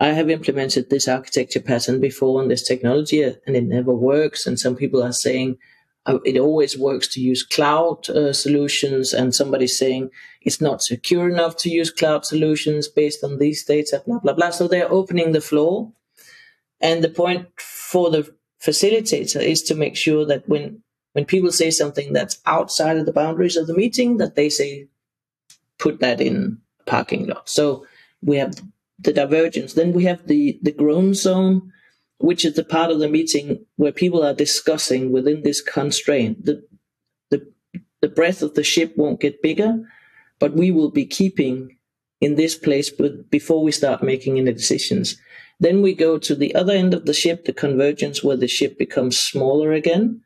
I 0.02 0.08
have 0.14 0.28
implemented 0.28 0.90
this 0.90 1.06
architecture 1.06 1.60
pattern 1.60 2.00
before 2.00 2.42
on 2.42 2.48
this 2.48 2.64
technology 2.66 3.22
and 3.22 3.54
it 3.54 3.62
never 3.62 3.94
works. 3.94 4.48
And 4.48 4.58
some 4.58 4.74
people 4.74 5.00
are 5.00 5.12
saying 5.12 5.58
uh, 6.06 6.18
it 6.24 6.36
always 6.36 6.76
works 6.76 7.06
to 7.14 7.20
use 7.20 7.44
cloud 7.44 8.10
uh, 8.10 8.32
solutions. 8.32 9.12
And 9.12 9.32
somebody's 9.32 9.78
saying 9.78 10.10
it's 10.40 10.60
not 10.60 10.82
secure 10.82 11.30
enough 11.30 11.56
to 11.58 11.70
use 11.70 11.92
cloud 11.92 12.24
solutions 12.24 12.88
based 12.88 13.22
on 13.22 13.38
these 13.38 13.64
data, 13.64 14.02
blah, 14.04 14.18
blah, 14.18 14.32
blah. 14.32 14.50
So 14.50 14.66
they're 14.66 14.90
opening 14.90 15.30
the 15.30 15.40
floor. 15.40 15.92
And 16.80 17.04
the 17.04 17.08
point 17.08 17.46
for 17.60 18.10
the 18.10 18.28
facilitator 18.60 19.40
is 19.40 19.62
to 19.62 19.76
make 19.76 19.96
sure 19.96 20.26
that 20.26 20.48
when, 20.48 20.82
when 21.12 21.26
people 21.26 21.52
say 21.52 21.70
something 21.70 22.12
that's 22.12 22.40
outside 22.44 22.96
of 22.96 23.06
the 23.06 23.12
boundaries 23.12 23.56
of 23.56 23.68
the 23.68 23.74
meeting, 23.74 24.16
that 24.16 24.34
they 24.34 24.48
say, 24.48 24.88
put 25.78 26.00
that 26.00 26.20
in 26.20 26.58
parking 26.86 27.28
lot. 27.28 27.48
So 27.48 27.86
we 28.20 28.38
have 28.38 28.56
the 28.98 29.12
divergence. 29.12 29.74
Then 29.74 29.92
we 29.92 30.04
have 30.04 30.26
the, 30.26 30.58
the 30.62 30.72
groan 30.72 31.14
zone, 31.14 31.72
which 32.18 32.44
is 32.44 32.54
the 32.54 32.64
part 32.64 32.90
of 32.90 33.00
the 33.00 33.08
meeting 33.08 33.64
where 33.76 33.92
people 33.92 34.24
are 34.24 34.34
discussing 34.34 35.12
within 35.12 35.42
this 35.42 35.60
constraint. 35.60 36.44
The, 36.44 36.62
the, 37.30 37.46
the 38.00 38.08
breadth 38.08 38.42
of 38.42 38.54
the 38.54 38.62
ship 38.62 38.94
won't 38.96 39.20
get 39.20 39.42
bigger, 39.42 39.80
but 40.38 40.54
we 40.54 40.70
will 40.70 40.90
be 40.90 41.06
keeping 41.06 41.76
in 42.20 42.36
this 42.36 42.56
place 42.56 42.88
but 42.88 43.30
before 43.30 43.62
we 43.64 43.72
start 43.72 44.02
making 44.02 44.38
any 44.38 44.52
decisions. 44.52 45.16
Then 45.58 45.82
we 45.82 45.94
go 45.94 46.18
to 46.18 46.34
the 46.34 46.54
other 46.54 46.72
end 46.72 46.94
of 46.94 47.06
the 47.06 47.14
ship, 47.14 47.44
the 47.44 47.52
convergence, 47.52 48.22
where 48.22 48.36
the 48.36 48.48
ship 48.48 48.78
becomes 48.78 49.18
smaller 49.18 49.72
again. 49.72 50.22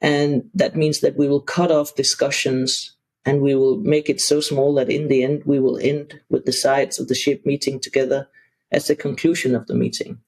And 0.00 0.44
that 0.54 0.76
means 0.76 1.00
that 1.00 1.16
we 1.16 1.28
will 1.28 1.40
cut 1.40 1.70
off 1.70 1.94
discussions 1.94 2.94
and 3.24 3.40
we 3.40 3.54
will 3.54 3.76
make 3.78 4.08
it 4.08 4.20
so 4.20 4.40
small 4.40 4.74
that 4.74 4.90
in 4.90 5.08
the 5.08 5.22
end 5.22 5.42
we 5.44 5.60
will 5.60 5.78
end 5.78 6.20
with 6.28 6.44
the 6.44 6.52
sides 6.52 6.98
of 6.98 7.08
the 7.08 7.14
ship 7.14 7.44
meeting 7.44 7.80
together 7.80 8.28
as 8.70 8.86
the 8.86 8.96
conclusion 8.96 9.54
of 9.54 9.66
the 9.66 9.74
meeting. 9.74 10.18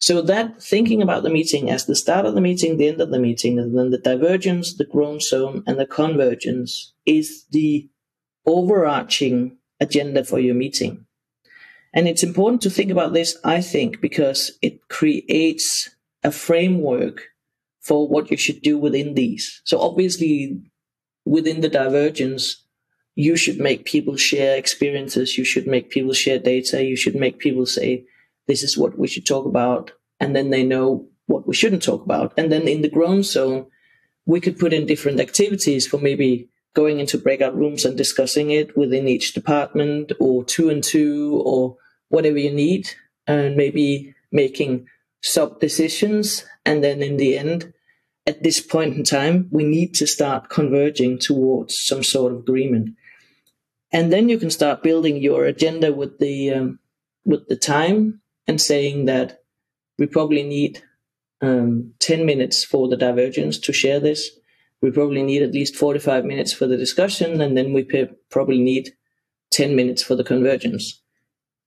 So 0.00 0.20
that 0.22 0.60
thinking 0.60 1.00
about 1.00 1.22
the 1.22 1.30
meeting 1.30 1.70
as 1.70 1.86
the 1.86 1.94
start 1.94 2.26
of 2.26 2.34
the 2.34 2.40
meeting, 2.40 2.76
the 2.76 2.88
end 2.88 3.00
of 3.00 3.10
the 3.10 3.20
meeting, 3.20 3.58
and 3.58 3.78
then 3.78 3.90
the 3.90 3.98
divergence, 3.98 4.76
the 4.76 4.84
groan 4.84 5.20
zone, 5.20 5.62
and 5.66 5.78
the 5.78 5.86
convergence 5.86 6.92
is 7.06 7.44
the 7.52 7.88
overarching 8.44 9.58
agenda 9.78 10.24
for 10.24 10.40
your 10.40 10.56
meeting. 10.56 11.06
And 11.94 12.08
it's 12.08 12.24
important 12.24 12.62
to 12.62 12.70
think 12.70 12.90
about 12.90 13.12
this, 13.12 13.36
I 13.44 13.60
think, 13.60 14.00
because 14.00 14.58
it 14.60 14.88
creates 14.88 15.90
a 16.24 16.32
framework 16.32 17.28
for 17.80 18.08
what 18.08 18.30
you 18.30 18.36
should 18.36 18.62
do 18.62 18.78
within 18.78 19.14
these. 19.14 19.60
So 19.64 19.78
obviously 19.80 20.60
within 21.24 21.60
the 21.60 21.68
divergence, 21.68 22.64
you 23.14 23.36
should 23.36 23.58
make 23.58 23.84
people 23.84 24.16
share 24.16 24.56
experiences. 24.56 25.36
You 25.36 25.44
should 25.44 25.66
make 25.66 25.90
people 25.90 26.12
share 26.12 26.38
data. 26.38 26.82
You 26.82 26.96
should 26.96 27.14
make 27.14 27.38
people 27.38 27.66
say, 27.66 28.04
this 28.46 28.62
is 28.62 28.78
what 28.78 28.98
we 28.98 29.06
should 29.06 29.26
talk 29.26 29.46
about. 29.46 29.92
And 30.18 30.34
then 30.34 30.50
they 30.50 30.62
know 30.62 31.08
what 31.26 31.46
we 31.46 31.54
shouldn't 31.54 31.82
talk 31.82 32.04
about. 32.04 32.32
And 32.36 32.50
then 32.50 32.66
in 32.66 32.82
the 32.82 32.88
groan 32.88 33.22
zone, 33.22 33.66
we 34.24 34.40
could 34.40 34.58
put 34.58 34.72
in 34.72 34.86
different 34.86 35.20
activities 35.20 35.86
for 35.86 35.98
maybe 35.98 36.48
going 36.74 37.00
into 37.00 37.18
breakout 37.18 37.56
rooms 37.56 37.84
and 37.84 37.96
discussing 37.96 38.50
it 38.50 38.76
within 38.76 39.06
each 39.06 39.34
department 39.34 40.12
or 40.18 40.44
two 40.44 40.70
and 40.70 40.82
two 40.82 41.42
or 41.44 41.76
whatever 42.08 42.38
you 42.38 42.52
need. 42.52 42.88
And 43.26 43.56
maybe 43.56 44.14
making 44.32 44.86
sub 45.22 45.60
decisions. 45.60 46.44
And 46.64 46.82
then 46.82 47.02
in 47.02 47.16
the 47.16 47.38
end, 47.38 47.72
at 48.26 48.42
this 48.42 48.60
point 48.60 48.96
in 48.96 49.04
time, 49.04 49.48
we 49.50 49.64
need 49.64 49.94
to 49.94 50.06
start 50.06 50.48
converging 50.48 51.18
towards 51.18 51.78
some 51.78 52.02
sort 52.02 52.32
of 52.32 52.40
agreement. 52.40 52.94
And 53.92 54.12
then 54.12 54.28
you 54.28 54.38
can 54.38 54.50
start 54.50 54.82
building 54.82 55.16
your 55.16 55.44
agenda 55.44 55.92
with 55.92 56.18
the 56.18 56.50
um, 56.52 56.78
with 57.24 57.48
the 57.48 57.56
time 57.56 58.20
and 58.46 58.60
saying 58.60 59.04
that 59.06 59.42
we 59.98 60.06
probably 60.06 60.42
need 60.42 60.82
um, 61.40 61.92
10 62.00 62.24
minutes 62.24 62.64
for 62.64 62.88
the 62.88 62.96
divergence 62.96 63.58
to 63.58 63.72
share 63.72 64.00
this. 64.00 64.30
We 64.80 64.90
probably 64.90 65.22
need 65.22 65.42
at 65.42 65.52
least 65.52 65.76
45 65.76 66.24
minutes 66.24 66.52
for 66.52 66.66
the 66.66 66.76
discussion, 66.76 67.40
and 67.40 67.56
then 67.56 67.72
we 67.72 67.84
probably 68.30 68.58
need 68.58 68.90
10 69.50 69.76
minutes 69.76 70.02
for 70.02 70.16
the 70.16 70.24
convergence. 70.24 71.00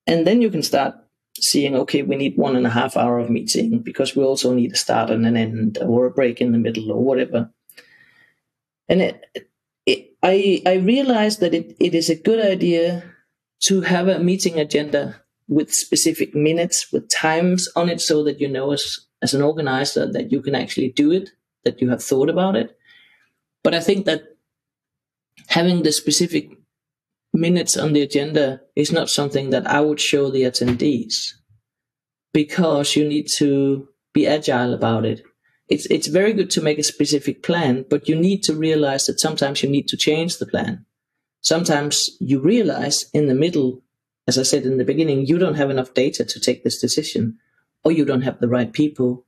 And 0.08 0.26
then 0.26 0.42
you 0.42 0.50
can 0.50 0.64
start 0.64 0.96
seeing, 1.40 1.76
okay, 1.76 2.02
we 2.02 2.16
need 2.16 2.38
one 2.38 2.56
and 2.56 2.66
a 2.66 2.70
half 2.70 2.96
hour 2.96 3.20
of 3.20 3.30
meeting 3.30 3.80
because 3.80 4.16
we 4.16 4.24
also 4.24 4.54
need 4.54 4.74
a 4.74 4.78
start 4.78 5.10
and 5.10 5.26
an 5.26 5.36
end 5.36 5.78
or 5.82 6.06
a 6.06 6.12
break 6.12 6.42
in 6.42 6.52
the 6.52 6.58
middle 6.58 6.92
or 6.92 7.04
whatever. 7.04 7.52
And 8.88 9.02
it, 9.02 9.26
it, 9.86 10.16
I, 10.24 10.62
I 10.66 10.76
realized 10.76 11.40
that 11.42 11.54
it, 11.54 11.76
it 11.80 11.94
is 11.94 12.10
a 12.10 12.16
good 12.16 12.44
idea 12.44 13.04
to 13.66 13.82
have 13.82 14.08
a 14.08 14.20
meeting 14.20 14.60
agenda 14.60 15.22
with 15.48 15.74
specific 15.74 16.34
minutes, 16.34 16.92
with 16.92 17.10
times 17.10 17.70
on 17.76 17.90
it, 17.90 18.02
so 18.02 18.24
that 18.24 18.40
you 18.40 18.48
know 18.48 18.72
as, 18.72 19.00
as 19.22 19.34
an 19.34 19.42
organizer 19.42 20.12
that 20.12 20.32
you 20.32 20.42
can 20.42 20.56
actually 20.56 20.92
do 20.92 21.12
it, 21.12 21.30
that 21.64 21.82
you 21.82 21.90
have 21.90 22.04
thought 22.04 22.30
about 22.30 22.56
it. 22.56 22.78
But 23.64 23.76
I 23.76 23.80
think 23.80 24.06
that 24.06 24.24
having 25.48 25.84
the 25.84 25.92
specific 25.92 26.52
minutes 27.36 27.78
on 27.78 27.94
the 27.94 28.02
agenda 28.02 28.62
is 28.76 28.92
not 28.92 29.10
something 29.10 29.50
that 29.52 29.68
I 29.68 29.82
would 29.82 30.00
show 30.00 30.30
the 30.30 30.44
attendees 30.44 31.34
because 32.34 32.96
you 32.96 33.08
need 33.08 33.28
to 33.38 33.88
be 34.14 34.28
agile 34.28 34.74
about 34.74 35.06
it. 35.06 35.22
It's, 35.68 35.86
it's 35.88 36.08
very 36.08 36.34
good 36.34 36.50
to 36.52 36.62
make 36.62 36.78
a 36.78 36.84
specific 36.84 37.44
plan, 37.44 37.86
but 37.90 38.08
you 38.08 38.16
need 38.16 38.44
to 38.44 38.56
realize 38.56 39.06
that 39.06 39.20
sometimes 39.20 39.64
you 39.64 39.70
need 39.70 39.88
to 39.88 39.98
change 39.98 40.38
the 40.38 40.46
plan. 40.46 40.86
Sometimes 41.42 42.10
you 42.20 42.40
realize 42.42 43.06
in 43.14 43.28
the 43.28 43.36
middle, 43.36 43.84
as 44.28 44.38
I 44.38 44.44
said 44.44 44.64
in 44.64 44.78
the 44.78 44.86
beginning, 44.86 45.26
you 45.26 45.38
don't 45.38 45.56
have 45.56 45.70
enough 45.70 45.94
data 45.94 46.24
to 46.26 46.40
take 46.40 46.64
this 46.64 46.80
decision, 46.80 47.38
or 47.84 47.92
you 47.92 48.06
don't 48.06 48.22
have 48.22 48.40
the 48.40 48.48
right 48.48 48.72
people, 48.72 49.26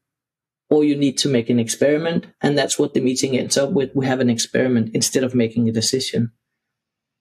or 0.69 0.83
you 0.83 0.95
need 0.95 1.17
to 1.19 1.29
make 1.29 1.49
an 1.49 1.59
experiment. 1.59 2.27
And 2.41 2.57
that's 2.57 2.77
what 2.77 2.93
the 2.93 3.01
meeting 3.01 3.37
ends 3.37 3.57
up 3.57 3.71
with. 3.71 3.95
We 3.95 4.05
have 4.05 4.19
an 4.19 4.29
experiment 4.29 4.91
instead 4.93 5.23
of 5.23 5.35
making 5.35 5.69
a 5.69 5.71
decision. 5.71 6.31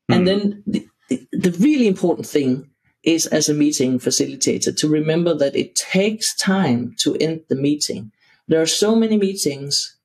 And 0.08 0.20
hmm. 0.20 0.24
then 0.24 0.62
the, 0.66 0.88
the, 1.08 1.28
the 1.32 1.50
really 1.58 1.86
important 1.86 2.26
thing 2.26 2.70
is 3.02 3.26
as 3.26 3.48
a 3.48 3.54
meeting 3.54 3.98
facilitator 3.98 4.76
to 4.76 4.88
remember 4.88 5.32
that 5.34 5.54
it 5.54 5.76
takes 5.76 6.36
time 6.36 6.94
to 6.98 7.16
end 7.16 7.42
the 7.48 7.54
meeting. 7.54 8.10
There 8.48 8.60
are 8.60 8.66
so 8.66 8.96
many 8.96 9.16
meetings 9.16 9.96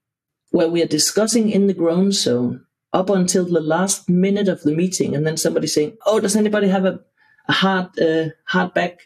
where 0.52 0.70
we 0.70 0.84
are 0.84 0.88
discussing 0.88 1.50
in 1.50 1.68
the 1.68 1.74
groan 1.74 2.12
zone 2.12 2.66
up 2.94 3.10
until 3.10 3.46
the 3.46 3.62
last 3.62 4.10
minute 4.10 4.48
of 4.48 4.62
the 4.62 4.76
meeting, 4.76 5.16
and 5.16 5.26
then 5.26 5.38
somebody 5.38 5.68
saying, 5.68 5.98
"Oh, 6.06 6.20
does 6.20 6.36
anybody 6.36 6.68
have 6.68 6.86
a, 6.86 7.00
a 7.48 7.54
hard 7.54 8.00
uh, 8.00 8.30
hard 8.46 8.74
back? 8.74 9.00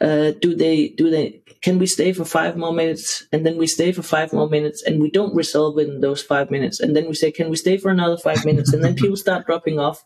Uh, 0.00 0.32
do 0.40 0.54
they 0.54 0.88
do 0.88 1.10
they 1.10 1.42
can 1.62 1.78
we 1.78 1.86
stay 1.86 2.12
for 2.12 2.24
five 2.24 2.56
more 2.56 2.72
minutes?" 2.72 3.26
And 3.32 3.44
then 3.44 3.56
we 3.56 3.66
stay 3.66 3.92
for 3.92 4.02
five 4.02 4.32
more 4.32 4.48
minutes, 4.48 4.82
and 4.82 5.00
we 5.00 5.10
don't 5.10 5.34
resolve 5.34 5.78
in 5.78 6.00
those 6.00 6.22
five 6.22 6.50
minutes, 6.50 6.80
and 6.80 6.94
then 6.94 7.08
we 7.08 7.14
say, 7.14 7.30
"Can 7.30 7.50
we 7.50 7.56
stay 7.56 7.76
for 7.76 7.90
another 7.90 8.16
five 8.16 8.44
minutes?" 8.44 8.72
And 8.72 8.82
then 8.84 8.94
people 8.94 9.16
start 9.16 9.46
dropping 9.46 9.78
off, 9.78 10.04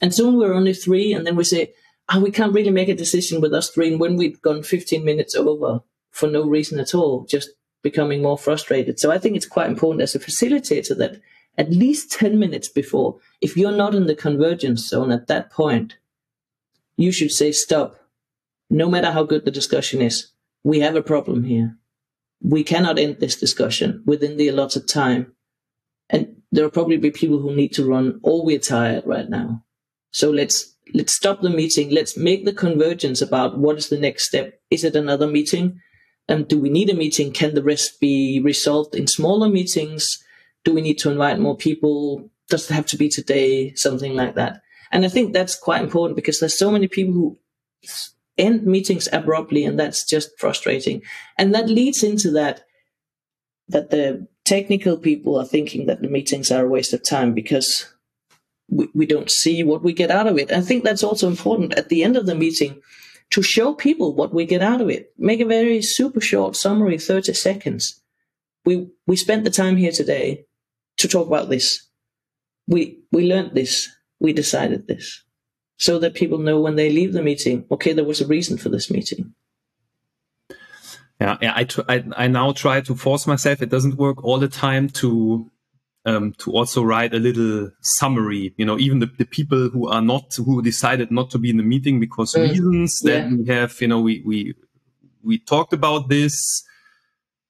and 0.00 0.14
soon 0.14 0.36
we're 0.36 0.54
only 0.54 0.74
three, 0.74 1.12
and 1.12 1.26
then 1.26 1.36
we 1.36 1.44
say, 1.44 1.72
"Oh, 2.12 2.20
we 2.20 2.30
can't 2.30 2.54
really 2.54 2.70
make 2.70 2.88
a 2.88 2.94
decision 2.94 3.40
with 3.40 3.52
us 3.52 3.70
three. 3.70 3.88
And 3.88 4.00
when 4.00 4.16
we've 4.16 4.40
gone 4.42 4.62
fifteen 4.62 5.04
minutes 5.04 5.34
over 5.34 5.80
for 6.10 6.28
no 6.28 6.42
reason 6.42 6.80
at 6.80 6.94
all, 6.94 7.24
just 7.24 7.50
becoming 7.82 8.22
more 8.22 8.38
frustrated. 8.38 8.98
So 8.98 9.10
I 9.10 9.18
think 9.18 9.36
it's 9.36 9.46
quite 9.46 9.68
important 9.68 10.02
as 10.02 10.14
a 10.14 10.18
facilitator 10.18 10.96
that 10.98 11.20
at 11.56 11.70
least 11.70 12.12
10 12.12 12.38
minutes 12.38 12.68
before, 12.68 13.18
if 13.40 13.56
you're 13.56 13.72
not 13.72 13.94
in 13.94 14.06
the 14.06 14.14
convergence 14.14 14.86
zone 14.86 15.10
at 15.10 15.26
that 15.26 15.50
point, 15.50 15.96
you 16.96 17.12
should 17.12 17.32
say, 17.32 17.52
stop. 17.52 17.96
No 18.70 18.88
matter 18.88 19.10
how 19.10 19.22
good 19.22 19.44
the 19.44 19.50
discussion 19.50 20.02
is, 20.02 20.28
we 20.64 20.80
have 20.80 20.96
a 20.96 21.02
problem 21.02 21.44
here. 21.44 21.76
We 22.40 22.62
cannot 22.64 22.98
end 22.98 23.18
this 23.18 23.36
discussion 23.36 24.02
within 24.06 24.36
the 24.36 24.48
allotted 24.48 24.88
time. 24.88 25.34
And 26.08 26.36
there 26.52 26.64
will 26.64 26.70
probably 26.70 26.96
be 26.96 27.10
people 27.10 27.38
who 27.38 27.54
need 27.54 27.72
to 27.74 27.88
run, 27.88 28.20
or 28.22 28.44
we're 28.44 28.58
tired 28.58 29.04
right 29.06 29.28
now. 29.28 29.64
So 30.10 30.30
let's 30.30 30.74
let's 30.94 31.14
stop 31.14 31.42
the 31.42 31.50
meeting. 31.50 31.90
Let's 31.90 32.16
make 32.16 32.44
the 32.44 32.52
convergence 32.52 33.20
about 33.20 33.58
what 33.58 33.76
is 33.76 33.88
the 33.88 33.98
next 33.98 34.26
step. 34.26 34.58
Is 34.70 34.84
it 34.84 34.96
another 34.96 35.26
meeting? 35.26 35.80
And 36.28 36.46
do 36.46 36.58
we 36.58 36.70
need 36.70 36.90
a 36.90 36.94
meeting? 36.94 37.32
Can 37.32 37.54
the 37.54 37.62
rest 37.62 38.00
be 38.00 38.40
resolved 38.42 38.94
in 38.94 39.06
smaller 39.06 39.48
meetings? 39.48 40.18
Do 40.64 40.74
we 40.74 40.80
need 40.80 40.98
to 40.98 41.10
invite 41.10 41.38
more 41.38 41.56
people? 41.56 42.30
Does 42.48 42.70
it 42.70 42.74
have 42.74 42.86
to 42.86 42.96
be 42.96 43.08
today? 43.08 43.74
Something 43.74 44.14
like 44.14 44.34
that. 44.34 44.60
And 44.90 45.04
I 45.04 45.08
think 45.08 45.32
that's 45.32 45.58
quite 45.58 45.82
important 45.82 46.16
because 46.16 46.40
there's 46.40 46.58
so 46.58 46.70
many 46.70 46.88
people 46.88 47.14
who 47.14 47.38
end 48.38 48.64
meetings 48.64 49.08
abruptly 49.12 49.64
and 49.64 49.78
that's 49.78 50.04
just 50.04 50.30
frustrating. 50.38 51.02
And 51.36 51.54
that 51.54 51.68
leads 51.68 52.02
into 52.02 52.30
that, 52.32 52.62
that 53.68 53.90
the 53.90 54.26
technical 54.44 54.96
people 54.96 55.38
are 55.38 55.44
thinking 55.44 55.86
that 55.86 56.00
the 56.00 56.08
meetings 56.08 56.50
are 56.50 56.64
a 56.64 56.68
waste 56.68 56.92
of 56.92 57.04
time 57.04 57.34
because 57.34 57.86
we, 58.68 58.88
we 58.94 59.06
don't 59.06 59.30
see 59.30 59.62
what 59.62 59.82
we 59.82 59.92
get 59.92 60.10
out 60.10 60.26
of 60.26 60.38
it. 60.38 60.52
I 60.52 60.60
think 60.60 60.84
that's 60.84 61.04
also 61.04 61.28
important 61.28 61.74
at 61.74 61.88
the 61.88 62.02
end 62.02 62.16
of 62.16 62.26
the 62.26 62.34
meeting 62.34 62.80
to 63.30 63.42
show 63.42 63.74
people 63.74 64.14
what 64.14 64.32
we 64.32 64.46
get 64.46 64.62
out 64.62 64.80
of 64.80 64.88
it. 64.88 65.12
Make 65.18 65.40
a 65.40 65.44
very 65.44 65.82
super 65.82 66.20
short 66.20 66.56
summary, 66.56 66.98
30 66.98 67.34
seconds. 67.34 68.02
We, 68.64 68.88
we 69.06 69.16
spent 69.16 69.44
the 69.44 69.50
time 69.50 69.76
here 69.76 69.92
today 69.92 70.46
to 70.98 71.08
talk 71.08 71.26
about 71.26 71.48
this. 71.50 71.86
We, 72.66 73.00
we 73.12 73.26
learned 73.26 73.54
this. 73.54 73.88
We 74.20 74.32
decided 74.32 74.86
this 74.86 75.22
so 75.78 75.98
that 76.00 76.14
people 76.14 76.38
know 76.38 76.60
when 76.60 76.76
they 76.76 76.90
leave 76.90 77.12
the 77.12 77.22
meeting, 77.22 77.64
okay, 77.70 77.92
there 77.92 78.04
was 78.04 78.20
a 78.20 78.26
reason 78.26 78.58
for 78.58 78.68
this 78.68 78.90
meeting. 78.90 79.32
Yeah, 81.20 81.38
yeah 81.40 81.52
I, 81.54 81.64
tr- 81.64 81.88
I, 81.88 82.04
I 82.16 82.26
now 82.26 82.52
try 82.52 82.80
to 82.82 82.94
force 82.94 83.26
myself. 83.26 83.62
It 83.62 83.70
doesn't 83.70 83.96
work 83.96 84.22
all 84.22 84.38
the 84.38 84.48
time 84.48 84.88
to 85.00 85.50
um, 86.04 86.32
to 86.38 86.52
also 86.52 86.82
write 86.82 87.14
a 87.14 87.18
little 87.18 87.70
summary. 87.80 88.54
You 88.56 88.64
know, 88.64 88.78
even 88.78 88.98
the, 88.98 89.10
the 89.18 89.24
people 89.24 89.68
who 89.68 89.88
are 89.88 90.02
not 90.02 90.34
who 90.36 90.62
decided 90.62 91.10
not 91.10 91.30
to 91.30 91.38
be 91.38 91.50
in 91.50 91.56
the 91.56 91.62
meeting 91.62 92.00
because 92.00 92.34
mm. 92.34 92.48
reasons 92.48 92.98
that 93.00 93.30
yeah. 93.30 93.36
we 93.36 93.46
have. 93.46 93.80
You 93.80 93.88
know, 93.88 94.00
we 94.00 94.22
we 94.24 94.54
we 95.22 95.38
talked 95.38 95.72
about 95.72 96.08
this. 96.08 96.64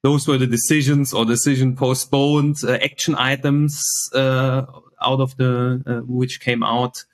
Those 0.02 0.28
were 0.28 0.38
the 0.38 0.46
decisions 0.46 1.12
or 1.12 1.24
decision 1.24 1.76
postponed 1.76 2.56
uh, 2.64 2.78
action 2.82 3.14
items 3.16 3.82
uh, 4.14 4.62
out 5.02 5.20
of 5.20 5.36
the 5.36 5.82
uh, 5.86 6.00
which 6.06 6.40
came 6.40 6.62
out. 6.62 7.04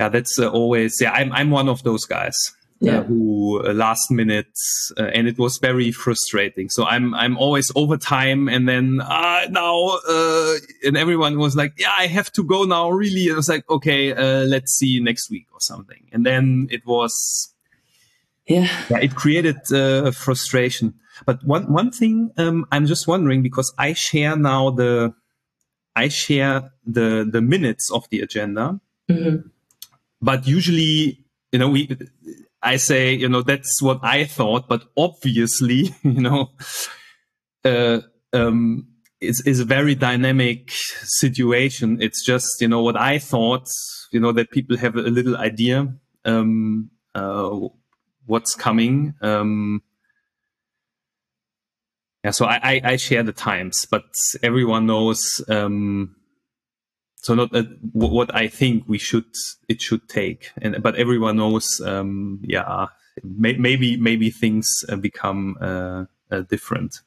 Yeah, 0.00 0.08
that's 0.08 0.38
uh, 0.38 0.48
always 0.48 0.98
yeah. 0.98 1.12
I'm 1.12 1.30
I'm 1.32 1.50
one 1.50 1.68
of 1.68 1.82
those 1.82 2.06
guys 2.06 2.34
yeah. 2.80 3.00
uh, 3.00 3.02
who 3.02 3.62
uh, 3.64 3.74
last 3.74 4.10
minute, 4.10 4.56
uh, 4.96 5.04
and 5.04 5.28
it 5.28 5.38
was 5.38 5.58
very 5.58 5.92
frustrating. 5.92 6.70
So 6.70 6.84
I'm 6.84 7.14
I'm 7.14 7.36
always 7.36 7.70
over 7.76 7.96
time, 7.96 8.48
and 8.48 8.68
then 8.68 9.02
uh, 9.02 9.46
now, 9.50 9.98
uh, 10.08 10.54
and 10.84 10.96
everyone 10.96 11.38
was 11.38 11.54
like, 11.54 11.74
"Yeah, 11.76 11.92
I 11.96 12.06
have 12.06 12.32
to 12.32 12.42
go 12.42 12.64
now." 12.64 12.90
Really, 12.90 13.26
it 13.26 13.34
was 13.34 13.48
like, 13.48 13.68
"Okay, 13.68 14.12
uh, 14.12 14.44
let's 14.46 14.72
see 14.72 15.00
next 15.00 15.30
week 15.30 15.46
or 15.52 15.60
something." 15.60 16.08
And 16.12 16.24
then 16.24 16.68
it 16.70 16.86
was, 16.86 17.54
yeah, 18.46 18.68
yeah 18.88 18.98
it 18.98 19.14
created 19.14 19.60
uh, 19.70 20.10
frustration. 20.12 20.94
But 21.26 21.44
one 21.44 21.70
one 21.70 21.90
thing 21.90 22.30
um, 22.38 22.64
I'm 22.72 22.86
just 22.86 23.06
wondering 23.06 23.42
because 23.42 23.74
I 23.76 23.92
share 23.92 24.36
now 24.36 24.70
the 24.70 25.12
I 25.94 26.08
share 26.08 26.72
the 26.86 27.28
the 27.30 27.42
minutes 27.42 27.90
of 27.90 28.08
the 28.08 28.20
agenda. 28.20 28.80
Mm-hmm. 29.10 29.48
But 30.20 30.46
usually, 30.46 31.24
you 31.52 31.58
know, 31.58 31.70
we 31.70 31.96
I 32.62 32.76
say, 32.76 33.14
you 33.14 33.28
know, 33.28 33.42
that's 33.42 33.80
what 33.80 34.00
I 34.02 34.24
thought, 34.24 34.68
but 34.68 34.84
obviously, 34.96 35.94
you 36.02 36.20
know, 36.20 36.50
uh, 37.64 38.00
um, 38.32 38.88
it's, 39.20 39.44
it's 39.46 39.60
a 39.60 39.64
very 39.64 39.94
dynamic 39.94 40.70
situation. 40.70 42.00
It's 42.00 42.24
just, 42.24 42.60
you 42.60 42.68
know, 42.68 42.82
what 42.82 42.96
I 42.96 43.18
thought, 43.18 43.66
you 44.12 44.20
know, 44.20 44.32
that 44.32 44.50
people 44.50 44.76
have 44.76 44.96
a 44.96 45.02
little 45.02 45.36
idea, 45.36 45.92
um, 46.24 46.90
uh, 47.14 47.58
what's 48.26 48.54
coming. 48.54 49.14
Um, 49.22 49.82
yeah, 52.24 52.32
so 52.32 52.44
I, 52.44 52.60
I, 52.62 52.80
I, 52.84 52.96
share 52.96 53.22
the 53.22 53.32
times, 53.32 53.86
but 53.90 54.04
everyone 54.42 54.84
knows, 54.84 55.42
um, 55.48 56.16
so 57.22 57.34
not 57.34 57.54
uh, 57.54 57.64
what 57.92 58.34
I 58.34 58.48
think 58.48 58.84
we 58.86 58.98
should 58.98 59.26
it 59.68 59.82
should 59.82 60.08
take, 60.08 60.50
and 60.62 60.82
but 60.82 60.96
everyone 60.96 61.36
knows, 61.36 61.80
um, 61.84 62.40
yeah, 62.42 62.86
may, 63.22 63.56
maybe 63.56 63.96
maybe 63.98 64.30
things 64.30 64.66
uh, 64.88 64.96
become 64.96 65.56
uh, 65.60 66.04
uh, 66.30 66.40
different. 66.48 67.00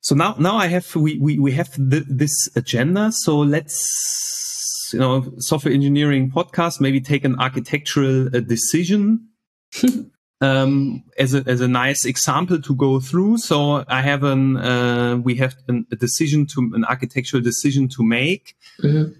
So 0.00 0.14
now 0.14 0.34
now 0.38 0.56
I 0.56 0.66
have 0.66 0.94
we 0.96 1.18
we 1.18 1.38
we 1.38 1.52
have 1.52 1.74
th- 1.74 2.06
this 2.08 2.50
agenda. 2.56 3.12
So 3.12 3.38
let's 3.38 4.90
you 4.92 4.98
know 4.98 5.32
software 5.38 5.72
engineering 5.72 6.30
podcast 6.30 6.80
maybe 6.80 7.00
take 7.00 7.24
an 7.24 7.38
architectural 7.38 8.26
uh, 8.34 8.40
decision. 8.40 9.28
um, 10.40 11.04
as 11.18 11.34
a 11.34 11.44
as 11.46 11.60
a 11.60 11.68
nice 11.68 12.04
example 12.04 12.60
to 12.60 12.74
go 12.74 13.00
through. 13.00 13.38
So 13.38 13.84
I 13.88 14.02
have 14.02 14.24
an 14.24 14.56
uh, 14.56 15.16
we 15.22 15.36
have 15.36 15.56
an, 15.68 15.86
a 15.92 15.96
decision 15.96 16.46
to 16.54 16.70
an 16.74 16.84
architectural 16.84 17.42
decision 17.42 17.88
to 17.90 18.02
make. 18.02 18.56
Mm-hmm. 18.82 19.12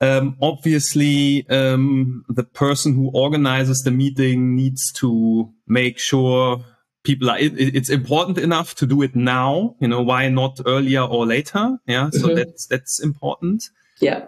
Um, 0.00 0.36
obviously, 0.40 1.48
um, 1.48 2.24
the 2.28 2.44
person 2.44 2.94
who 2.94 3.10
organizes 3.12 3.82
the 3.82 3.90
meeting 3.90 4.54
needs 4.54 4.92
to 4.92 5.52
make 5.66 5.98
sure 5.98 6.64
people 7.02 7.30
are. 7.30 7.38
It, 7.38 7.52
it's 7.58 7.90
important 7.90 8.38
enough 8.38 8.74
to 8.76 8.86
do 8.86 9.02
it 9.02 9.16
now. 9.16 9.74
You 9.80 9.88
know, 9.88 10.02
why 10.02 10.28
not 10.28 10.60
earlier 10.66 11.02
or 11.02 11.26
later? 11.26 11.78
Yeah, 11.86 12.10
so 12.10 12.28
mm-hmm. 12.28 12.36
that's 12.36 12.66
that's 12.66 13.02
important. 13.02 13.64
Yeah 14.00 14.26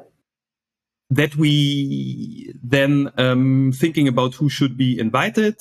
that 1.10 1.34
we 1.36 2.54
then 2.62 3.10
um, 3.18 3.72
thinking 3.74 4.06
about 4.06 4.34
who 4.34 4.48
should 4.48 4.76
be 4.76 4.98
invited, 4.98 5.56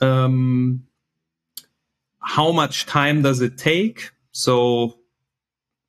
um, 0.00 0.84
how 2.20 2.50
much 2.50 2.86
time 2.86 3.22
does 3.22 3.40
it 3.40 3.58
take? 3.58 4.10
So 4.32 4.98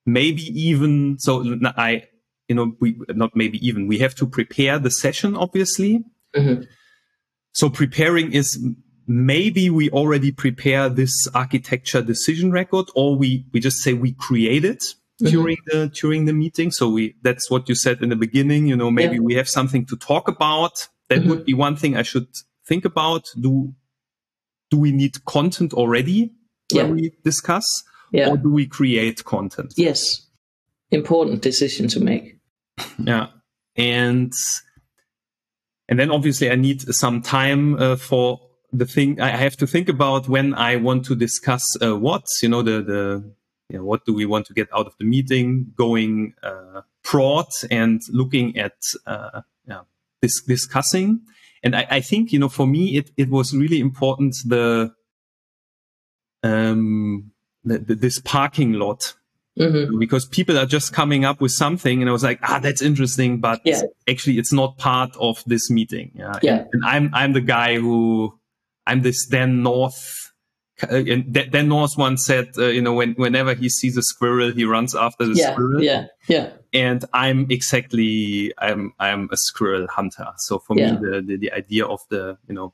maybe 0.05 0.43
even 0.59 1.17
so 1.19 1.57
I 1.65 2.07
you 2.47 2.55
know 2.55 2.75
we 2.79 2.97
not 3.09 3.35
maybe 3.35 3.65
even 3.65 3.87
we 3.87 3.97
have 3.99 4.15
to 4.15 4.27
prepare 4.27 4.79
the 4.79 4.91
session 4.91 5.35
obviously. 5.35 6.03
Mm-hmm. 6.35 6.63
So 7.53 7.69
preparing 7.69 8.33
is 8.33 8.63
maybe 9.07 9.69
we 9.69 9.89
already 9.89 10.31
prepare 10.31 10.89
this 10.89 11.27
architecture 11.33 12.01
decision 12.01 12.51
record 12.51 12.87
or 12.93 13.15
we 13.15 13.45
we 13.53 13.59
just 13.59 13.77
say 13.77 13.93
we 13.93 14.11
create 14.13 14.65
it. 14.65 14.83
During 15.19 15.57
the 15.67 15.87
during 15.87 16.25
the 16.25 16.33
meeting. 16.33 16.71
So 16.71 16.89
we 16.89 17.15
that's 17.21 17.49
what 17.49 17.67
you 17.67 17.75
said 17.75 18.01
in 18.01 18.09
the 18.09 18.15
beginning. 18.15 18.67
You 18.67 18.75
know, 18.75 18.91
maybe 18.91 19.15
yeah. 19.15 19.21
we 19.21 19.35
have 19.35 19.49
something 19.49 19.85
to 19.87 19.97
talk 19.97 20.27
about. 20.27 20.87
That 21.09 21.19
mm-hmm. 21.19 21.29
would 21.29 21.45
be 21.45 21.53
one 21.53 21.75
thing 21.75 21.95
I 21.95 22.03
should 22.03 22.27
think 22.67 22.85
about. 22.85 23.25
Do 23.39 23.73
do 24.69 24.77
we 24.77 24.91
need 24.91 25.23
content 25.25 25.73
already 25.73 26.33
yeah. 26.71 26.83
when 26.83 26.95
we 26.95 27.11
discuss, 27.23 27.65
yeah. 28.11 28.29
or 28.29 28.37
do 28.37 28.51
we 28.51 28.67
create 28.67 29.23
content? 29.23 29.73
Yes, 29.77 30.27
important 30.91 31.41
decision 31.41 31.87
to 31.89 31.99
make. 31.99 32.35
Yeah, 32.99 33.27
and 33.75 34.31
and 35.89 35.99
then 35.99 36.11
obviously 36.11 36.51
I 36.51 36.55
need 36.55 36.81
some 36.93 37.21
time 37.21 37.75
uh, 37.79 37.95
for 37.95 38.39
the 38.71 38.85
thing. 38.85 39.19
I 39.19 39.29
have 39.29 39.57
to 39.57 39.67
think 39.67 39.89
about 39.89 40.27
when 40.27 40.53
I 40.53 40.75
want 40.75 41.05
to 41.05 41.15
discuss 41.15 41.63
uh, 41.81 41.97
what 41.97 42.25
you 42.43 42.49
know 42.49 42.61
the 42.61 42.81
the 42.83 43.33
you 43.69 43.77
know, 43.77 43.83
what 43.83 44.05
do 44.05 44.13
we 44.13 44.25
want 44.25 44.45
to 44.47 44.53
get 44.53 44.69
out 44.73 44.87
of 44.87 44.93
the 44.97 45.05
meeting, 45.05 45.73
going 45.75 46.33
uh, 46.43 46.81
broad 47.09 47.47
and 47.69 48.01
looking 48.09 48.57
at 48.57 48.77
uh, 49.05 49.41
yeah, 49.67 49.81
this, 50.21 50.41
discussing. 50.41 51.21
And 51.63 51.75
I, 51.75 51.87
I, 51.89 52.01
think, 52.01 52.31
you 52.31 52.39
know, 52.39 52.49
for 52.49 52.67
me, 52.67 52.97
it, 52.97 53.11
it 53.17 53.29
was 53.29 53.53
really 53.53 53.79
important 53.79 54.35
the, 54.45 54.93
um, 56.43 57.31
the, 57.63 57.79
the, 57.79 57.95
this 57.95 58.19
parking 58.19 58.73
lot 58.73 59.15
mm-hmm. 59.59 59.99
because 59.99 60.25
people 60.25 60.57
are 60.57 60.65
just 60.65 60.93
coming 60.93 61.25
up 61.25 61.41
with 61.41 61.51
something, 61.51 62.01
and 62.01 62.09
I 62.09 62.13
was 62.13 62.23
like, 62.23 62.39
ah, 62.43 62.59
that's 62.59 62.81
interesting, 62.81 63.39
but 63.39 63.61
yeah. 63.65 63.81
actually, 64.07 64.37
it's 64.37 64.53
not 64.53 64.77
part 64.77 65.15
of 65.17 65.43
this 65.45 65.69
meeting. 65.69 66.11
Yeah, 66.15 66.39
yeah. 66.41 66.57
And, 66.59 66.69
and 66.73 66.85
I'm 66.85 67.09
I'm 67.13 67.33
the 67.33 67.41
guy 67.41 67.77
who 67.77 68.37
I'm 68.85 69.01
this 69.01 69.25
Dan 69.25 69.63
North. 69.63 70.26
Uh, 70.83 70.97
and 70.97 71.33
Dan 71.33 71.69
North 71.69 71.97
once 71.97 72.25
said, 72.25 72.49
uh, 72.57 72.67
you 72.67 72.81
know, 72.81 72.93
when, 72.93 73.13
whenever 73.13 73.55
he 73.55 73.67
sees 73.67 73.97
a 73.97 74.03
squirrel, 74.03 74.51
he 74.51 74.63
runs 74.63 74.93
after 74.95 75.25
the 75.25 75.33
yeah, 75.33 75.51
squirrel. 75.51 75.83
Yeah, 75.83 76.05
yeah. 76.27 76.51
And 76.73 77.03
I'm 77.13 77.47
exactly, 77.49 78.53
I'm, 78.59 78.93
I'm 78.99 79.27
a 79.31 79.37
squirrel 79.37 79.87
hunter. 79.87 80.27
So 80.37 80.59
for 80.59 80.77
yeah. 80.77 80.91
me, 80.93 80.97
the, 80.99 81.21
the, 81.21 81.37
the 81.37 81.51
idea 81.51 81.85
of 81.85 82.01
the, 82.09 82.37
you 82.47 82.53
know, 82.53 82.73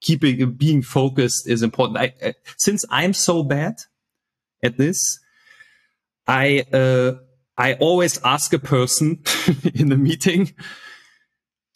keeping 0.00 0.52
being 0.52 0.82
focused 0.82 1.48
is 1.48 1.62
important. 1.62 1.98
I, 1.98 2.12
uh, 2.26 2.32
since 2.56 2.84
I'm 2.90 3.12
so 3.12 3.42
bad 3.42 3.76
at 4.62 4.76
this, 4.76 4.98
I 6.26 6.64
uh, 6.72 7.12
I 7.58 7.74
always 7.74 8.20
ask 8.24 8.52
a 8.52 8.58
person 8.58 9.22
in 9.74 9.88
the 9.88 9.96
meeting 9.96 10.54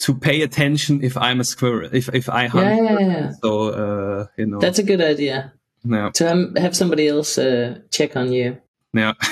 to 0.01 0.15
pay 0.15 0.43
attention 0.43 1.05
if 1.05 1.17
I'm 1.17 1.41
a 1.41 1.45
squirrel, 1.45 1.91
if 1.93 2.09
if 2.15 2.29
I 2.29 2.47
hunt. 2.47 2.67
Yeah, 2.67 2.99
yeah, 2.99 3.07
yeah. 3.07 3.33
So 3.43 3.69
uh, 3.69 3.99
you 4.37 4.47
know, 4.47 4.59
that's 4.59 4.79
a 4.79 4.83
good 4.83 5.01
idea. 5.01 5.53
Yeah. 5.85 6.11
To 6.14 6.53
have 6.57 6.77
somebody 6.77 7.09
else 7.09 7.39
uh, 7.39 7.81
check 7.91 8.16
on 8.16 8.33
you. 8.33 8.61
Yeah. 8.93 9.14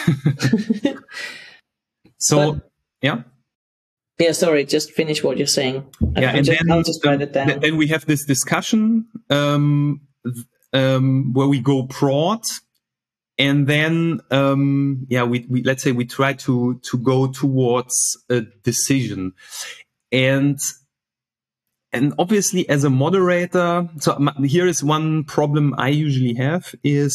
so 2.18 2.54
but, 2.54 2.70
yeah. 3.02 3.22
Yeah, 4.18 4.32
sorry, 4.32 4.64
just 4.64 4.92
finish 4.92 5.22
what 5.22 5.38
you're 5.38 5.46
saying. 5.46 5.86
Yeah, 6.16 6.34
and 6.34 6.44
just, 6.44 6.58
then, 6.58 6.72
I'll 6.72 6.82
just 6.82 7.04
write 7.04 7.22
it 7.22 7.32
down. 7.32 7.60
Then 7.60 7.76
we 7.76 7.86
have 7.88 8.04
this 8.06 8.24
discussion 8.24 9.06
um, 9.30 10.00
um, 10.72 11.32
where 11.34 11.46
we 11.46 11.60
go 11.60 11.82
broad 11.82 12.42
and 13.38 13.66
then 13.66 14.20
um, 14.30 15.06
yeah 15.08 15.22
we, 15.22 15.46
we 15.48 15.62
let's 15.62 15.82
say 15.82 15.92
we 15.92 16.04
try 16.04 16.32
to 16.32 16.80
to 16.82 16.98
go 16.98 17.28
towards 17.28 17.94
a 18.28 18.42
decision 18.62 19.32
and 20.10 20.58
and 21.92 22.14
obviously 22.18 22.68
as 22.68 22.84
a 22.84 22.90
moderator 22.90 23.88
so 23.98 24.18
here 24.44 24.66
is 24.66 24.82
one 24.82 25.24
problem 25.24 25.74
i 25.78 25.88
usually 25.88 26.34
have 26.34 26.74
is 26.84 27.14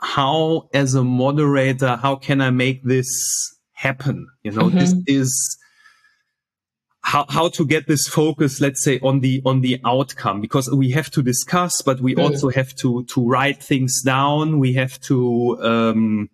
how 0.00 0.68
as 0.72 0.94
a 0.94 1.04
moderator 1.04 1.96
how 1.96 2.16
can 2.16 2.40
i 2.40 2.50
make 2.50 2.82
this 2.84 3.08
happen 3.72 4.26
you 4.42 4.50
know 4.50 4.64
mm-hmm. 4.64 4.78
this 4.78 4.94
is 5.06 5.58
how, 7.06 7.24
how 7.28 7.48
to 7.50 7.64
get 7.64 7.86
this 7.86 8.08
focus, 8.08 8.60
let's 8.60 8.82
say, 8.82 8.98
on 8.98 9.20
the 9.20 9.40
on 9.46 9.60
the 9.60 9.80
outcome, 9.84 10.40
because 10.40 10.68
we 10.68 10.90
have 10.90 11.08
to 11.10 11.22
discuss, 11.22 11.80
but 11.80 12.00
we 12.00 12.16
mm. 12.16 12.22
also 12.22 12.48
have 12.48 12.74
to 12.76 13.04
to 13.04 13.24
write 13.24 13.62
things 13.62 14.02
down. 14.02 14.58
We 14.58 14.72
have 14.72 15.00
to 15.02 15.56
um, 15.62 16.30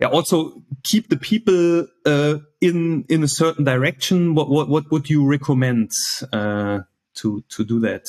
yeah, 0.00 0.08
also 0.08 0.62
keep 0.82 1.08
the 1.08 1.16
people 1.16 1.86
uh, 2.04 2.38
in 2.60 3.04
in 3.08 3.22
a 3.22 3.28
certain 3.28 3.64
direction. 3.64 4.34
What 4.34 4.48
what 4.50 4.68
what 4.68 4.90
would 4.90 5.08
you 5.08 5.26
recommend 5.26 5.90
uh, 6.32 6.80
to 7.14 7.42
to 7.48 7.64
do 7.64 7.80
that? 7.80 8.04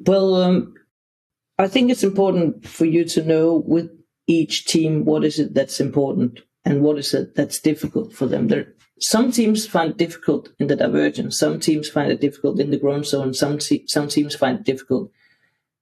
Well, 0.00 0.34
um, 0.34 0.74
I 1.58 1.68
think 1.68 1.90
it's 1.90 2.02
important 2.02 2.66
for 2.66 2.84
you 2.84 3.04
to 3.04 3.24
know 3.24 3.62
with 3.64 3.90
each 4.26 4.66
team 4.66 5.04
what 5.04 5.24
is 5.24 5.38
it 5.38 5.54
that's 5.54 5.80
important 5.80 6.40
and 6.64 6.82
what 6.82 6.98
is 6.98 7.14
it 7.14 7.36
that's 7.36 7.60
difficult 7.60 8.12
for 8.12 8.26
them. 8.26 8.48
There 8.48 8.74
some 9.00 9.30
teams 9.30 9.66
find 9.66 9.90
it 9.90 9.98
difficult 9.98 10.48
in 10.58 10.66
the 10.66 10.76
divergence. 10.76 11.38
Some 11.38 11.60
teams 11.60 11.88
find 11.88 12.10
it 12.10 12.20
difficult 12.20 12.58
in 12.58 12.70
the 12.70 12.78
growth 12.78 13.06
zone. 13.06 13.34
Some 13.34 13.58
te- 13.58 13.86
some 13.86 14.08
teams 14.08 14.34
find 14.34 14.58
it 14.58 14.64
difficult 14.64 15.12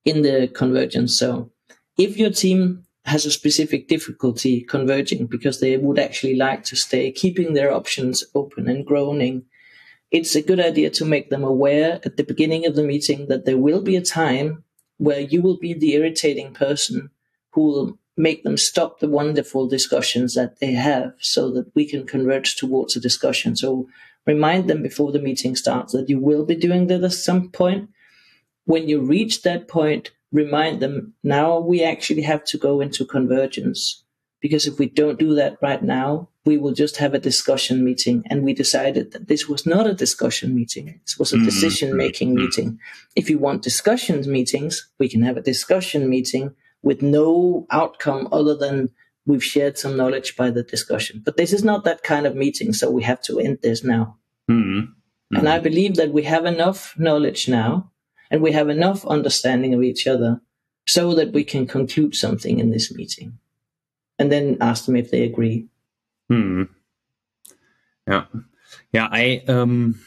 in 0.04 0.22
the 0.22 0.48
convergence 0.48 1.16
zone. 1.16 1.50
If 1.96 2.18
your 2.18 2.30
team 2.30 2.83
has 3.04 3.26
a 3.26 3.30
specific 3.30 3.86
difficulty 3.86 4.62
converging 4.62 5.26
because 5.26 5.60
they 5.60 5.76
would 5.76 5.98
actually 5.98 6.36
like 6.36 6.64
to 6.64 6.76
stay 6.76 7.12
keeping 7.12 7.52
their 7.52 7.72
options 7.72 8.24
open 8.34 8.68
and 8.68 8.86
growing, 8.86 9.44
it's 10.10 10.34
a 10.34 10.42
good 10.42 10.60
idea 10.60 10.88
to 10.90 11.04
make 11.04 11.28
them 11.28 11.44
aware 11.44 12.00
at 12.04 12.16
the 12.16 12.24
beginning 12.24 12.64
of 12.66 12.76
the 12.76 12.82
meeting 12.82 13.26
that 13.28 13.44
there 13.44 13.58
will 13.58 13.82
be 13.82 13.96
a 13.96 14.02
time 14.02 14.64
where 14.96 15.20
you 15.20 15.42
will 15.42 15.58
be 15.58 15.74
the 15.74 15.94
irritating 15.94 16.54
person 16.54 17.10
who 17.50 17.62
will 17.64 17.98
make 18.16 18.44
them 18.44 18.56
stop 18.56 19.00
the 19.00 19.08
wonderful 19.08 19.66
discussions 19.66 20.34
that 20.34 20.60
they 20.60 20.72
have 20.72 21.12
so 21.18 21.50
that 21.50 21.70
we 21.74 21.84
can 21.84 22.06
converge 22.06 22.56
towards 22.56 22.96
a 22.96 23.00
discussion. 23.00 23.56
So 23.56 23.88
remind 24.24 24.70
them 24.70 24.82
before 24.82 25.12
the 25.12 25.18
meeting 25.18 25.56
starts 25.56 25.92
that 25.92 26.08
you 26.08 26.18
will 26.20 26.44
be 26.44 26.54
doing 26.54 26.86
that 26.86 27.02
at 27.02 27.12
some 27.12 27.50
point. 27.50 27.90
When 28.66 28.88
you 28.88 29.00
reach 29.00 29.42
that 29.42 29.68
point, 29.68 30.12
remind 30.34 30.80
them 30.80 31.14
now 31.22 31.60
we 31.60 31.82
actually 31.82 32.22
have 32.22 32.44
to 32.44 32.58
go 32.58 32.82
into 32.82 33.06
convergence. 33.06 34.02
Because 34.42 34.66
if 34.66 34.78
we 34.78 34.90
don't 34.90 35.18
do 35.18 35.34
that 35.36 35.56
right 35.62 35.82
now, 35.82 36.28
we 36.44 36.58
will 36.58 36.74
just 36.74 36.98
have 36.98 37.14
a 37.14 37.18
discussion 37.18 37.82
meeting. 37.82 38.24
And 38.28 38.44
we 38.44 38.52
decided 38.52 39.12
that 39.12 39.28
this 39.28 39.48
was 39.48 39.64
not 39.64 39.86
a 39.86 39.94
discussion 39.94 40.54
meeting. 40.54 41.00
This 41.06 41.18
was 41.18 41.32
a 41.32 41.36
mm-hmm. 41.36 41.46
decision 41.46 41.96
making 41.96 42.30
mm-hmm. 42.30 42.44
meeting. 42.44 42.78
If 43.16 43.30
you 43.30 43.38
want 43.38 43.62
discussions 43.62 44.28
meetings, 44.28 44.86
we 44.98 45.08
can 45.08 45.22
have 45.22 45.38
a 45.38 45.40
discussion 45.52 46.10
meeting 46.10 46.54
with 46.82 47.00
no 47.00 47.66
outcome 47.70 48.28
other 48.32 48.54
than 48.54 48.90
we've 49.24 49.42
shared 49.42 49.78
some 49.78 49.96
knowledge 49.96 50.36
by 50.36 50.50
the 50.50 50.62
discussion. 50.62 51.22
But 51.24 51.38
this 51.38 51.54
is 51.54 51.64
not 51.64 51.84
that 51.84 52.02
kind 52.02 52.26
of 52.26 52.36
meeting, 52.36 52.74
so 52.74 52.90
we 52.90 53.04
have 53.04 53.22
to 53.22 53.38
end 53.38 53.60
this 53.62 53.82
now. 53.82 54.18
Mm-hmm. 54.50 54.80
Mm-hmm. 54.80 55.36
And 55.36 55.48
I 55.48 55.58
believe 55.58 55.94
that 55.94 56.12
we 56.12 56.24
have 56.24 56.44
enough 56.44 56.94
knowledge 56.98 57.48
now 57.48 57.92
and 58.34 58.42
we 58.42 58.50
have 58.50 58.68
enough 58.68 59.06
understanding 59.06 59.74
of 59.74 59.82
each 59.84 60.08
other 60.08 60.40
so 60.88 61.14
that 61.14 61.32
we 61.32 61.44
can 61.44 61.68
conclude 61.68 62.16
something 62.16 62.58
in 62.58 62.70
this 62.70 62.92
meeting 62.92 63.38
and 64.18 64.32
then 64.32 64.56
ask 64.60 64.86
them 64.86 64.96
if 64.96 65.12
they 65.12 65.22
agree. 65.22 65.68
Hmm. 66.28 66.64
Yeah. 68.08 68.24
Yeah. 68.90 69.06
I, 69.08 69.44
um, 69.46 70.00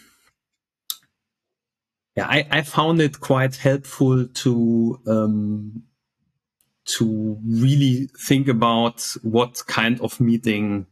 yeah, 2.17 2.27
I, 2.27 2.45
I 2.51 2.61
found 2.63 2.99
it 2.99 3.21
quite 3.21 3.55
helpful 3.55 4.27
to 4.27 4.99
um, 5.07 5.83
to 6.97 7.39
really 7.45 8.09
think 8.19 8.49
about 8.49 9.07
what 9.23 9.65
kind 9.67 10.01
of 10.01 10.19
meeting 10.19 10.85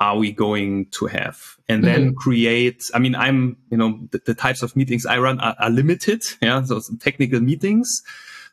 are 0.00 0.16
we 0.16 0.32
going 0.32 0.86
to 0.86 1.06
have 1.06 1.56
and 1.68 1.84
then 1.84 2.06
mm-hmm. 2.06 2.16
create 2.16 2.82
i 2.94 2.98
mean 2.98 3.14
i'm 3.14 3.56
you 3.70 3.76
know 3.76 3.98
the, 4.10 4.20
the, 4.26 4.34
types 4.34 4.62
of 4.62 4.74
meetings 4.74 5.06
i 5.06 5.18
run 5.18 5.38
are, 5.40 5.54
are 5.58 5.70
limited 5.70 6.22
yeah 6.40 6.62
so 6.62 6.80
technical 7.00 7.40
meetings 7.40 8.02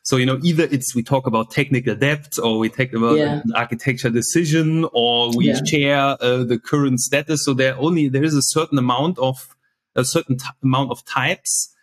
so 0.02 0.16
you 0.16 0.26
know 0.26 0.38
either 0.42 0.64
it's 0.70 0.94
we 0.94 1.02
talk 1.02 1.26
about 1.26 1.50
technical 1.50 1.94
debt 1.94 2.38
or 2.42 2.58
we 2.58 2.68
talk 2.68 2.92
about 2.92 3.16
yeah. 3.16 3.42
architecture 3.54 4.10
decision 4.10 4.86
or 4.92 5.34
we 5.34 5.48
yeah. 5.48 5.64
share 5.64 6.16
uh, 6.20 6.44
the 6.44 6.58
current 6.58 7.00
status 7.00 7.44
so 7.44 7.54
there 7.54 7.76
only 7.78 8.08
there 8.08 8.24
is 8.24 8.34
a 8.34 8.42
certain 8.42 8.78
amount 8.78 9.18
of 9.18 9.56
a 9.96 10.04
certain 10.04 10.36
t- 10.36 10.44
amount 10.62 10.90
of 10.90 11.04
types 11.06 11.74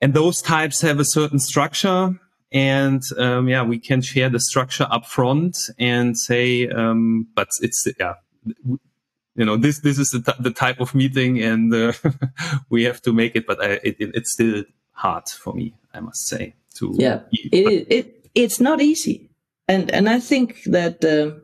and 0.00 0.12
those 0.12 0.42
types 0.42 0.82
have 0.82 1.00
a 1.00 1.04
certain 1.04 1.38
structure 1.38 2.14
and 2.52 3.02
um, 3.18 3.48
yeah, 3.48 3.62
we 3.62 3.78
can 3.78 4.00
share 4.00 4.28
the 4.28 4.40
structure 4.40 4.86
up 4.90 5.06
front 5.06 5.58
and 5.78 6.16
say, 6.16 6.68
um, 6.68 7.26
but 7.34 7.48
it's 7.60 7.86
yeah, 7.98 8.14
you 9.36 9.44
know, 9.44 9.56
this 9.56 9.80
this 9.80 9.98
is 9.98 10.10
the, 10.10 10.20
t- 10.20 10.42
the 10.42 10.50
type 10.50 10.80
of 10.80 10.94
meeting, 10.94 11.42
and 11.42 11.72
uh, 11.74 11.92
we 12.70 12.84
have 12.84 13.02
to 13.02 13.12
make 13.12 13.36
it. 13.36 13.46
But 13.46 13.62
I, 13.62 13.68
it, 13.84 13.96
it, 13.98 14.10
it's 14.14 14.32
still 14.32 14.64
hard 14.92 15.28
for 15.28 15.52
me, 15.52 15.74
I 15.92 16.00
must 16.00 16.26
say. 16.26 16.54
To 16.76 16.94
yeah, 16.96 17.20
it, 17.32 17.86
it 17.90 18.30
it's 18.34 18.60
not 18.60 18.80
easy, 18.80 19.30
and 19.68 19.90
and 19.90 20.08
I 20.08 20.20
think 20.20 20.62
that. 20.64 21.04
Uh, 21.04 21.40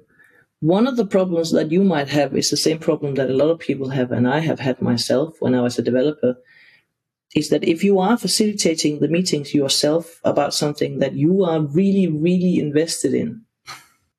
one 0.63 0.87
of 0.87 0.97
the 0.97 1.05
problems 1.05 1.51
that 1.51 1.73
you 1.73 1.83
might 1.83 2.09
have 2.11 2.37
is 2.37 2.51
the 2.51 2.57
same 2.57 2.79
problem 2.79 3.17
that 3.17 3.29
a 3.29 3.35
lot 3.35 3.51
of 3.51 3.59
people 3.59 3.89
have, 3.89 4.13
and 4.13 4.29
I 4.29 4.39
have 4.39 4.61
had 4.61 4.81
myself 4.81 5.35
when 5.41 5.57
I 5.57 5.61
was 5.61 5.77
a 5.77 5.83
developer, 5.83 6.37
is 7.35 7.49
that 7.49 7.65
if 7.65 7.83
you 7.83 7.99
are 7.99 8.17
facilitating 8.17 9.01
the 9.01 9.09
meetings 9.09 9.55
yourself 9.55 10.21
about 10.23 10.55
something 10.55 11.01
that 11.01 11.15
you 11.15 11.45
are 11.45 11.61
really, 11.61 12.07
really 12.07 12.61
invested 12.61 13.13
in, 13.13 13.43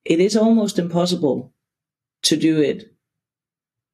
it 0.04 0.20
is 0.20 0.36
almost 0.36 0.78
impossible 0.78 1.53
to 2.24 2.36
do 2.36 2.60
it 2.60 2.92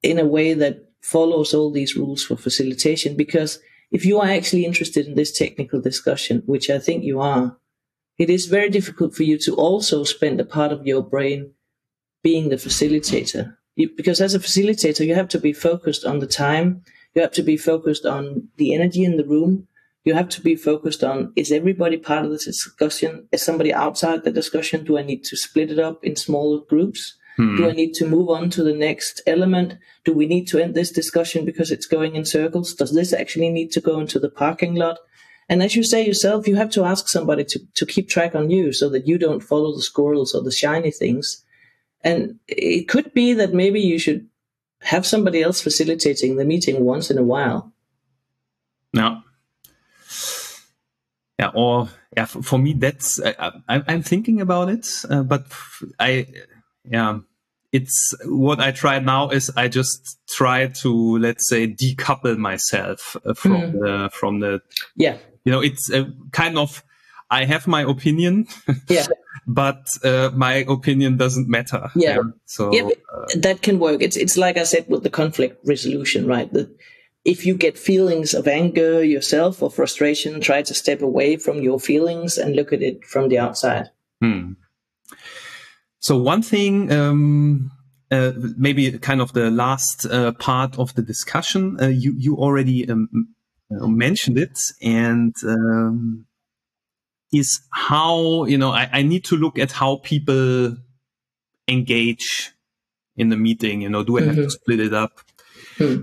in 0.03 0.19
a 0.19 0.25
way 0.25 0.53
that 0.53 0.89
follows 1.01 1.53
all 1.53 1.71
these 1.71 1.95
rules 1.95 2.23
for 2.23 2.35
facilitation. 2.35 3.15
Because 3.15 3.59
if 3.91 4.05
you 4.05 4.19
are 4.19 4.27
actually 4.27 4.65
interested 4.65 5.07
in 5.07 5.15
this 5.15 5.37
technical 5.37 5.79
discussion, 5.81 6.43
which 6.45 6.69
I 6.69 6.79
think 6.79 7.03
you 7.03 7.21
are, 7.21 7.57
it 8.17 8.29
is 8.29 8.45
very 8.45 8.69
difficult 8.69 9.15
for 9.15 9.23
you 9.23 9.37
to 9.39 9.55
also 9.55 10.03
spend 10.03 10.39
a 10.39 10.45
part 10.45 10.71
of 10.71 10.85
your 10.85 11.01
brain 11.01 11.53
being 12.23 12.49
the 12.49 12.55
facilitator. 12.55 13.55
Because 13.75 14.21
as 14.21 14.35
a 14.35 14.39
facilitator, 14.39 15.05
you 15.05 15.15
have 15.15 15.29
to 15.29 15.39
be 15.39 15.53
focused 15.53 16.05
on 16.05 16.19
the 16.19 16.27
time 16.27 16.83
you 17.13 17.21
have 17.21 17.31
to 17.33 17.43
be 17.43 17.57
focused 17.57 18.05
on 18.05 18.47
the 18.57 18.73
energy 18.73 19.03
in 19.03 19.17
the 19.17 19.25
room. 19.25 19.67
You 20.03 20.13
have 20.13 20.29
to 20.29 20.41
be 20.41 20.55
focused 20.55 21.03
on 21.03 21.33
is 21.35 21.51
everybody 21.51 21.97
part 21.97 22.25
of 22.25 22.31
the 22.31 22.37
discussion? 22.37 23.27
Is 23.31 23.41
somebody 23.41 23.73
outside 23.73 24.23
the 24.23 24.31
discussion? 24.31 24.83
Do 24.83 24.97
I 24.97 25.03
need 25.03 25.23
to 25.25 25.37
split 25.37 25.71
it 25.71 25.79
up 25.79 26.03
in 26.03 26.15
smaller 26.15 26.61
groups? 26.67 27.17
Hmm. 27.37 27.55
Do 27.55 27.69
I 27.69 27.73
need 27.73 27.93
to 27.95 28.07
move 28.07 28.29
on 28.29 28.49
to 28.51 28.63
the 28.63 28.73
next 28.73 29.21
element? 29.25 29.77
Do 30.03 30.13
we 30.13 30.25
need 30.25 30.47
to 30.49 30.59
end 30.59 30.75
this 30.75 30.91
discussion 30.91 31.45
because 31.45 31.71
it's 31.71 31.85
going 31.85 32.15
in 32.15 32.25
circles? 32.25 32.73
Does 32.73 32.93
this 32.93 33.13
actually 33.13 33.49
need 33.49 33.71
to 33.71 33.81
go 33.81 33.99
into 33.99 34.19
the 34.19 34.29
parking 34.29 34.75
lot? 34.75 34.99
And 35.49 35.61
as 35.61 35.75
you 35.75 35.83
say 35.83 36.05
yourself, 36.05 36.47
you 36.47 36.55
have 36.55 36.69
to 36.71 36.85
ask 36.85 37.07
somebody 37.07 37.43
to, 37.45 37.59
to 37.75 37.85
keep 37.85 38.09
track 38.09 38.35
on 38.35 38.49
you 38.49 38.71
so 38.71 38.89
that 38.89 39.07
you 39.07 39.17
don't 39.17 39.43
follow 39.43 39.75
the 39.75 39.81
squirrels 39.81 40.33
or 40.33 40.41
the 40.41 40.51
shiny 40.51 40.91
things. 40.91 41.43
And 42.03 42.39
it 42.47 42.87
could 42.87 43.13
be 43.13 43.33
that 43.33 43.53
maybe 43.53 43.81
you 43.81 43.99
should 43.99 44.27
have 44.81 45.05
somebody 45.05 45.41
else 45.41 45.61
facilitating 45.61 46.35
the 46.35 46.45
meeting 46.45 46.83
once 46.85 47.11
in 47.11 47.17
a 47.17 47.23
while. 47.23 47.73
No. 48.93 49.21
Yeah, 51.39 51.51
or 51.53 51.89
yeah, 52.15 52.25
for, 52.25 52.43
for 52.43 52.59
me, 52.59 52.73
that's 52.73 53.19
I, 53.19 53.51
am 53.67 54.03
thinking 54.03 54.41
about 54.41 54.69
it, 54.69 54.87
uh, 55.09 55.23
but 55.23 55.45
I, 55.99 56.27
yeah, 56.85 57.19
it's 57.71 58.13
what 58.25 58.59
I 58.59 58.71
try 58.71 58.99
now 58.99 59.29
is 59.29 59.51
I 59.55 59.67
just 59.67 60.19
try 60.29 60.67
to 60.67 61.17
let's 61.17 61.47
say 61.47 61.67
decouple 61.67 62.37
myself 62.37 63.15
uh, 63.25 63.33
from 63.33 63.51
mm. 63.53 63.71
the 63.73 64.09
from 64.13 64.39
the 64.39 64.61
yeah. 64.95 65.17
you 65.45 65.51
know 65.51 65.61
it's 65.61 65.89
a 65.91 66.11
kind 66.31 66.57
of 66.57 66.83
I 67.29 67.45
have 67.45 67.67
my 67.67 67.83
opinion 67.83 68.47
yeah. 68.89 69.07
but 69.47 69.85
uh, 70.03 70.31
my 70.33 70.65
opinion 70.67 71.17
doesn't 71.17 71.47
matter. 71.47 71.89
Yeah, 71.95 72.15
yeah. 72.15 72.21
so 72.45 72.73
yeah, 72.73 72.89
uh, 73.13 73.25
that 73.37 73.61
can 73.61 73.79
work. 73.79 74.01
It's 74.01 74.17
it's 74.17 74.37
like 74.37 74.57
I 74.57 74.63
said 74.63 74.85
with 74.89 75.03
the 75.03 75.09
conflict 75.09 75.65
resolution 75.65 76.27
right? 76.27 76.51
That 76.51 76.69
if 77.23 77.45
you 77.45 77.55
get 77.55 77.77
feelings 77.77 78.33
of 78.33 78.47
anger 78.47 79.03
yourself 79.03 79.61
or 79.61 79.69
frustration 79.69 80.41
try 80.41 80.61
to 80.61 80.73
step 80.73 81.01
away 81.01 81.37
from 81.37 81.61
your 81.61 81.79
feelings 81.79 82.37
and 82.37 82.55
look 82.55 82.73
at 82.73 82.81
it 82.81 83.05
from 83.05 83.29
the 83.29 83.39
outside. 83.39 83.89
Hmm. 84.19 84.53
So 86.01 86.17
one 86.17 86.41
thing, 86.41 86.91
um, 86.91 87.71
uh, 88.09 88.31
maybe 88.57 88.91
kind 88.97 89.21
of 89.21 89.33
the 89.33 89.51
last 89.51 90.07
uh, 90.09 90.31
part 90.33 90.77
of 90.79 90.93
the 90.95 91.03
discussion, 91.03 91.77
uh, 91.79 91.87
you 91.87 92.15
you 92.17 92.37
already 92.37 92.89
um, 92.89 93.07
uh, 93.71 93.85
mentioned 93.87 94.39
it, 94.39 94.59
and 94.81 95.35
um, 95.45 96.25
is 97.31 97.61
how 97.71 98.45
you 98.45 98.57
know 98.57 98.71
I, 98.71 98.89
I, 98.91 99.01
need 99.03 99.23
to 99.25 99.37
look 99.37 99.59
at 99.59 99.71
how 99.73 99.97
people 99.97 100.75
engage 101.67 102.51
in 103.15 103.29
the 103.29 103.37
meeting. 103.37 103.83
You 103.83 103.89
know, 103.89 104.03
do 104.03 104.17
I 104.17 104.21
have 104.21 104.31
mm 104.31 104.35
-hmm. 104.35 104.35
to 104.35 104.41
mm-hmm. 104.41 104.61
split 104.61 104.79
it 104.79 104.93
up? 104.93 105.21
Hmm. 105.77 106.01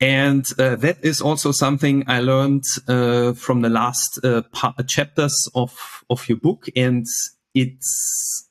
And 0.00 0.44
uh, 0.58 0.76
that 0.80 0.96
is 1.02 1.20
also 1.20 1.52
something 1.52 2.04
I 2.08 2.20
learned 2.20 2.64
uh, 2.88 3.34
from 3.34 3.62
the 3.62 3.68
last 3.68 4.20
chapters 4.86 5.50
of 5.52 6.04
of 6.06 6.28
your 6.28 6.40
book, 6.40 6.68
and 6.76 7.06
it's 7.52 8.43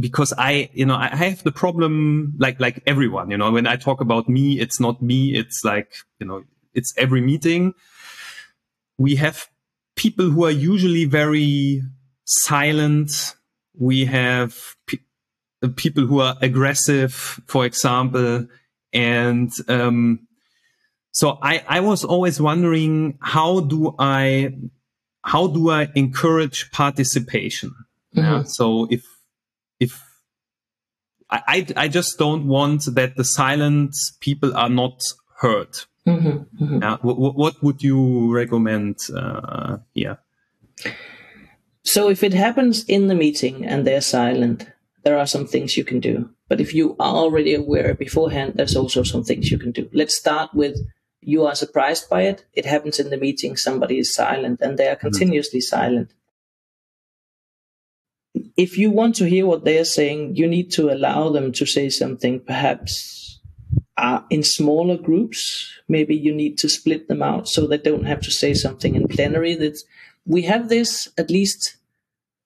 because 0.00 0.32
I, 0.36 0.70
you 0.72 0.86
know, 0.86 0.96
I 0.96 1.08
have 1.08 1.42
the 1.42 1.52
problem 1.52 2.34
like, 2.38 2.60
like 2.60 2.82
everyone, 2.86 3.30
you 3.30 3.36
know, 3.36 3.50
when 3.50 3.66
I 3.66 3.76
talk 3.76 4.00
about 4.00 4.28
me, 4.28 4.60
it's 4.60 4.80
not 4.80 5.02
me. 5.02 5.34
It's 5.34 5.64
like, 5.64 5.92
you 6.18 6.26
know, 6.26 6.44
it's 6.74 6.92
every 6.96 7.20
meeting. 7.20 7.74
We 8.98 9.16
have 9.16 9.48
people 9.96 10.30
who 10.30 10.44
are 10.44 10.50
usually 10.50 11.04
very 11.04 11.82
silent. 12.24 13.34
We 13.78 14.04
have 14.06 14.56
pe 14.86 14.98
people 15.76 16.06
who 16.06 16.20
are 16.20 16.36
aggressive, 16.42 17.14
for 17.46 17.64
example. 17.64 18.48
And, 18.92 19.50
um, 19.68 20.26
so 21.12 21.38
I, 21.42 21.62
I 21.68 21.80
was 21.80 22.04
always 22.04 22.40
wondering, 22.40 23.18
how 23.20 23.60
do 23.60 23.94
I, 23.98 24.54
how 25.22 25.46
do 25.46 25.70
I 25.70 25.88
encourage 25.94 26.70
participation? 26.72 27.70
Mm 28.16 28.22
-hmm. 28.22 28.32
Yeah. 28.32 28.44
So 28.44 28.86
if 28.90 29.11
if 29.11 29.11
I, 31.32 31.66
I 31.76 31.88
just 31.88 32.18
don't 32.18 32.46
want 32.46 32.94
that 32.94 33.16
the 33.16 33.24
silent 33.24 33.94
people 34.20 34.54
are 34.56 34.68
not 34.68 35.00
heard. 35.38 35.68
Mm-hmm, 36.06 36.64
mm-hmm. 36.64 36.82
Yeah, 36.82 36.98
what, 37.00 37.36
what, 37.36 37.62
would 37.62 37.82
you 37.82 38.34
recommend 38.34 38.98
uh, 39.16 39.78
here? 39.94 40.18
So 41.84 42.10
if 42.10 42.22
it 42.22 42.34
happens 42.34 42.84
in 42.84 43.06
the 43.06 43.14
meeting 43.14 43.64
and 43.64 43.86
they're 43.86 44.00
silent, 44.00 44.68
there 45.04 45.18
are 45.18 45.26
some 45.26 45.46
things 45.46 45.76
you 45.76 45.84
can 45.84 46.00
do. 46.00 46.28
But 46.48 46.60
if 46.60 46.74
you 46.74 46.96
are 47.00 47.14
already 47.14 47.54
aware 47.54 47.94
beforehand, 47.94 48.54
there's 48.56 48.76
also 48.76 49.02
some 49.02 49.24
things 49.24 49.50
you 49.50 49.58
can 49.58 49.72
do. 49.72 49.88
Let's 49.92 50.16
start 50.16 50.52
with 50.54 50.76
you 51.20 51.46
are 51.46 51.54
surprised 51.54 52.10
by 52.10 52.22
it. 52.22 52.44
It 52.52 52.66
happens 52.66 52.98
in 52.98 53.10
the 53.10 53.16
meeting. 53.16 53.56
Somebody 53.56 53.98
is 53.98 54.12
silent 54.12 54.60
and 54.60 54.76
they 54.76 54.88
are 54.88 54.96
mm-hmm. 54.96 55.08
continuously 55.08 55.60
mm-hmm. 55.60 55.76
silent 55.76 56.12
if 58.56 58.78
you 58.78 58.90
want 58.90 59.16
to 59.16 59.28
hear 59.28 59.46
what 59.46 59.64
they're 59.64 59.84
saying, 59.84 60.36
you 60.36 60.46
need 60.46 60.70
to 60.72 60.90
allow 60.90 61.30
them 61.30 61.52
to 61.52 61.66
say 61.66 61.88
something, 61.88 62.40
perhaps 62.40 63.40
uh, 63.96 64.20
in 64.30 64.42
smaller 64.42 64.96
groups. 64.96 65.70
Maybe 65.88 66.16
you 66.16 66.34
need 66.34 66.58
to 66.58 66.68
split 66.68 67.08
them 67.08 67.22
out 67.22 67.48
so 67.48 67.66
they 67.66 67.78
don't 67.78 68.04
have 68.04 68.20
to 68.22 68.30
say 68.30 68.54
something 68.54 68.94
in 68.94 69.08
plenary. 69.08 69.54
That 69.54 69.78
we 70.26 70.42
have 70.42 70.68
this 70.68 71.08
at 71.18 71.30
least 71.30 71.76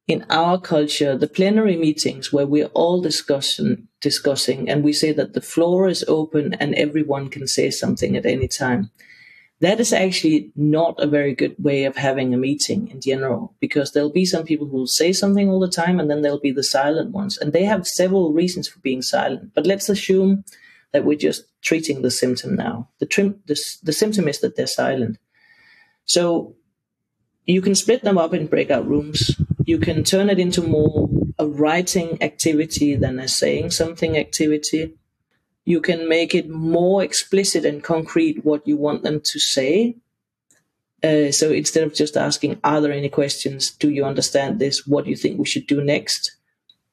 in 0.07 0.25
our 0.31 0.61
culture, 0.61 1.17
the 1.17 1.27
plenary 1.27 1.77
meetings 1.77 2.33
where 2.33 2.47
we're 2.47 2.67
all 2.75 3.01
discussing, 3.01 3.89
discussing, 4.01 4.69
and 4.71 4.85
we 4.85 4.93
say 4.93 5.13
that 5.13 5.35
the 5.35 5.41
floor 5.41 5.89
is 5.89 6.05
open 6.07 6.55
and 6.55 6.75
everyone 6.77 7.29
can 7.29 7.47
say 7.49 7.71
something 7.71 8.17
at 8.17 8.25
any 8.25 8.47
time 8.47 8.91
that 9.61 9.81
is 9.81 9.93
actually 9.93 10.53
not 10.55 10.95
a 10.99 11.07
very 11.07 11.35
good 11.35 11.55
way 11.59 11.85
of 11.85 11.97
having 11.97 12.35
a 12.35 12.37
meeting 12.37 12.89
in 12.89 13.01
general 13.01 13.55
because 13.59 13.93
there'll 13.93 14.11
be 14.11 14.27
some 14.27 14.45
people 14.45 14.67
who 14.67 14.77
will 14.77 14.87
say 14.87 15.13
something 15.13 15.49
all 15.49 15.61
the 15.61 15.69
time 15.69 15.99
and 15.99 16.11
then 16.11 16.23
there'll 16.23 16.39
be 16.39 16.51
the 16.51 16.63
silent 16.63 17.13
ones. 17.13 17.39
And 17.39 17.53
they 17.53 17.65
have 17.65 17.87
several 17.87 18.33
reasons 18.33 18.69
for 18.69 18.79
being 18.81 19.03
silent 19.03 19.53
but 19.55 19.67
let's 19.67 19.89
assume 19.89 20.45
that 20.93 21.05
we're 21.05 21.19
just 21.19 21.45
treating 21.63 22.03
the 22.03 22.11
symptom 22.11 22.55
now. 22.55 22.89
The, 22.99 23.07
trim, 23.07 23.41
the, 23.47 23.59
the 23.83 23.93
symptom 23.93 24.29
is 24.29 24.41
that 24.41 24.57
they're 24.57 24.67
silent. 24.67 25.19
So 26.05 26.55
you 27.47 27.63
can 27.63 27.75
split 27.75 28.03
them 28.03 28.19
up 28.19 28.35
in 28.35 28.47
breakout 28.47 28.87
rooms. 28.87 29.41
You 29.65 29.79
can 29.79 30.05
turn 30.05 30.31
it 30.31 30.39
into 30.39 30.63
more 30.63 31.09
a 31.39 31.47
writing 31.47 32.23
activity 32.23 32.95
than 32.95 33.19
a 33.19 33.29
saying 33.29 33.71
something 33.71 34.17
activity 34.17 34.95
you 35.67 35.81
can 35.81 36.09
make 36.09 36.35
it 36.35 36.49
more 36.49 37.03
explicit 37.03 37.65
and 37.65 37.83
concrete 37.83 38.45
what 38.45 38.67
you 38.67 38.77
want 38.77 39.03
them 39.03 39.21
to 39.21 39.39
say. 39.41 39.97
Uh, 41.03 41.31
so 41.33 41.51
instead 41.51 41.83
of 41.83 41.93
just 41.93 42.17
asking, 42.17 42.59
are 42.63 42.81
there 42.81 42.93
any 42.93 43.09
questions? 43.09 43.73
Do 43.73 43.91
you 43.91 44.05
understand 44.05 44.61
this? 44.61 44.87
What 44.87 45.05
do 45.05 45.11
you 45.11 45.17
think 45.17 45.39
we 45.39 45.45
should 45.45 45.67
do 45.67 45.83
next? 45.83 46.37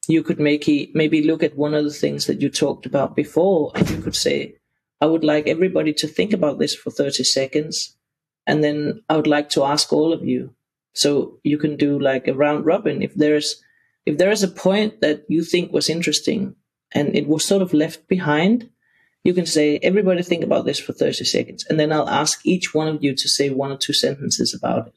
You 0.08 0.24
could 0.24 0.40
make 0.40 0.68
it, 0.68 0.90
maybe 0.92 1.22
look 1.22 1.42
at 1.42 1.56
one 1.56 1.72
of 1.72 1.84
the 1.84 1.92
things 1.92 2.26
that 2.26 2.42
you 2.42 2.50
talked 2.50 2.84
about 2.84 3.14
before, 3.14 3.70
and 3.76 3.88
you 3.88 4.02
could 4.02 4.16
say, 4.16 4.56
I 5.00 5.06
would 5.06 5.24
like 5.24 5.46
everybody 5.46 5.92
to 5.94 6.08
think 6.08 6.32
about 6.32 6.58
this 6.58 6.74
for 6.74 6.90
30 6.90 7.22
seconds. 7.24 7.96
And 8.46 8.62
then 8.62 9.02
I 9.08 9.16
would 9.16 9.28
like 9.28 9.50
to 9.50 9.64
ask 9.64 9.92
all 9.92 10.12
of 10.12 10.24
you. 10.24 10.52
So 10.94 11.38
you 11.44 11.58
can 11.58 11.76
do 11.76 11.98
like 11.98 12.26
a 12.26 12.34
round 12.34 12.66
robin. 12.66 13.02
If 13.02 13.14
there's, 13.14 13.62
if 14.04 14.18
there 14.18 14.30
is 14.30 14.42
a 14.42 14.48
point 14.48 15.00
that 15.00 15.24
you 15.28 15.44
think 15.44 15.72
was 15.72 15.88
interesting, 15.88 16.56
and 16.94 17.14
it 17.16 17.26
was 17.26 17.44
sort 17.44 17.60
of 17.60 17.74
left 17.74 18.06
behind, 18.08 18.70
you 19.24 19.34
can 19.34 19.46
say, 19.46 19.78
everybody 19.82 20.22
think 20.22 20.44
about 20.44 20.64
this 20.64 20.78
for 20.78 20.92
30 20.92 21.24
seconds. 21.24 21.64
And 21.68 21.80
then 21.80 21.92
I'll 21.92 22.08
ask 22.08 22.40
each 22.44 22.72
one 22.72 22.88
of 22.88 23.02
you 23.02 23.14
to 23.14 23.28
say 23.28 23.50
one 23.50 23.72
or 23.72 23.76
two 23.76 23.92
sentences 23.92 24.54
about 24.54 24.88
it. 24.88 24.94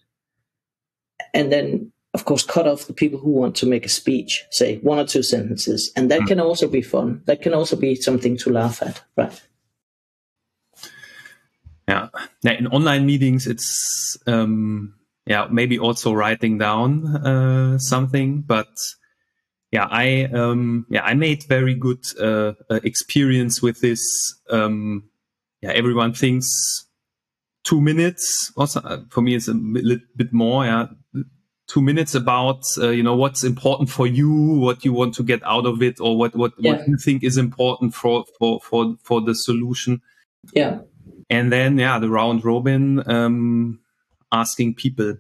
And 1.34 1.52
then, 1.52 1.91
of 2.14 2.26
course, 2.26 2.45
cut 2.45 2.68
off 2.68 2.88
the 2.88 2.93
people 2.93 3.20
who 3.20 3.32
want 3.32 3.56
to 3.58 3.66
make 3.66 3.86
a 3.86 3.89
speech, 3.89 4.45
say 4.52 4.78
one 4.80 5.00
or 5.00 5.06
two 5.06 5.24
sentences. 5.24 5.91
And 5.95 6.12
that 6.12 6.22
mm. 6.22 6.28
can 6.28 6.39
also 6.39 6.68
be 6.68 6.82
fun. 6.82 7.22
That 7.26 7.41
can 7.41 7.54
also 7.54 7.76
be 7.76 7.95
something 7.95 8.38
to 8.38 8.52
laugh 8.52 8.82
at, 8.84 9.02
right? 9.16 9.41
Yeah. 11.88 12.10
In 12.43 12.68
online 12.68 13.06
meetings, 13.06 13.48
it's, 13.48 14.18
um, 14.28 14.93
yeah, 15.26 15.48
maybe 15.50 15.80
also 15.80 16.14
writing 16.14 16.58
down 16.58 17.06
uh, 17.06 17.80
something, 17.80 18.41
but 18.41 18.68
yeah, 19.78 19.88
I 19.91 20.23
um, 20.34 20.88
yeah 20.89 21.03
I 21.03 21.13
made 21.13 21.43
very 21.43 21.75
good 21.75 22.03
uh, 22.19 22.53
uh, 22.69 22.80
experience 22.84 23.61
with 23.61 23.80
this. 23.82 24.01
Um, 24.49 25.03
yeah, 25.61 25.71
everyone 25.71 26.13
thinks 26.13 26.47
two 27.63 27.80
minutes. 27.80 28.51
Also, 28.57 28.80
uh, 28.82 29.01
for 29.11 29.21
me, 29.21 29.36
it's 29.36 29.47
a 29.47 29.53
little 29.53 30.07
bit 30.15 30.34
more. 30.34 30.65
Yeah, 30.65 30.88
two 31.67 31.82
minutes 31.82 32.15
about 32.15 32.63
uh, 32.80 32.89
you 32.89 33.03
know 33.03 33.15
what's 33.15 33.43
important 33.43 33.91
for 33.91 34.07
you, 34.07 34.32
what 34.59 34.84
you 34.84 34.93
want 34.93 35.13
to 35.15 35.23
get 35.23 35.43
out 35.43 35.67
of 35.67 35.84
it, 35.84 35.99
or 35.99 36.17
what 36.17 36.36
what, 36.36 36.53
yeah. 36.57 36.71
what 36.71 36.88
you 36.88 36.97
think 36.97 37.23
is 37.23 37.38
important 37.38 37.93
for 37.93 38.25
for 38.39 38.59
for 38.61 38.95
for 39.03 39.21
the 39.21 39.36
solution. 39.36 40.01
Yeah, 40.53 40.80
and 41.30 41.51
then 41.51 41.78
yeah, 41.78 41.99
the 41.99 42.09
round 42.09 42.43
robin, 42.43 43.07
um, 43.07 43.80
asking 44.32 44.73
people. 44.73 45.17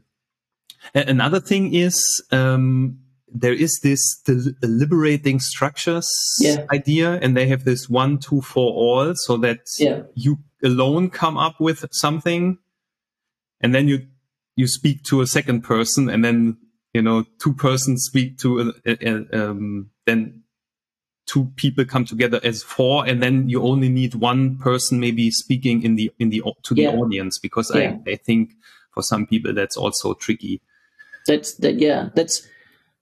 Another 0.95 1.39
thing 1.39 1.75
is. 1.75 2.23
Um, 2.31 2.99
there 3.33 3.53
is 3.53 3.79
this 3.83 4.21
liberating 4.61 5.39
structures 5.39 6.09
yeah. 6.39 6.65
idea, 6.73 7.19
and 7.21 7.35
they 7.35 7.47
have 7.47 7.65
this 7.65 7.89
one, 7.89 8.19
two, 8.19 8.41
four, 8.41 8.71
all, 8.73 9.13
so 9.15 9.37
that 9.37 9.59
yeah. 9.77 10.03
you 10.15 10.39
alone 10.63 11.09
come 11.09 11.37
up 11.37 11.59
with 11.59 11.85
something, 11.91 12.57
and 13.61 13.75
then 13.75 13.87
you 13.87 14.07
you 14.55 14.67
speak 14.67 15.03
to 15.03 15.21
a 15.21 15.27
second 15.27 15.61
person, 15.61 16.09
and 16.09 16.23
then 16.23 16.57
you 16.93 17.01
know 17.01 17.25
two 17.39 17.53
persons 17.53 18.03
speak 18.05 18.37
to 18.39 18.73
a, 18.85 18.91
a, 18.91 18.97
a, 19.05 19.49
um, 19.49 19.89
then 20.05 20.43
two 21.25 21.51
people 21.57 21.83
come 21.83 22.05
together 22.05 22.39
as 22.43 22.63
four, 22.63 23.05
and 23.05 23.21
then 23.21 23.49
you 23.49 23.61
only 23.61 23.89
need 23.89 24.15
one 24.15 24.57
person 24.57 24.99
maybe 24.99 25.29
speaking 25.31 25.83
in 25.83 25.95
the 25.95 26.11
in 26.17 26.29
the 26.29 26.41
to 26.63 26.73
the 26.73 26.83
yeah. 26.83 26.91
audience 26.91 27.37
because 27.37 27.71
I 27.71 27.99
I 28.07 28.15
think 28.15 28.53
for 28.91 29.03
some 29.03 29.27
people 29.27 29.53
that's 29.53 29.75
also 29.75 30.13
tricky. 30.13 30.61
That's 31.27 31.55
that. 31.55 31.75
Yeah, 31.75 32.09
that's 32.15 32.47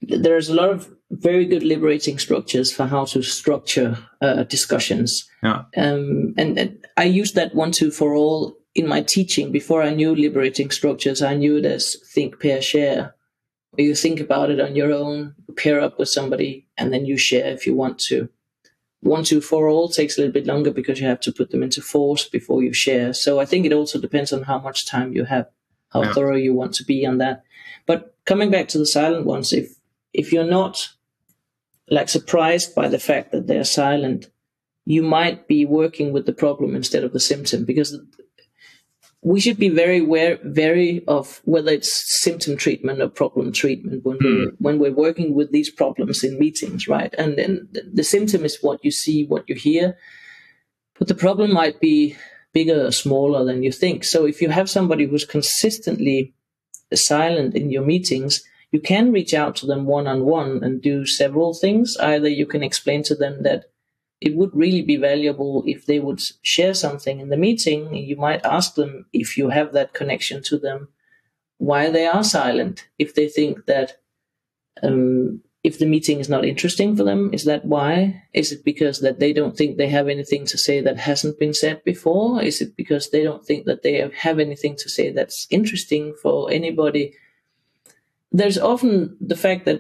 there's 0.02 0.50
a 0.50 0.54
lot 0.56 0.70
of 0.70 0.90
very 1.12 1.46
good 1.46 1.64
liberating 1.64 2.20
structures 2.20 2.72
for 2.72 2.86
how 2.86 3.06
to 3.06 3.22
structure 3.22 3.98
uh, 4.22 4.44
discussions. 4.44 5.28
Yeah. 5.44 5.64
Um, 5.78 6.34
and, 6.38 6.58
and 6.58 6.86
I 6.98 7.04
use 7.06 7.34
that 7.34 7.56
one 7.56 7.72
two 7.72 7.92
for 7.92 8.14
all 8.14 8.58
in 8.74 8.88
my 8.88 9.02
teaching. 9.02 9.52
Before 9.52 9.82
I 9.82 9.94
knew 9.94 10.16
liberating 10.16 10.72
structures, 10.72 11.22
I 11.22 11.36
knew 11.36 11.58
it 11.58 11.66
as 11.66 11.96
think, 12.14 12.40
pair, 12.42 12.62
share. 12.62 13.16
Where 13.72 13.86
you 13.88 13.96
think 13.96 14.20
about 14.20 14.50
it 14.52 14.60
on 14.60 14.76
your 14.76 14.92
own, 14.94 15.36
pair 15.58 15.82
up 15.82 16.00
with 16.00 16.10
somebody, 16.10 16.68
and 16.78 16.94
then 16.94 17.06
you 17.06 17.18
share 17.18 17.48
if 17.52 17.68
you 17.68 17.76
want 17.76 18.00
to. 18.08 18.30
One, 19.02 19.24
two, 19.24 19.42
four, 19.42 19.68
all 19.68 19.90
takes 19.90 20.18
a 20.18 20.22
little 20.22 20.34
bit 20.34 20.48
longer 20.48 20.72
because 20.72 21.00
you 21.00 21.08
have 21.08 21.20
to 21.22 21.32
put 21.32 21.52
them 21.52 21.62
into 21.62 21.82
force 21.82 22.28
before 22.28 22.64
you 22.64 22.74
share. 22.74 23.14
So 23.14 23.40
I 23.40 23.46
think 23.46 23.66
it 23.66 23.74
also 23.74 24.00
depends 24.00 24.34
on 24.34 24.44
how 24.44 24.60
much 24.60 24.88
time 24.88 25.14
you 25.14 25.26
have, 25.26 25.48
how 25.90 26.04
Yeah. 26.04 26.14
thorough 26.14 26.38
you 26.38 26.54
want 26.54 26.74
to 26.76 26.86
be 26.86 27.06
on 27.06 27.18
that. 27.20 27.44
But 27.86 28.16
coming 28.26 28.50
back 28.50 28.68
to 28.70 28.78
the 28.78 28.86
silent 28.86 29.26
ones, 29.26 29.54
if 29.54 29.75
if 30.18 30.32
you're 30.32 30.44
not 30.44 30.90
like 31.90 32.10
surprised 32.10 32.74
by 32.74 32.88
the 32.88 33.00
fact 33.00 33.32
that 33.32 33.48
they're 33.48 33.64
silent, 33.64 34.28
you 34.86 35.04
might 35.04 35.48
be 35.48 35.66
working 35.66 36.14
with 36.14 36.26
the 36.26 36.34
problem 36.34 36.76
instead 36.76 37.04
of 37.04 37.14
the 37.14 37.20
symptom 37.20 37.66
because 37.66 37.98
we 39.22 39.40
should 39.40 39.58
be 39.58 39.70
very 39.70 40.00
aware, 40.00 40.38
very 40.44 41.04
of 41.08 41.42
whether 41.46 41.72
it's 41.72 42.22
symptom 42.22 42.56
treatment 42.56 43.02
or 43.02 43.10
problem 43.10 43.52
treatment 43.52 44.06
when 44.06 44.18
we 44.22 44.30
hmm. 44.30 44.50
when 44.60 44.78
we're 44.78 44.94
working 44.94 45.34
with 45.34 45.52
these 45.52 45.72
problems 45.72 46.24
in 46.24 46.38
meetings, 46.38 46.88
right? 46.88 47.14
And 47.18 47.36
then 47.38 47.68
the, 47.72 47.82
the 47.92 48.04
symptom 48.04 48.46
is 48.46 48.60
what 48.62 48.86
you 48.86 48.92
see, 48.92 49.26
what 49.26 49.50
you 49.50 49.56
hear, 49.56 49.98
but 51.00 51.08
the 51.08 51.16
problem 51.16 51.52
might 51.54 51.80
be 51.80 52.16
bigger 52.54 52.86
or 52.86 52.92
smaller 52.92 53.44
than 53.44 53.64
you 53.64 53.72
think. 53.72 54.04
So 54.04 54.26
if 54.26 54.42
you 54.42 54.50
have 54.50 54.70
somebody 54.70 55.06
who's 55.06 55.26
consistently 55.26 56.36
silent 56.94 57.56
in 57.56 57.72
your 57.72 57.84
meetings, 57.84 58.44
you 58.76 58.82
can 58.82 59.14
reach 59.14 59.34
out 59.34 59.56
to 59.56 59.66
them 59.66 59.86
one 59.86 60.06
on 60.06 60.26
one 60.26 60.62
and 60.62 60.82
do 60.82 61.06
several 61.06 61.54
things. 61.54 61.96
Either 61.96 62.28
you 62.28 62.46
can 62.46 62.62
explain 62.62 63.04
to 63.04 63.16
them 63.16 63.44
that 63.44 63.62
it 64.20 64.36
would 64.36 64.54
really 64.54 64.82
be 64.82 64.98
valuable 64.98 65.64
if 65.66 65.86
they 65.86 66.00
would 66.06 66.22
share 66.42 66.74
something 66.74 67.22
in 67.22 67.30
the 67.30 67.44
meeting. 67.48 67.96
You 67.96 68.18
might 68.18 68.44
ask 68.44 68.76
them 68.76 69.06
if 69.14 69.38
you 69.38 69.48
have 69.48 69.72
that 69.72 69.94
connection 69.94 70.44
to 70.50 70.58
them, 70.58 70.90
why 71.58 71.90
they 71.90 72.06
are 72.06 72.22
silent. 72.22 72.86
If 73.00 73.16
they 73.16 73.30
think 73.30 73.66
that 73.68 73.94
um, 74.84 75.42
if 75.64 75.80
the 75.80 75.92
meeting 75.96 76.20
is 76.20 76.28
not 76.28 76.44
interesting 76.44 76.98
for 76.98 77.06
them, 77.06 77.34
is 77.34 77.46
that 77.46 77.64
why? 77.64 78.24
Is 78.34 78.52
it 78.52 78.66
because 78.66 79.00
that 79.00 79.22
they 79.22 79.32
don't 79.32 79.56
think 79.56 79.78
they 79.78 79.88
have 79.88 80.10
anything 80.10 80.46
to 80.48 80.58
say 80.58 80.82
that 80.82 80.98
hasn't 80.98 81.40
been 81.40 81.54
said 81.54 81.82
before? 81.86 82.44
Is 82.44 82.60
it 82.60 82.76
because 82.76 83.10
they 83.10 83.24
don't 83.24 83.46
think 83.46 83.68
that 83.68 83.84
they 83.84 83.96
have 84.26 84.38
anything 84.38 84.76
to 84.82 84.90
say 84.90 85.12
that's 85.12 85.48
interesting 85.50 86.14
for 86.22 86.52
anybody? 86.52 87.14
There's 88.38 88.58
often 88.58 89.16
the 89.22 89.38
fact 89.46 89.64
that 89.66 89.80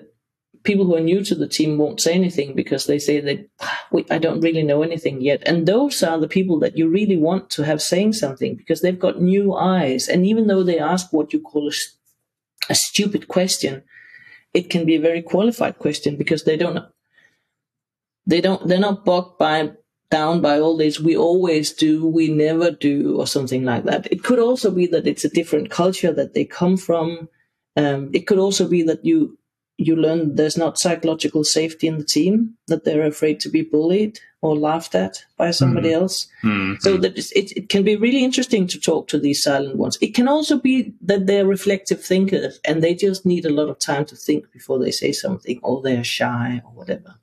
people 0.63 0.85
who 0.85 0.95
are 0.95 1.09
new 1.11 1.23
to 1.23 1.35
the 1.35 1.47
team 1.57 1.77
won't 1.77 2.01
say 2.01 2.13
anything 2.13 2.55
because 2.55 2.85
they 2.85 2.99
say 2.99 3.19
that 3.19 3.39
"Ah, 3.61 3.87
I 4.09 4.17
don't 4.17 4.41
really 4.41 4.63
know 4.63 4.81
anything 4.81 5.21
yet. 5.21 5.41
And 5.45 5.67
those 5.67 6.01
are 6.03 6.19
the 6.19 6.33
people 6.37 6.57
that 6.59 6.77
you 6.77 6.87
really 6.87 7.17
want 7.17 7.49
to 7.51 7.63
have 7.63 7.81
saying 7.81 8.13
something 8.13 8.55
because 8.55 8.79
they've 8.81 9.05
got 9.07 9.21
new 9.21 9.53
eyes. 9.53 10.07
And 10.07 10.25
even 10.25 10.47
though 10.47 10.63
they 10.63 10.79
ask 10.79 11.11
what 11.11 11.33
you 11.33 11.39
call 11.41 11.69
a 12.69 12.75
stupid 12.75 13.27
question, 13.27 13.83
it 14.53 14.69
can 14.69 14.85
be 14.85 14.95
a 14.95 15.07
very 15.09 15.21
qualified 15.21 15.77
question 15.77 16.15
because 16.15 16.43
they 16.45 16.57
don't 16.57 16.79
they 18.25 18.41
don't 18.41 18.67
they're 18.67 18.87
not 18.89 19.05
bogged 19.05 19.37
by 19.37 19.71
down 20.09 20.39
by 20.41 20.59
all 20.59 20.77
this 20.77 20.99
we 20.99 21.15
always 21.17 21.73
do 21.73 22.07
we 22.07 22.29
never 22.29 22.71
do 22.71 23.19
or 23.19 23.27
something 23.27 23.63
like 23.65 23.83
that 23.83 24.07
it 24.11 24.23
could 24.23 24.39
also 24.39 24.71
be 24.71 24.87
that 24.87 25.05
it's 25.07 25.25
a 25.25 25.35
different 25.39 25.69
culture 25.69 26.13
that 26.13 26.33
they 26.33 26.45
come 26.45 26.77
from 26.77 27.27
um, 27.75 28.09
it 28.13 28.25
could 28.27 28.39
also 28.39 28.67
be 28.67 28.83
that 28.83 29.03
you 29.05 29.37
you 29.77 29.93
learn 29.97 30.35
there's 30.35 30.57
not 30.57 30.79
psychological 30.79 31.43
safety 31.43 31.85
in 31.87 31.97
the 31.97 32.05
team 32.05 32.53
that 32.67 32.85
they're 32.85 33.05
afraid 33.05 33.41
to 33.41 33.49
be 33.49 33.61
bullied 33.61 34.17
or 34.41 34.55
laughed 34.57 34.95
at 34.95 35.25
by 35.37 35.51
somebody 35.51 35.91
else 35.91 36.27
Hmm. 36.41 36.75
so 36.79 36.95
that 36.97 37.17
it, 37.17 37.51
it 37.57 37.67
can 37.67 37.83
be 37.83 37.97
really 37.97 38.23
interesting 38.23 38.67
to 38.67 38.79
talk 38.79 39.07
to 39.09 39.19
these 39.19 39.43
silent 39.43 39.75
ones. 39.75 39.97
It 39.99 40.15
can 40.15 40.29
also 40.29 40.57
be 40.59 40.93
that 41.01 41.25
they're 41.27 41.45
reflective 41.47 42.01
thinkers 42.01 42.59
and 42.63 42.81
they 42.81 42.95
just 42.95 43.25
need 43.25 43.45
a 43.45 43.53
lot 43.53 43.67
of 43.67 43.77
time 43.79 44.05
to 44.05 44.15
think 44.15 44.49
before 44.53 44.79
they 44.79 44.91
say 44.91 45.11
something 45.11 45.59
or 45.61 45.81
they're 45.81 46.05
shy 46.05 46.61
or 46.63 46.71
whatever. 46.71 47.15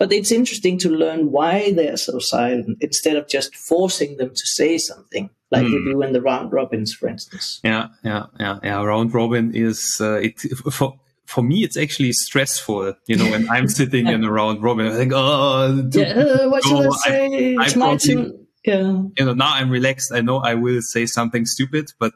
But 0.00 0.12
it's 0.12 0.32
interesting 0.32 0.78
to 0.78 0.88
learn 0.88 1.30
why 1.30 1.72
they're 1.74 1.96
so 1.98 2.18
silent 2.18 2.78
instead 2.80 3.16
of 3.16 3.28
just 3.28 3.54
forcing 3.54 4.16
them 4.16 4.30
to 4.30 4.46
say 4.58 4.78
something 4.78 5.30
like 5.52 5.64
we 5.64 5.84
do 5.84 6.00
in 6.02 6.12
the 6.14 6.22
round 6.22 6.52
robins, 6.52 6.92
for 6.94 7.06
instance. 7.08 7.60
Yeah, 7.62 7.88
yeah, 8.02 8.26
yeah, 8.40 8.58
yeah. 8.64 8.82
Round 8.82 9.12
robin 9.14 9.54
is 9.54 9.98
uh, 10.00 10.14
it 10.14 10.40
for 10.72 10.98
for 11.26 11.42
me. 11.44 11.62
It's 11.64 11.76
actually 11.76 12.12
stressful, 12.12 12.94
you 13.06 13.16
know, 13.16 13.30
when 13.30 13.48
I'm 13.50 13.68
sitting 13.80 14.06
in 14.08 14.24
a 14.24 14.32
round 14.32 14.62
robin. 14.62 14.86
I 14.86 14.96
think, 14.96 15.12
oh, 15.14 15.82
do- 15.88 16.00
Yeah, 16.00 16.12
uh, 16.14 16.48
what 16.48 16.64
should 16.64 16.86
Oh, 16.86 16.92
I 16.92 17.08
say? 17.08 17.56
I 17.56 17.64
it's 17.66 17.76
my 17.76 17.96
turn. 17.96 18.46
Yeah. 18.64 19.02
you 19.18 19.24
know, 19.26 19.34
now 19.34 19.52
I'm 19.54 19.70
relaxed. 19.70 20.12
I 20.12 20.20
know 20.22 20.38
I 20.38 20.54
will 20.54 20.80
say 20.82 21.04
something 21.06 21.44
stupid, 21.46 21.92
but 21.98 22.14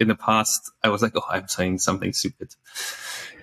in 0.00 0.08
the 0.08 0.14
past, 0.16 0.60
I 0.84 0.88
was 0.88 1.02
like, 1.02 1.12
oh, 1.16 1.22
I'm 1.28 1.48
saying 1.48 1.78
something 1.78 2.12
stupid. 2.12 2.54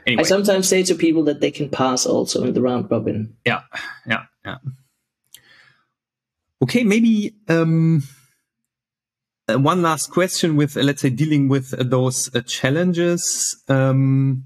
I 0.08 0.24
sometimes 0.24 0.68
say 0.68 0.84
to 0.84 0.96
people 0.96 1.24
that 1.24 1.42
they 1.42 1.52
can 1.52 1.70
pass 1.70 2.06
also 2.06 2.44
in 2.44 2.54
the 2.54 2.62
round 2.62 2.90
robin. 2.92 3.36
yeah, 3.46 3.62
yeah, 4.08 4.24
yeah. 4.46 4.58
Okay, 6.62 6.84
maybe 6.84 7.36
um, 7.48 8.04
uh, 9.48 9.60
one 9.60 9.82
last 9.82 10.12
question 10.12 10.56
with, 10.56 10.78
uh, 10.78 10.82
let's 10.82 11.02
say, 11.02 11.10
dealing 11.10 11.48
with 11.48 11.74
uh, 11.74 11.84
those 11.84 12.34
uh, 12.36 12.42
challenges. 12.42 13.62
Um, 13.68 14.46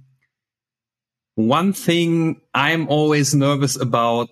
one 1.36 1.72
thing 1.72 2.41
I'm 2.53 2.88
always 2.89 3.34
nervous 3.34 3.80
about 3.80 4.30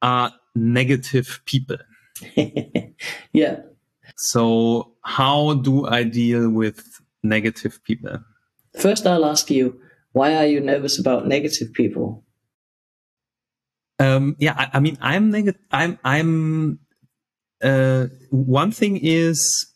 are 0.00 0.32
negative 0.54 1.40
people. 1.44 1.76
yeah. 3.32 3.60
So, 4.16 4.94
how 5.02 5.54
do 5.54 5.86
I 5.86 6.04
deal 6.04 6.48
with 6.50 6.82
negative 7.22 7.80
people? 7.84 8.18
First, 8.78 9.06
I'll 9.06 9.26
ask 9.26 9.50
you, 9.50 9.80
why 10.12 10.34
are 10.36 10.46
you 10.46 10.60
nervous 10.60 10.98
about 10.98 11.26
negative 11.26 11.72
people? 11.72 12.24
Um, 13.98 14.36
yeah, 14.38 14.54
I, 14.56 14.70
I 14.74 14.80
mean, 14.80 14.96
I'm 15.00 15.30
negative. 15.30 15.60
I'm, 15.70 15.98
I'm, 16.04 16.78
uh, 17.62 18.06
one 18.30 18.70
thing 18.70 18.98
is 19.02 19.66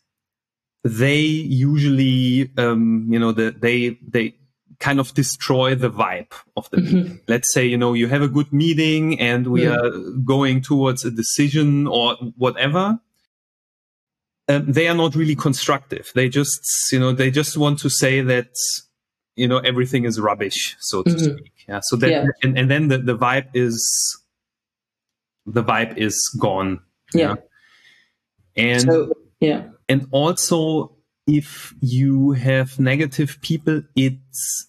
they 0.84 1.18
usually, 1.18 2.50
um, 2.56 3.08
you 3.10 3.18
know, 3.18 3.32
the, 3.32 3.50
they, 3.50 3.98
they 4.06 4.36
kind 4.78 5.00
of 5.00 5.14
destroy 5.14 5.74
the 5.74 5.90
vibe 5.90 6.32
of 6.56 6.68
the 6.70 6.76
meeting. 6.78 7.20
Let's 7.28 7.52
say, 7.52 7.64
you 7.66 7.76
know, 7.76 7.92
you 7.94 8.08
have 8.08 8.22
a 8.22 8.28
good 8.28 8.52
meeting 8.52 9.18
and 9.20 9.46
we 9.48 9.62
Mm. 9.62 9.76
are 9.76 10.20
going 10.22 10.60
towards 10.60 11.04
a 11.04 11.10
decision 11.10 11.86
or 11.86 12.16
whatever. 12.36 12.98
Um, 14.48 14.72
they 14.72 14.88
are 14.88 14.94
not 14.96 15.14
really 15.14 15.36
constructive. 15.36 16.10
They 16.14 16.28
just, 16.28 16.60
you 16.92 16.98
know, 16.98 17.12
they 17.12 17.30
just 17.30 17.56
want 17.56 17.78
to 17.80 17.88
say 17.90 18.20
that, 18.22 18.50
you 19.36 19.48
know, 19.48 19.58
everything 19.58 20.04
is 20.04 20.20
rubbish, 20.20 20.76
so 20.80 21.02
to 21.02 21.10
Mhm. 21.10 21.20
speak. 21.36 21.52
Yeah. 21.68 21.80
So 21.82 21.96
that, 21.96 22.10
Yeah. 22.10 22.26
and, 22.42 22.58
and 22.58 22.70
then 22.70 22.88
the, 22.88 22.98
the 22.98 23.16
vibe 23.16 23.48
is, 23.54 23.78
the 25.46 25.62
vibe 25.64 25.96
is 25.96 26.16
gone. 26.40 26.80
Yeah. 27.14 27.34
And, 28.56 28.82
So, 28.82 29.12
yeah. 29.40 29.68
and 29.88 30.06
also 30.10 30.96
if 31.26 31.72
you 31.80 32.32
have 32.32 32.78
negative 32.78 33.38
people, 33.42 33.82
it's, 33.96 34.68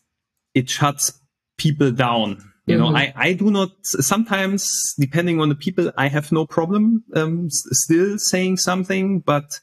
it 0.54 0.70
shuts 0.70 1.20
people 1.58 1.92
down. 1.92 2.50
You 2.66 2.78
know, 2.78 2.90
Mhm. 2.92 2.96
I, 2.98 3.14
I 3.16 3.34
do 3.34 3.52
not, 3.52 3.72
sometimes 3.84 4.66
depending 4.98 5.42
on 5.42 5.50
the 5.50 5.56
people, 5.56 5.92
I 5.98 6.08
have 6.08 6.32
no 6.32 6.46
problem, 6.46 7.04
um, 7.14 7.48
s- 7.48 7.64
still 7.72 8.18
saying 8.18 8.58
something, 8.58 9.20
but 9.20 9.60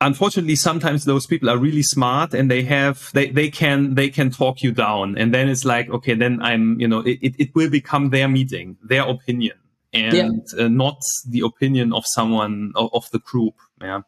unfortunately 0.00 0.54
sometimes 0.54 1.04
those 1.04 1.26
people 1.26 1.50
are 1.50 1.58
really 1.58 1.82
smart 1.82 2.32
and 2.34 2.50
they 2.50 2.62
have 2.62 3.10
they, 3.14 3.30
they 3.30 3.50
can 3.50 3.94
they 3.94 4.08
can 4.08 4.30
talk 4.30 4.62
you 4.62 4.72
down. 4.72 5.16
And 5.18 5.34
then 5.34 5.48
it's 5.48 5.64
like 5.64 5.90
okay 5.90 6.14
then 6.14 6.40
i'm 6.42 6.78
you 6.80 6.86
know 6.86 7.00
it, 7.00 7.18
it, 7.22 7.34
it 7.38 7.54
will 7.54 7.70
become 7.70 8.10
their 8.10 8.28
meeting 8.28 8.76
their 8.82 9.02
opinion 9.08 9.56
and 9.92 10.46
uh, 10.58 10.68
not 10.68 11.00
the 11.28 11.40
opinion 11.40 11.92
of 11.92 12.04
someone 12.06 12.72
of, 12.76 12.90
of 12.92 13.10
the 13.10 13.18
group. 13.20 13.54
Yeah. 13.80 14.02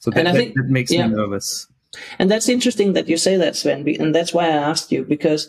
So 0.00 0.10
that, 0.10 0.18
And 0.18 0.28
I 0.28 0.32
that, 0.32 0.38
think- 0.38 0.54
that 0.56 0.66
makes 0.68 0.92
yeah. 0.92 1.06
me 1.06 1.14
nervous. 1.14 1.66
And 2.18 2.30
that's 2.30 2.48
interesting 2.48 2.92
that 2.92 3.08
you 3.08 3.16
say 3.16 3.36
that, 3.36 3.56
Sven, 3.56 3.88
and 4.00 4.14
that's 4.14 4.34
why 4.34 4.44
I 4.46 4.56
asked 4.70 4.92
you 4.92 5.04
because 5.04 5.48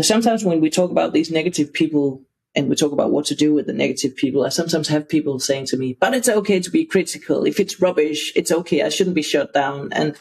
sometimes 0.00 0.44
when 0.44 0.60
we 0.60 0.68
talk 0.68 0.90
about 0.90 1.14
these 1.14 1.30
negative 1.30 1.72
people 1.72 2.22
and 2.58 2.68
we 2.68 2.76
talk 2.76 2.92
about 2.92 3.12
what 3.12 3.26
to 3.26 3.36
do 3.36 3.54
with 3.54 3.68
the 3.68 3.74
negative 3.74 4.16
people, 4.16 4.44
I 4.44 4.50
sometimes 4.50 4.88
have 4.88 5.08
people 5.08 5.40
saying 5.40 5.66
to 5.68 5.78
me, 5.78 5.96
"But 6.00 6.14
it's 6.14 6.28
okay 6.28 6.60
to 6.60 6.70
be 6.70 6.84
critical. 6.86 7.46
If 7.46 7.60
it's 7.60 7.80
rubbish, 7.82 8.32
it's 8.36 8.52
okay. 8.52 8.82
I 8.82 8.90
shouldn't 8.90 9.16
be 9.16 9.22
shut 9.22 9.54
down." 9.54 9.92
And 9.92 10.16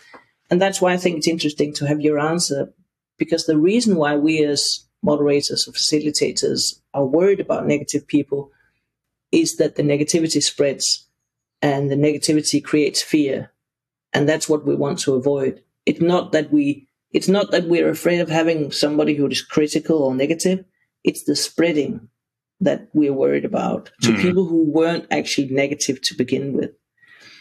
and 0.52 0.62
that's 0.62 0.82
why 0.82 0.94
I 0.94 0.98
think 0.98 1.18
it's 1.18 1.28
interesting 1.28 1.74
to 1.76 1.88
have 1.88 2.02
your 2.02 2.20
answer 2.20 2.74
because 3.20 3.48
the 3.48 3.60
reason 3.60 3.98
why 3.98 4.18
we 4.18 4.44
as 4.46 4.86
moderators 5.04 5.68
or 5.68 5.74
facilitators 5.74 6.82
are 6.94 7.06
worried 7.06 7.42
about 7.42 7.68
negative 7.68 8.08
people 8.08 8.52
is 9.32 9.58
that 9.58 9.76
the 9.78 9.84
negativity 9.84 10.44
spreads 10.44 11.08
and 11.62 11.92
the 11.92 11.98
negativity 11.98 12.64
creates 12.64 13.04
fear 13.04 13.52
And 14.14 14.30
that's 14.30 14.50
what 14.50 14.66
we 14.66 14.76
want 14.76 15.00
to 15.02 15.16
avoid. 15.16 15.64
It's 15.86 16.02
not 16.02 16.34
that 16.34 16.52
we, 16.52 16.88
it's 17.14 17.30
not 17.30 17.52
that 17.52 17.68
we're 17.68 17.90
afraid 17.90 18.22
of 18.22 18.30
having 18.30 18.72
somebody 18.72 19.16
who 19.16 19.28
is 19.28 19.42
critical 19.44 20.04
or 20.04 20.16
negative. 20.16 20.66
It's 21.06 21.24
the 21.26 21.36
spreading 21.36 22.10
that 22.60 22.90
we're 22.94 23.14
worried 23.14 23.46
about 23.46 23.92
to 24.02 24.12
mm. 24.12 24.22
people 24.22 24.46
who 24.46 24.64
weren't 24.64 25.06
actually 25.12 25.48
negative 25.50 26.02
to 26.02 26.16
begin 26.16 26.54
with. 26.54 26.72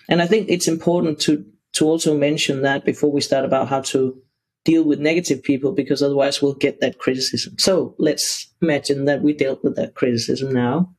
And 0.08 0.20
I 0.22 0.26
think 0.26 0.48
it's 0.48 0.68
important 0.68 1.20
to, 1.20 1.44
to 1.74 1.86
also 1.86 2.16
mention 2.16 2.62
that 2.62 2.84
before 2.84 3.10
we 3.10 3.20
start 3.20 3.44
about 3.44 3.68
how 3.68 3.80
to 3.82 4.20
deal 4.64 4.84
with 4.84 4.98
negative 4.98 5.42
people, 5.42 5.72
because 5.72 6.02
otherwise 6.02 6.42
we'll 6.42 6.54
get 6.54 6.80
that 6.80 6.98
criticism. 6.98 7.54
So 7.58 7.94
let's 7.98 8.52
imagine 8.60 9.06
that 9.06 9.22
we 9.22 9.32
dealt 9.32 9.64
with 9.64 9.76
that 9.76 9.94
criticism 9.94 10.52
now. 10.52 10.94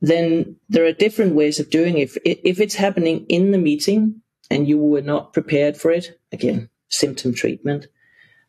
Then 0.00 0.56
there 0.68 0.84
are 0.84 0.92
different 0.92 1.34
ways 1.34 1.60
of 1.60 1.70
doing 1.70 1.98
it. 1.98 2.16
If, 2.24 2.38
if 2.44 2.60
it's 2.60 2.74
happening 2.74 3.24
in 3.28 3.52
the 3.52 3.58
meeting 3.58 4.20
and 4.50 4.68
you 4.68 4.78
were 4.78 5.00
not 5.00 5.32
prepared 5.32 5.76
for 5.76 5.90
it, 5.90 6.18
again, 6.30 6.68
symptom 6.88 7.34
treatment, 7.34 7.86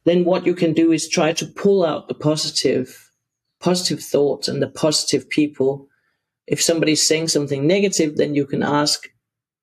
then 0.03 0.25
what 0.25 0.45
you 0.45 0.53
can 0.53 0.73
do 0.73 0.91
is 0.91 1.07
try 1.07 1.31
to 1.33 1.45
pull 1.45 1.85
out 1.85 2.07
the 2.07 2.13
positive 2.13 3.02
positive 3.63 4.01
thoughts 4.01 4.47
and 4.49 4.61
the 4.61 4.67
positive 4.67 5.29
people. 5.29 5.87
If 6.45 6.61
somebody's 6.61 7.07
saying 7.07 7.29
something 7.29 7.65
negative, 7.65 8.17
then 8.17 8.35
you 8.35 8.45
can 8.45 8.61
ask, 8.61 9.09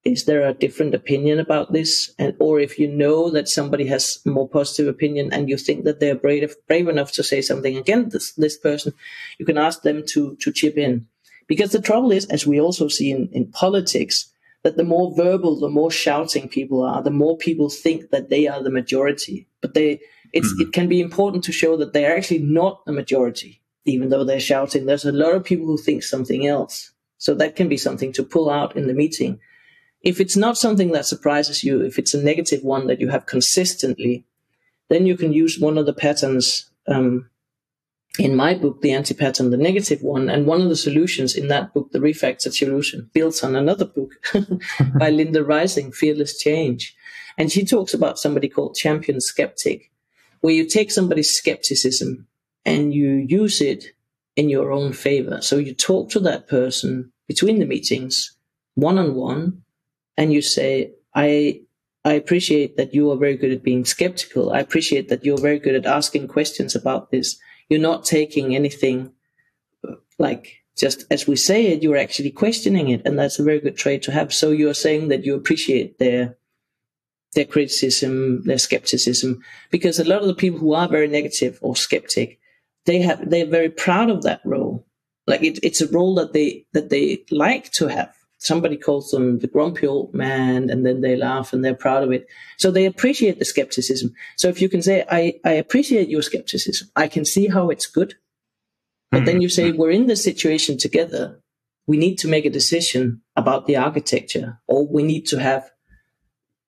is 0.04 0.24
there 0.24 0.48
a 0.48 0.54
different 0.54 0.94
opinion 0.94 1.38
about 1.38 1.74
this? 1.74 2.10
And, 2.18 2.34
or 2.40 2.58
if 2.58 2.78
you 2.78 2.88
know 2.88 3.30
that 3.30 3.48
somebody 3.48 3.86
has 3.88 4.18
more 4.24 4.48
positive 4.48 4.88
opinion 4.88 5.30
and 5.34 5.50
you 5.50 5.58
think 5.58 5.84
that 5.84 6.00
they're 6.00 6.14
brave, 6.14 6.54
brave 6.66 6.88
enough 6.88 7.12
to 7.12 7.22
say 7.22 7.42
something 7.42 7.76
against 7.76 8.12
this, 8.12 8.32
this 8.32 8.56
person, 8.56 8.94
you 9.38 9.44
can 9.44 9.58
ask 9.58 9.82
them 9.82 10.02
to, 10.12 10.34
to 10.36 10.50
chip 10.50 10.78
in. 10.78 11.06
Because 11.46 11.72
the 11.72 11.82
trouble 11.82 12.10
is, 12.10 12.24
as 12.26 12.46
we 12.46 12.58
also 12.58 12.88
see 12.88 13.10
in, 13.10 13.28
in 13.32 13.52
politics, 13.52 14.32
that 14.62 14.78
the 14.78 14.84
more 14.84 15.14
verbal, 15.14 15.60
the 15.60 15.68
more 15.68 15.90
shouting 15.90 16.48
people 16.48 16.82
are, 16.82 17.02
the 17.02 17.10
more 17.10 17.36
people 17.36 17.68
think 17.68 18.10
that 18.10 18.30
they 18.30 18.46
are 18.48 18.62
the 18.62 18.70
majority. 18.70 19.46
But 19.60 19.74
they, 19.74 20.00
it's, 20.32 20.50
mm-hmm. 20.54 20.68
it 20.68 20.72
can 20.72 20.88
be 20.88 21.02
important 21.02 21.44
to 21.44 21.52
show 21.52 21.76
that 21.76 21.92
they 21.92 22.06
are 22.06 22.16
actually 22.16 22.38
not 22.38 22.82
the 22.86 22.92
majority 22.92 23.60
even 23.90 24.08
though 24.08 24.24
they're 24.24 24.40
shouting. 24.40 24.86
There's 24.86 25.04
a 25.04 25.12
lot 25.12 25.34
of 25.34 25.44
people 25.44 25.66
who 25.66 25.76
think 25.76 26.02
something 26.02 26.46
else. 26.46 26.92
So 27.18 27.34
that 27.34 27.56
can 27.56 27.68
be 27.68 27.76
something 27.76 28.12
to 28.14 28.22
pull 28.22 28.48
out 28.48 28.76
in 28.76 28.86
the 28.86 28.94
meeting. 28.94 29.40
If 30.02 30.20
it's 30.20 30.36
not 30.36 30.56
something 30.56 30.92
that 30.92 31.06
surprises 31.06 31.62
you, 31.62 31.82
if 31.82 31.98
it's 31.98 32.14
a 32.14 32.22
negative 32.22 32.62
one 32.62 32.86
that 32.86 33.00
you 33.00 33.08
have 33.08 33.26
consistently, 33.26 34.24
then 34.88 35.06
you 35.06 35.16
can 35.16 35.32
use 35.32 35.58
one 35.58 35.76
of 35.76 35.84
the 35.84 35.92
patterns 35.92 36.70
um, 36.88 37.28
in 38.18 38.34
my 38.34 38.54
book, 38.54 38.80
the 38.80 38.92
anti 38.92 39.14
pattern, 39.14 39.50
the 39.50 39.56
negative 39.56 40.02
one. 40.02 40.30
And 40.30 40.46
one 40.46 40.62
of 40.62 40.68
the 40.68 40.76
solutions 40.76 41.36
in 41.36 41.48
that 41.48 41.74
book, 41.74 41.92
the 41.92 41.98
refactor 41.98 42.52
solution, 42.52 43.10
builds 43.12 43.42
on 43.42 43.54
another 43.54 43.84
book 43.84 44.12
by 44.98 45.10
Linda 45.10 45.44
Rising, 45.44 45.92
Fearless 45.92 46.38
Change. 46.38 46.96
And 47.36 47.52
she 47.52 47.64
talks 47.64 47.94
about 47.94 48.18
somebody 48.18 48.48
called 48.48 48.74
champion 48.74 49.20
skeptic, 49.20 49.90
where 50.40 50.54
you 50.54 50.66
take 50.66 50.90
somebody's 50.90 51.30
skepticism 51.30 52.26
and 52.64 52.94
you 52.94 53.26
use 53.28 53.60
it 53.60 53.84
in 54.36 54.48
your 54.48 54.72
own 54.72 54.92
favor. 54.92 55.40
So 55.40 55.56
you 55.56 55.74
talk 55.74 56.10
to 56.10 56.20
that 56.20 56.48
person 56.48 57.12
between 57.26 57.58
the 57.58 57.66
meetings, 57.66 58.36
one 58.74 58.98
on 58.98 59.14
one, 59.14 59.62
and 60.16 60.32
you 60.32 60.42
say, 60.42 60.92
I 61.14 61.62
I 62.04 62.14
appreciate 62.14 62.76
that 62.76 62.94
you 62.94 63.10
are 63.10 63.16
very 63.16 63.36
good 63.36 63.52
at 63.52 63.62
being 63.62 63.84
skeptical. 63.84 64.52
I 64.52 64.60
appreciate 64.60 65.08
that 65.10 65.24
you're 65.24 65.40
very 65.40 65.58
good 65.58 65.74
at 65.74 65.84
asking 65.84 66.28
questions 66.28 66.74
about 66.74 67.10
this. 67.10 67.38
You're 67.68 67.80
not 67.80 68.04
taking 68.04 68.54
anything 68.54 69.12
like 70.18 70.60
just 70.76 71.04
as 71.10 71.26
we 71.26 71.36
say 71.36 71.66
it, 71.66 71.82
you're 71.82 71.96
actually 71.96 72.30
questioning 72.30 72.88
it. 72.88 73.02
And 73.04 73.18
that's 73.18 73.38
a 73.38 73.44
very 73.44 73.60
good 73.60 73.76
trait 73.76 74.02
to 74.04 74.12
have. 74.12 74.32
So 74.32 74.50
you're 74.50 74.74
saying 74.74 75.08
that 75.08 75.24
you 75.24 75.34
appreciate 75.34 75.98
their 75.98 76.36
their 77.34 77.44
criticism, 77.44 78.42
their 78.42 78.58
skepticism, 78.58 79.40
because 79.70 80.00
a 80.00 80.04
lot 80.04 80.22
of 80.22 80.26
the 80.26 80.34
people 80.34 80.58
who 80.58 80.72
are 80.72 80.88
very 80.88 81.06
negative 81.06 81.60
or 81.62 81.76
skeptic, 81.76 82.39
they 82.90 83.00
have 83.00 83.30
they're 83.30 83.46
very 83.46 83.70
proud 83.70 84.10
of 84.10 84.22
that 84.22 84.40
role. 84.44 84.84
Like 85.28 85.44
it, 85.44 85.60
it's 85.62 85.80
a 85.80 85.88
role 85.88 86.16
that 86.16 86.32
they 86.32 86.66
that 86.72 86.90
they 86.90 87.24
like 87.30 87.70
to 87.72 87.86
have. 87.86 88.12
Somebody 88.38 88.76
calls 88.76 89.10
them 89.10 89.38
the 89.38 89.46
grumpy 89.46 89.86
old 89.86 90.12
man, 90.12 90.70
and 90.70 90.84
then 90.84 91.00
they 91.02 91.14
laugh 91.14 91.52
and 91.52 91.64
they're 91.64 91.74
proud 91.86 92.02
of 92.02 92.10
it. 92.10 92.26
So 92.56 92.70
they 92.70 92.86
appreciate 92.86 93.38
the 93.38 93.44
skepticism. 93.44 94.12
So 94.36 94.48
if 94.48 94.60
you 94.60 94.68
can 94.68 94.82
say, 94.82 95.04
"I 95.08 95.34
I 95.44 95.52
appreciate 95.52 96.08
your 96.08 96.22
skepticism. 96.22 96.88
I 96.96 97.06
can 97.06 97.24
see 97.24 97.46
how 97.46 97.70
it's 97.70 97.86
good," 97.86 98.14
but 99.10 99.18
mm-hmm. 99.18 99.26
then 99.26 99.40
you 99.40 99.48
say, 99.48 99.70
"We're 99.70 99.98
in 100.00 100.06
this 100.06 100.24
situation 100.24 100.76
together. 100.76 101.40
We 101.86 101.96
need 101.96 102.16
to 102.18 102.28
make 102.28 102.46
a 102.46 102.56
decision 102.60 103.22
about 103.36 103.66
the 103.66 103.76
architecture, 103.76 104.58
or 104.66 104.86
we 104.86 105.02
need 105.04 105.26
to 105.28 105.38
have." 105.38 105.70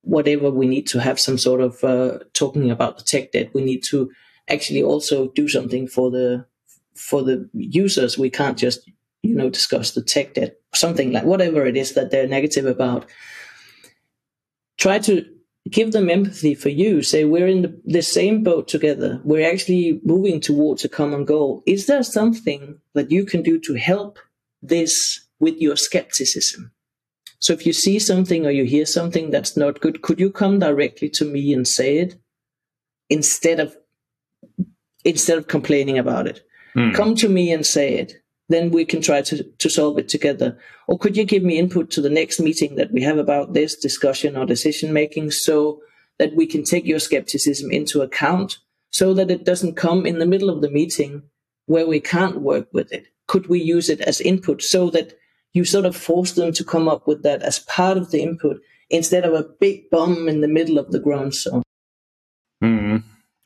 Whatever 0.04 0.50
we 0.50 0.66
need 0.66 0.88
to 0.88 0.98
have 0.98 1.20
some 1.20 1.38
sort 1.38 1.60
of 1.60 1.84
uh, 1.84 2.18
talking 2.32 2.72
about 2.72 2.98
the 2.98 3.04
tech 3.04 3.30
debt, 3.30 3.54
we 3.54 3.62
need 3.62 3.84
to 3.90 4.10
actually 4.48 4.82
also 4.82 5.28
do 5.28 5.48
something 5.48 5.86
for 5.86 6.10
the 6.10 6.46
for 6.94 7.22
the 7.22 7.48
users. 7.52 8.18
We 8.18 8.30
can't 8.30 8.58
just 8.58 8.88
you 9.22 9.34
know 9.34 9.50
discuss 9.50 9.92
the 9.92 10.02
tech 10.02 10.34
debt, 10.34 10.60
something 10.74 11.12
like 11.12 11.24
whatever 11.24 11.66
it 11.66 11.76
is 11.76 11.94
that 11.94 12.10
they're 12.10 12.28
negative 12.28 12.66
about. 12.66 13.06
Try 14.78 14.98
to 15.00 15.24
give 15.70 15.92
them 15.92 16.10
empathy 16.10 16.54
for 16.54 16.68
you. 16.68 17.02
Say 17.02 17.24
we're 17.24 17.46
in 17.46 17.62
the, 17.62 17.80
the 17.84 18.02
same 18.02 18.42
boat 18.42 18.68
together. 18.68 19.20
We're 19.24 19.48
actually 19.48 20.00
moving 20.04 20.40
towards 20.40 20.84
a 20.84 20.88
common 20.88 21.24
goal. 21.24 21.62
Is 21.66 21.86
there 21.86 22.02
something 22.02 22.80
that 22.94 23.10
you 23.10 23.24
can 23.24 23.42
do 23.42 23.60
to 23.60 23.74
help 23.74 24.18
this 24.60 25.26
with 25.38 25.60
your 25.60 25.76
skepticism? 25.76 26.72
So 27.38 27.52
if 27.52 27.66
you 27.66 27.72
see 27.72 27.98
something 27.98 28.46
or 28.46 28.50
you 28.50 28.64
hear 28.64 28.86
something 28.86 29.30
that's 29.30 29.56
not 29.56 29.80
good, 29.80 30.02
could 30.02 30.20
you 30.20 30.30
come 30.30 30.58
directly 30.60 31.08
to 31.10 31.24
me 31.24 31.52
and 31.52 31.66
say 31.66 31.98
it 31.98 32.16
instead 33.10 33.58
of 33.58 33.76
instead 35.04 35.38
of 35.38 35.48
complaining 35.48 35.98
about 35.98 36.26
it. 36.26 36.42
Mm. 36.76 36.94
Come 36.94 37.14
to 37.16 37.28
me 37.28 37.52
and 37.52 37.66
say 37.66 37.94
it. 37.94 38.14
Then 38.48 38.70
we 38.70 38.84
can 38.84 39.00
try 39.00 39.22
to, 39.22 39.42
to 39.42 39.70
solve 39.70 39.98
it 39.98 40.08
together. 40.08 40.58
Or 40.88 40.98
could 40.98 41.16
you 41.16 41.24
give 41.24 41.42
me 41.42 41.58
input 41.58 41.90
to 41.92 42.00
the 42.00 42.10
next 42.10 42.40
meeting 42.40 42.76
that 42.76 42.92
we 42.92 43.02
have 43.02 43.18
about 43.18 43.54
this 43.54 43.76
discussion 43.76 44.36
or 44.36 44.44
decision 44.44 44.92
making 44.92 45.30
so 45.30 45.80
that 46.18 46.34
we 46.34 46.46
can 46.46 46.62
take 46.62 46.84
your 46.84 46.98
skepticism 46.98 47.70
into 47.70 48.02
account 48.02 48.58
so 48.90 49.14
that 49.14 49.30
it 49.30 49.44
doesn't 49.44 49.76
come 49.76 50.04
in 50.04 50.18
the 50.18 50.26
middle 50.26 50.50
of 50.50 50.60
the 50.60 50.70
meeting 50.70 51.22
where 51.66 51.86
we 51.86 52.00
can't 52.00 52.42
work 52.42 52.68
with 52.72 52.92
it? 52.92 53.06
Could 53.26 53.46
we 53.46 53.62
use 53.62 53.88
it 53.88 54.00
as 54.02 54.20
input 54.20 54.62
so 54.62 54.90
that 54.90 55.14
you 55.54 55.64
sort 55.64 55.86
of 55.86 55.96
force 55.96 56.32
them 56.32 56.52
to 56.52 56.64
come 56.64 56.88
up 56.88 57.06
with 57.06 57.22
that 57.22 57.42
as 57.42 57.60
part 57.60 57.96
of 57.96 58.10
the 58.10 58.22
input 58.22 58.58
instead 58.90 59.24
of 59.24 59.32
a 59.32 59.48
big 59.60 59.88
bomb 59.90 60.28
in 60.28 60.40
the 60.40 60.48
middle 60.48 60.78
of 60.78 60.90
the 60.90 61.00
groan 61.00 61.30
zone? 61.30 61.62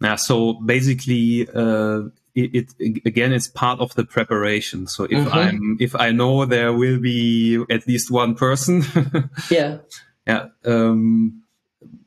Yeah. 0.00 0.16
So 0.16 0.54
basically, 0.54 1.48
uh, 1.54 2.02
it, 2.34 2.74
it, 2.78 3.06
again, 3.06 3.32
it's 3.32 3.48
part 3.48 3.80
of 3.80 3.94
the 3.94 4.04
preparation. 4.04 4.86
So 4.86 5.04
if 5.04 5.10
mm-hmm. 5.12 5.32
I'm, 5.32 5.76
if 5.80 5.96
I 5.96 6.10
know 6.10 6.44
there 6.44 6.72
will 6.72 7.00
be 7.00 7.64
at 7.70 7.86
least 7.86 8.10
one 8.10 8.34
person, 8.34 8.84
yeah, 9.50 9.78
yeah, 10.26 10.46
um, 10.64 11.42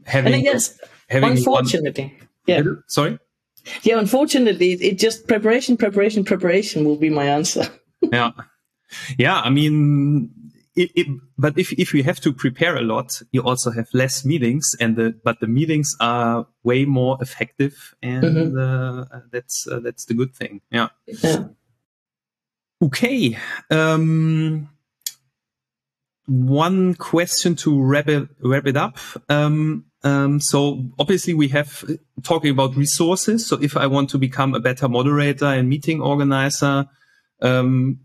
having, 0.05 0.33
and 0.33 0.41
I 0.41 0.51
guess, 0.53 0.79
having 1.09 1.31
unfortunately, 1.31 2.15
one, 2.19 2.27
yeah, 2.45 2.61
sorry, 2.85 3.17
yeah, 3.81 3.97
unfortunately, 3.97 4.73
it 4.73 4.99
just 4.99 5.27
preparation, 5.27 5.77
preparation, 5.77 6.23
preparation 6.23 6.85
will 6.85 6.97
be 6.97 7.09
my 7.09 7.25
answer. 7.25 7.67
yeah, 8.01 8.31
yeah. 9.17 9.41
I 9.41 9.49
mean, 9.49 10.31
it, 10.79 10.91
it, 10.95 11.07
but 11.37 11.59
if 11.59 11.73
if 11.73 11.93
you 11.93 12.03
have 12.03 12.21
to 12.21 12.31
prepare 12.31 12.77
a 12.77 12.81
lot, 12.81 13.21
you 13.31 13.43
also 13.43 13.69
have 13.71 13.87
less 13.93 14.23
meetings, 14.23 14.65
and 14.79 14.95
the 14.95 15.13
but 15.23 15.41
the 15.41 15.47
meetings 15.47 15.89
are 15.99 16.47
way 16.63 16.85
more 16.85 17.17
effective, 17.19 17.93
and 18.01 18.23
mm-hmm. 18.23 18.57
uh, 18.57 19.19
that's 19.29 19.67
uh, 19.67 19.79
that's 19.79 20.05
the 20.05 20.13
good 20.13 20.33
thing. 20.33 20.61
Yeah. 20.71 20.87
yeah. 21.05 21.47
Okay. 22.81 23.37
Um, 23.69 24.69
one 26.25 26.93
question 26.95 27.55
to 27.57 27.81
wrap 27.83 28.07
it 28.07 28.29
wrap 28.41 28.65
it 28.65 28.77
up. 28.77 28.97
Um, 29.27 29.85
um, 30.03 30.39
so 30.39 30.85
obviously 30.97 31.33
we 31.33 31.49
have 31.49 31.83
talking 32.23 32.51
about 32.51 32.77
resources. 32.77 33.45
So 33.45 33.61
if 33.61 33.75
I 33.75 33.87
want 33.87 34.11
to 34.11 34.17
become 34.17 34.55
a 34.55 34.61
better 34.61 34.87
moderator 34.87 35.47
and 35.47 35.67
meeting 35.67 36.01
organizer, 36.01 36.85
um, 37.41 37.99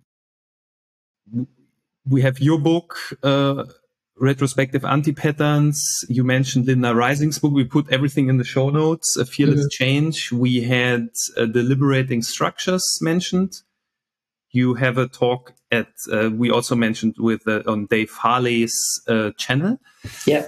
we 2.09 2.23
have 2.23 2.39
your 2.39 2.59
book, 2.59 2.97
uh, 3.23 3.65
retrospective 4.19 4.85
anti-patterns. 4.85 6.05
You 6.09 6.25
mentioned 6.25 6.67
Linda 6.67 6.95
Rising's 6.95 7.39
book. 7.39 7.53
We 7.53 7.65
put 7.65 7.91
everything 7.93 8.29
in 8.29 8.39
the 8.39 8.45
show 8.45 8.71
notes. 8.71 9.17
A 9.17 9.25
fearless 9.25 9.61
mm-hmm. 9.61 9.85
change. 9.85 10.33
We 10.33 10.63
had 10.63 11.09
uh, 11.37 11.47
the 11.47 11.63
liberating 11.63 12.23
structures 12.23 12.85
mentioned. 13.01 13.53
You 14.51 14.75
have 14.75 14.99
a 14.99 15.09
talk 15.09 15.55
at. 15.73 15.89
Uh, 16.13 16.31
we 16.31 16.51
also 16.51 16.77
mentioned 16.77 17.17
with 17.19 17.47
uh, 17.49 17.63
on 17.67 17.87
Dave 17.87 18.11
Farley's 18.11 18.75
uh, 19.09 19.33
channel. 19.37 19.81
Yeah. 20.27 20.47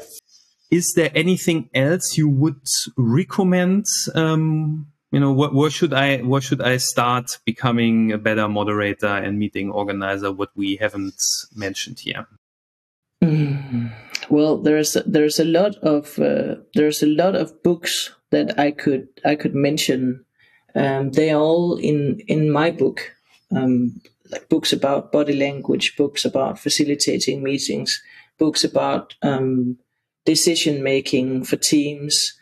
Is 0.70 0.92
there 0.94 1.10
anything 1.14 1.70
else 1.74 2.16
you 2.16 2.28
would 2.28 2.66
recommend? 2.96 3.86
Um, 4.14 4.88
you 5.12 5.20
know, 5.20 5.32
what, 5.32 5.54
where 5.54 5.70
should 5.70 5.92
I, 5.92 6.18
what 6.18 6.42
should 6.42 6.60
I 6.60 6.78
start 6.78 7.38
becoming 7.44 8.12
a 8.12 8.18
better 8.18 8.48
moderator 8.48 9.06
and 9.06 9.38
meeting 9.38 9.70
organizer? 9.70 10.32
What 10.32 10.50
we 10.54 10.76
haven't 10.76 11.20
mentioned 11.54 12.00
here. 12.00 12.26
Mm, 13.22 13.92
well, 14.28 14.58
there's 14.58 14.96
there's 15.06 15.40
a 15.40 15.44
lot 15.44 15.76
of 15.76 16.18
uh, 16.18 16.56
there's 16.74 17.02
a 17.02 17.06
lot 17.06 17.34
of 17.34 17.62
books 17.62 18.10
that 18.30 18.58
I 18.58 18.70
could 18.70 19.08
I 19.24 19.36
could 19.36 19.54
mention. 19.54 20.24
Um, 20.74 21.12
they 21.12 21.30
are 21.30 21.40
all 21.40 21.76
in 21.78 22.20
in 22.28 22.50
my 22.50 22.70
book, 22.70 23.14
um, 23.54 24.02
like 24.30 24.48
books 24.50 24.72
about 24.72 25.12
body 25.12 25.34
language, 25.34 25.96
books 25.96 26.26
about 26.26 26.58
facilitating 26.58 27.42
meetings, 27.42 28.02
books 28.38 28.64
about 28.64 29.14
um, 29.22 29.78
decision 30.26 30.82
making 30.82 31.44
for 31.44 31.56
teams, 31.56 32.34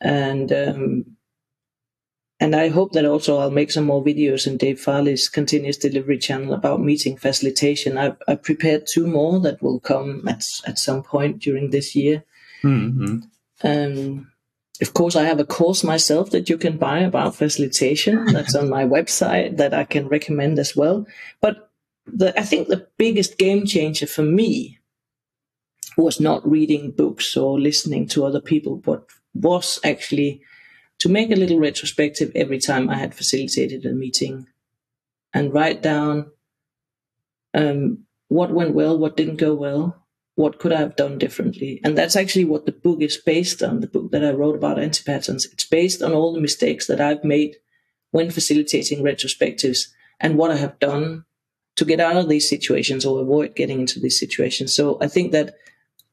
and 0.00 0.50
um, 0.52 1.04
and 2.40 2.54
I 2.54 2.68
hope 2.68 2.92
that 2.92 3.04
also 3.04 3.38
I'll 3.38 3.50
make 3.50 3.70
some 3.70 3.84
more 3.84 4.04
videos 4.04 4.46
in 4.46 4.56
Dave 4.58 4.80
Farley's 4.80 5.28
continuous 5.28 5.76
delivery 5.76 6.18
channel 6.18 6.54
about 6.54 6.80
meeting 6.80 7.16
facilitation. 7.16 7.98
I've, 7.98 8.16
I've 8.28 8.42
prepared 8.42 8.86
two 8.86 9.06
more 9.06 9.40
that 9.40 9.60
will 9.60 9.80
come 9.80 10.26
at, 10.28 10.44
at 10.66 10.78
some 10.78 11.02
point 11.02 11.40
during 11.40 11.70
this 11.70 11.96
year. 11.96 12.24
Mm-hmm. 12.62 13.18
Um, 13.64 14.30
of 14.80 14.94
course, 14.94 15.16
I 15.16 15.24
have 15.24 15.40
a 15.40 15.44
course 15.44 15.82
myself 15.82 16.30
that 16.30 16.48
you 16.48 16.56
can 16.56 16.78
buy 16.78 17.00
about 17.00 17.34
facilitation. 17.34 18.26
That's 18.26 18.54
on 18.54 18.70
my 18.70 18.84
website 18.84 19.56
that 19.56 19.74
I 19.74 19.82
can 19.82 20.06
recommend 20.06 20.60
as 20.60 20.76
well. 20.76 21.06
But 21.40 21.70
the, 22.06 22.38
I 22.38 22.42
think 22.44 22.68
the 22.68 22.86
biggest 22.96 23.38
game 23.38 23.66
changer 23.66 24.06
for 24.06 24.22
me 24.22 24.78
was 25.96 26.20
not 26.20 26.48
reading 26.48 26.92
books 26.92 27.36
or 27.36 27.58
listening 27.58 28.06
to 28.08 28.24
other 28.24 28.40
people, 28.40 28.76
but 28.76 29.04
was 29.34 29.80
actually 29.82 30.42
to 30.98 31.08
make 31.08 31.30
a 31.30 31.36
little 31.36 31.58
retrospective 31.58 32.32
every 32.34 32.58
time 32.58 32.90
I 32.90 32.96
had 32.96 33.14
facilitated 33.14 33.86
a 33.86 33.92
meeting 33.92 34.48
and 35.32 35.52
write 35.52 35.82
down 35.82 36.30
um, 37.54 38.04
what 38.28 38.50
went 38.50 38.74
well, 38.74 38.98
what 38.98 39.16
didn't 39.16 39.36
go 39.36 39.54
well, 39.54 40.04
what 40.34 40.58
could 40.58 40.72
I 40.72 40.78
have 40.78 40.96
done 40.96 41.18
differently. 41.18 41.80
And 41.82 41.96
that's 41.96 42.16
actually 42.16 42.44
what 42.44 42.66
the 42.66 42.72
book 42.72 43.00
is 43.00 43.16
based 43.16 43.62
on, 43.62 43.80
the 43.80 43.86
book 43.86 44.10
that 44.12 44.24
I 44.24 44.30
wrote 44.30 44.54
about 44.54 44.78
anti-patterns. 44.78 45.46
It's 45.46 45.64
based 45.64 46.02
on 46.02 46.12
all 46.12 46.32
the 46.32 46.40
mistakes 46.40 46.86
that 46.86 47.00
I've 47.00 47.24
made 47.24 47.56
when 48.10 48.30
facilitating 48.30 49.02
retrospectives 49.02 49.88
and 50.20 50.36
what 50.36 50.50
I 50.50 50.56
have 50.56 50.78
done 50.78 51.24
to 51.76 51.84
get 51.84 52.00
out 52.00 52.16
of 52.16 52.28
these 52.28 52.48
situations 52.48 53.04
or 53.04 53.20
avoid 53.20 53.54
getting 53.54 53.80
into 53.80 54.00
these 54.00 54.18
situations. 54.18 54.74
So 54.74 54.98
I 55.00 55.08
think 55.08 55.32
that 55.32 55.54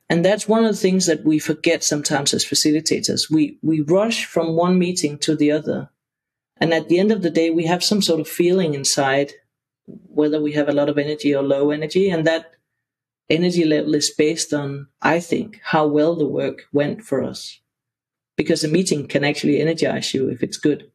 and 0.09 0.23
that's 0.23 0.47
one 0.47 0.65
of 0.65 0.71
the 0.71 0.79
things 0.79 1.07
that 1.07 1.25
we 1.25 1.39
forget 1.39 1.83
sometimes 1.83 2.33
as 2.33 2.45
facilitators. 2.45 3.29
We, 3.29 3.57
we 3.63 3.81
rush 3.81 4.25
from 4.25 4.55
one 4.55 4.77
meeting 4.77 5.17
to 5.19 5.35
the 5.35 5.51
other. 5.51 5.89
And 6.57 6.73
at 6.73 6.89
the 6.89 6.99
end 6.99 7.11
of 7.11 7.21
the 7.21 7.31
day, 7.31 7.49
we 7.49 7.65
have 7.65 7.83
some 7.83 8.01
sort 8.01 8.19
of 8.19 8.27
feeling 8.27 8.75
inside, 8.75 9.33
whether 9.85 10.41
we 10.41 10.53
have 10.53 10.69
a 10.69 10.73
lot 10.73 10.89
of 10.89 10.97
energy 10.97 11.33
or 11.33 11.41
low 11.41 11.71
energy. 11.71 12.09
And 12.09 12.25
that 12.27 12.51
energy 13.29 13.65
level 13.65 13.95
is 13.95 14.13
based 14.15 14.53
on, 14.53 14.87
I 15.01 15.19
think, 15.19 15.59
how 15.63 15.87
well 15.87 16.15
the 16.15 16.27
work 16.27 16.63
went 16.71 17.01
for 17.01 17.23
us. 17.23 17.59
Because 18.37 18.63
a 18.63 18.67
meeting 18.67 19.07
can 19.07 19.23
actually 19.23 19.59
energize 19.59 20.13
you 20.13 20.29
if 20.29 20.43
it's 20.43 20.57
good. 20.57 20.91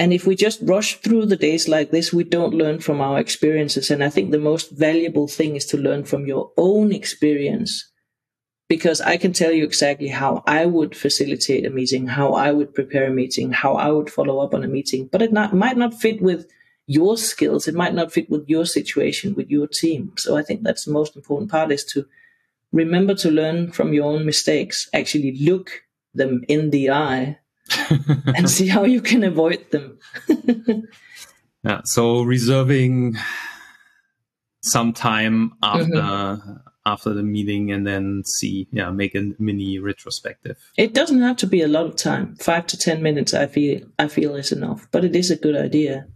And 0.00 0.14
if 0.14 0.26
we 0.26 0.34
just 0.34 0.62
rush 0.62 0.96
through 0.96 1.26
the 1.26 1.36
days 1.36 1.68
like 1.68 1.90
this, 1.90 2.10
we 2.10 2.24
don't 2.24 2.54
learn 2.54 2.80
from 2.80 3.02
our 3.02 3.18
experiences. 3.18 3.90
And 3.90 4.02
I 4.02 4.08
think 4.08 4.30
the 4.30 4.38
most 4.38 4.70
valuable 4.70 5.28
thing 5.28 5.56
is 5.56 5.66
to 5.66 5.76
learn 5.76 6.04
from 6.04 6.26
your 6.26 6.52
own 6.56 6.90
experience. 6.90 7.92
Because 8.66 9.02
I 9.02 9.18
can 9.18 9.34
tell 9.34 9.52
you 9.52 9.62
exactly 9.62 10.08
how 10.08 10.42
I 10.46 10.64
would 10.64 10.96
facilitate 10.96 11.66
a 11.66 11.70
meeting, 11.70 12.06
how 12.06 12.32
I 12.32 12.50
would 12.50 12.72
prepare 12.74 13.08
a 13.08 13.10
meeting, 13.10 13.52
how 13.52 13.74
I 13.74 13.90
would 13.90 14.08
follow 14.08 14.38
up 14.38 14.54
on 14.54 14.64
a 14.64 14.68
meeting, 14.68 15.06
but 15.12 15.20
it 15.20 15.34
not, 15.34 15.52
might 15.52 15.76
not 15.76 15.92
fit 15.92 16.22
with 16.22 16.46
your 16.86 17.18
skills. 17.18 17.68
It 17.68 17.74
might 17.74 17.92
not 17.92 18.10
fit 18.10 18.30
with 18.30 18.48
your 18.48 18.64
situation, 18.64 19.34
with 19.34 19.50
your 19.50 19.66
team. 19.66 20.14
So 20.16 20.38
I 20.38 20.42
think 20.42 20.62
that's 20.62 20.86
the 20.86 20.92
most 20.92 21.14
important 21.14 21.50
part 21.50 21.72
is 21.72 21.84
to 21.92 22.06
remember 22.72 23.14
to 23.16 23.30
learn 23.30 23.70
from 23.70 23.92
your 23.92 24.10
own 24.10 24.24
mistakes, 24.24 24.88
actually 24.94 25.36
look 25.38 25.82
them 26.14 26.42
in 26.48 26.70
the 26.70 26.90
eye 26.90 27.39
and 28.36 28.50
see 28.50 28.68
how 28.68 28.84
you 28.84 29.00
can 29.00 29.24
avoid 29.24 29.70
them. 29.70 29.98
yeah. 31.64 31.80
So 31.84 32.22
reserving 32.22 33.16
some 34.62 34.92
time 34.92 35.52
after 35.62 35.84
mm-hmm. 35.86 36.52
after 36.84 37.14
the 37.14 37.22
meeting 37.22 37.72
and 37.72 37.86
then 37.86 38.22
see 38.24 38.68
yeah 38.72 38.90
make 38.90 39.14
a 39.14 39.32
mini 39.38 39.78
retrospective 39.78 40.58
it 40.76 40.92
doesn't 40.92 41.22
have 41.22 41.36
to 41.36 41.46
be 41.46 41.62
a 41.62 41.68
lot 41.68 41.86
of 41.86 41.96
time 41.96 42.36
five 42.36 42.66
to 42.66 42.76
ten 42.76 43.02
minutes 43.02 43.32
i 43.32 43.46
feel 43.46 43.80
i 43.98 44.06
feel 44.06 44.34
is 44.36 44.52
enough 44.52 44.86
but 44.90 45.04
it 45.04 45.16
is 45.16 45.30
a 45.30 45.36
good 45.36 45.56
idea 45.56 46.06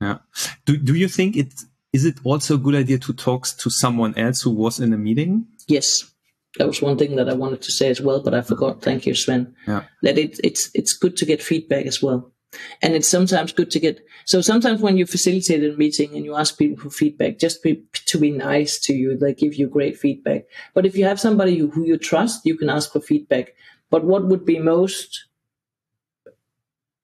yeah 0.00 0.18
do, 0.66 0.76
do 0.76 0.94
you 0.94 1.08
think 1.08 1.36
it 1.36 1.54
is 1.92 2.04
it 2.04 2.18
also 2.24 2.54
a 2.54 2.58
good 2.58 2.74
idea 2.74 2.98
to 2.98 3.12
talk 3.12 3.46
to 3.46 3.70
someone 3.70 4.16
else 4.18 4.42
who 4.42 4.50
was 4.50 4.78
in 4.78 4.90
the 4.90 4.98
meeting 4.98 5.46
yes 5.66 6.13
that 6.58 6.66
was 6.66 6.80
one 6.80 6.96
thing 6.96 7.16
that 7.16 7.28
I 7.28 7.34
wanted 7.34 7.62
to 7.62 7.72
say 7.72 7.88
as 7.88 8.00
well, 8.00 8.22
but 8.22 8.34
I 8.34 8.40
forgot. 8.40 8.82
Thank 8.82 9.06
you, 9.06 9.14
Sven. 9.14 9.54
Yeah. 9.66 9.84
That 10.02 10.18
it, 10.18 10.38
it's 10.44 10.70
it's 10.74 10.92
good 10.92 11.16
to 11.16 11.26
get 11.26 11.42
feedback 11.42 11.86
as 11.86 12.02
well, 12.02 12.32
and 12.80 12.94
it's 12.94 13.08
sometimes 13.08 13.52
good 13.52 13.70
to 13.72 13.80
get. 13.80 14.00
So 14.24 14.40
sometimes 14.40 14.80
when 14.80 14.96
you 14.96 15.06
facilitate 15.06 15.64
a 15.64 15.76
meeting 15.76 16.14
and 16.14 16.24
you 16.24 16.36
ask 16.36 16.56
people 16.56 16.82
for 16.82 16.90
feedback, 16.90 17.38
just 17.38 17.62
be, 17.62 17.84
to 18.06 18.18
be 18.18 18.30
nice 18.30 18.78
to 18.80 18.94
you, 18.94 19.16
they 19.16 19.34
give 19.34 19.54
you 19.54 19.68
great 19.68 19.98
feedback. 19.98 20.44
But 20.74 20.86
if 20.86 20.96
you 20.96 21.04
have 21.04 21.20
somebody 21.20 21.58
who, 21.58 21.70
who 21.70 21.84
you 21.84 21.98
trust, 21.98 22.46
you 22.46 22.56
can 22.56 22.70
ask 22.70 22.92
for 22.92 23.00
feedback. 23.00 23.54
But 23.90 24.04
what 24.04 24.26
would 24.26 24.46
be 24.46 24.58
most 24.58 25.26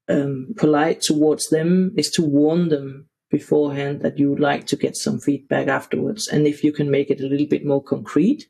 um, 0.07 0.53
polite 0.57 1.01
towards 1.01 1.49
them 1.49 1.93
is 1.95 2.09
to 2.11 2.23
warn 2.23 2.69
them 2.69 3.07
beforehand 3.29 4.01
that 4.01 4.17
you 4.17 4.29
would 4.29 4.39
like 4.39 4.65
to 4.67 4.75
get 4.75 4.97
some 4.97 5.19
feedback 5.19 5.67
afterwards, 5.67 6.27
and 6.27 6.47
if 6.47 6.63
you 6.63 6.71
can 6.71 6.89
make 6.89 7.09
it 7.09 7.21
a 7.21 7.27
little 7.27 7.47
bit 7.47 7.65
more 7.65 7.83
concrete 7.83 8.47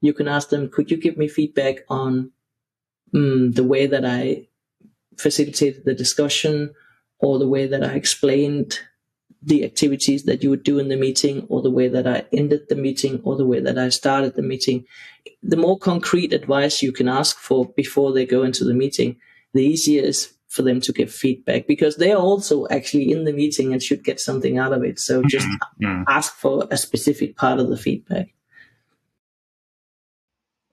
you 0.00 0.12
can 0.12 0.28
ask 0.28 0.50
them, 0.50 0.68
could 0.68 0.90
you 0.90 0.96
give 0.96 1.16
me 1.16 1.28
feedback 1.28 1.78
on 1.88 2.30
um, 3.14 3.52
the 3.52 3.64
way 3.64 3.86
that 3.86 4.04
I 4.04 4.48
facilitated 5.16 5.84
the 5.84 5.94
discussion 5.94 6.74
or 7.18 7.38
the 7.38 7.48
way 7.48 7.66
that 7.66 7.82
I 7.82 7.94
explained 7.94 8.80
the 9.42 9.64
activities 9.64 10.24
that 10.24 10.42
you 10.42 10.50
would 10.50 10.64
do 10.64 10.78
in 10.78 10.88
the 10.88 10.96
meeting 10.96 11.46
or 11.48 11.62
the 11.62 11.70
way 11.70 11.88
that 11.88 12.06
I 12.06 12.24
ended 12.32 12.68
the 12.68 12.74
meeting 12.74 13.20
or 13.24 13.36
the 13.36 13.46
way 13.46 13.60
that 13.60 13.78
I 13.78 13.88
started 13.88 14.34
the 14.34 14.42
meeting. 14.42 14.84
The 15.42 15.56
more 15.56 15.78
concrete 15.78 16.32
advice 16.32 16.82
you 16.82 16.92
can 16.92 17.08
ask 17.08 17.38
for 17.38 17.66
before 17.76 18.12
they 18.12 18.26
go 18.26 18.42
into 18.42 18.64
the 18.64 18.74
meeting, 18.74 19.16
the 19.54 19.64
easier 19.64 20.02
it 20.02 20.08
is 20.08 20.34
for 20.48 20.62
them 20.62 20.80
to 20.80 20.92
give 20.92 21.12
feedback 21.12 21.66
because 21.66 21.96
they 21.96 22.10
are 22.10 22.20
also 22.20 22.66
actually 22.68 23.12
in 23.12 23.24
the 23.24 23.32
meeting 23.32 23.72
and 23.72 23.82
should 23.82 24.02
get 24.02 24.18
something 24.18 24.58
out 24.58 24.72
of 24.72 24.82
it. 24.82 24.98
So 24.98 25.22
just 25.22 25.46
mm-hmm. 25.46 26.02
ask 26.08 26.34
for 26.34 26.66
a 26.70 26.76
specific 26.76 27.36
part 27.36 27.60
of 27.60 27.68
the 27.68 27.76
feedback. 27.76 28.34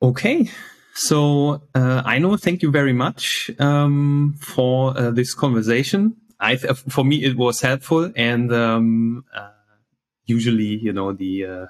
Okay. 0.06 0.48
So, 0.94 1.62
uh, 1.74 2.02
I 2.04 2.18
know, 2.18 2.36
thank 2.36 2.62
you 2.62 2.70
very 2.70 2.92
much 2.92 3.50
um, 3.58 4.36
for 4.40 4.96
uh, 4.96 5.10
this 5.10 5.34
conversation. 5.34 6.16
I, 6.38 6.56
for 6.56 7.04
me, 7.04 7.24
it 7.24 7.36
was 7.36 7.60
helpful, 7.60 8.12
and 8.14 8.52
um, 8.52 9.24
uh, 9.34 9.50
usually, 10.26 10.78
you 10.78 10.92
know, 10.92 11.12
the 11.12 11.44
uh, 11.44 11.66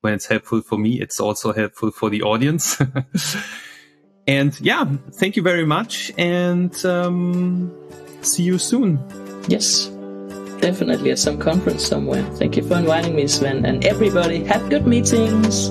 when 0.00 0.14
it's 0.14 0.26
helpful 0.26 0.62
for 0.62 0.78
me, 0.78 1.00
it's 1.00 1.20
also 1.20 1.52
helpful 1.52 1.90
for 1.90 2.08
the 2.08 2.22
audience. 2.22 2.80
and 4.26 4.58
yeah, 4.60 4.84
thank 5.14 5.36
you 5.36 5.42
very 5.42 5.66
much, 5.66 6.12
and 6.16 6.84
um, 6.86 7.70
see 8.22 8.44
you 8.44 8.58
soon. 8.58 8.98
Yes, 9.48 9.86
definitely 10.60 11.10
at 11.10 11.18
some 11.18 11.38
conference 11.38 11.86
somewhere. 11.86 12.24
Thank 12.36 12.56
you 12.56 12.62
for 12.62 12.78
inviting 12.78 13.14
me, 13.14 13.26
Sven, 13.26 13.66
and 13.66 13.84
everybody. 13.84 14.44
Have 14.44 14.70
good 14.70 14.86
meetings. 14.86 15.70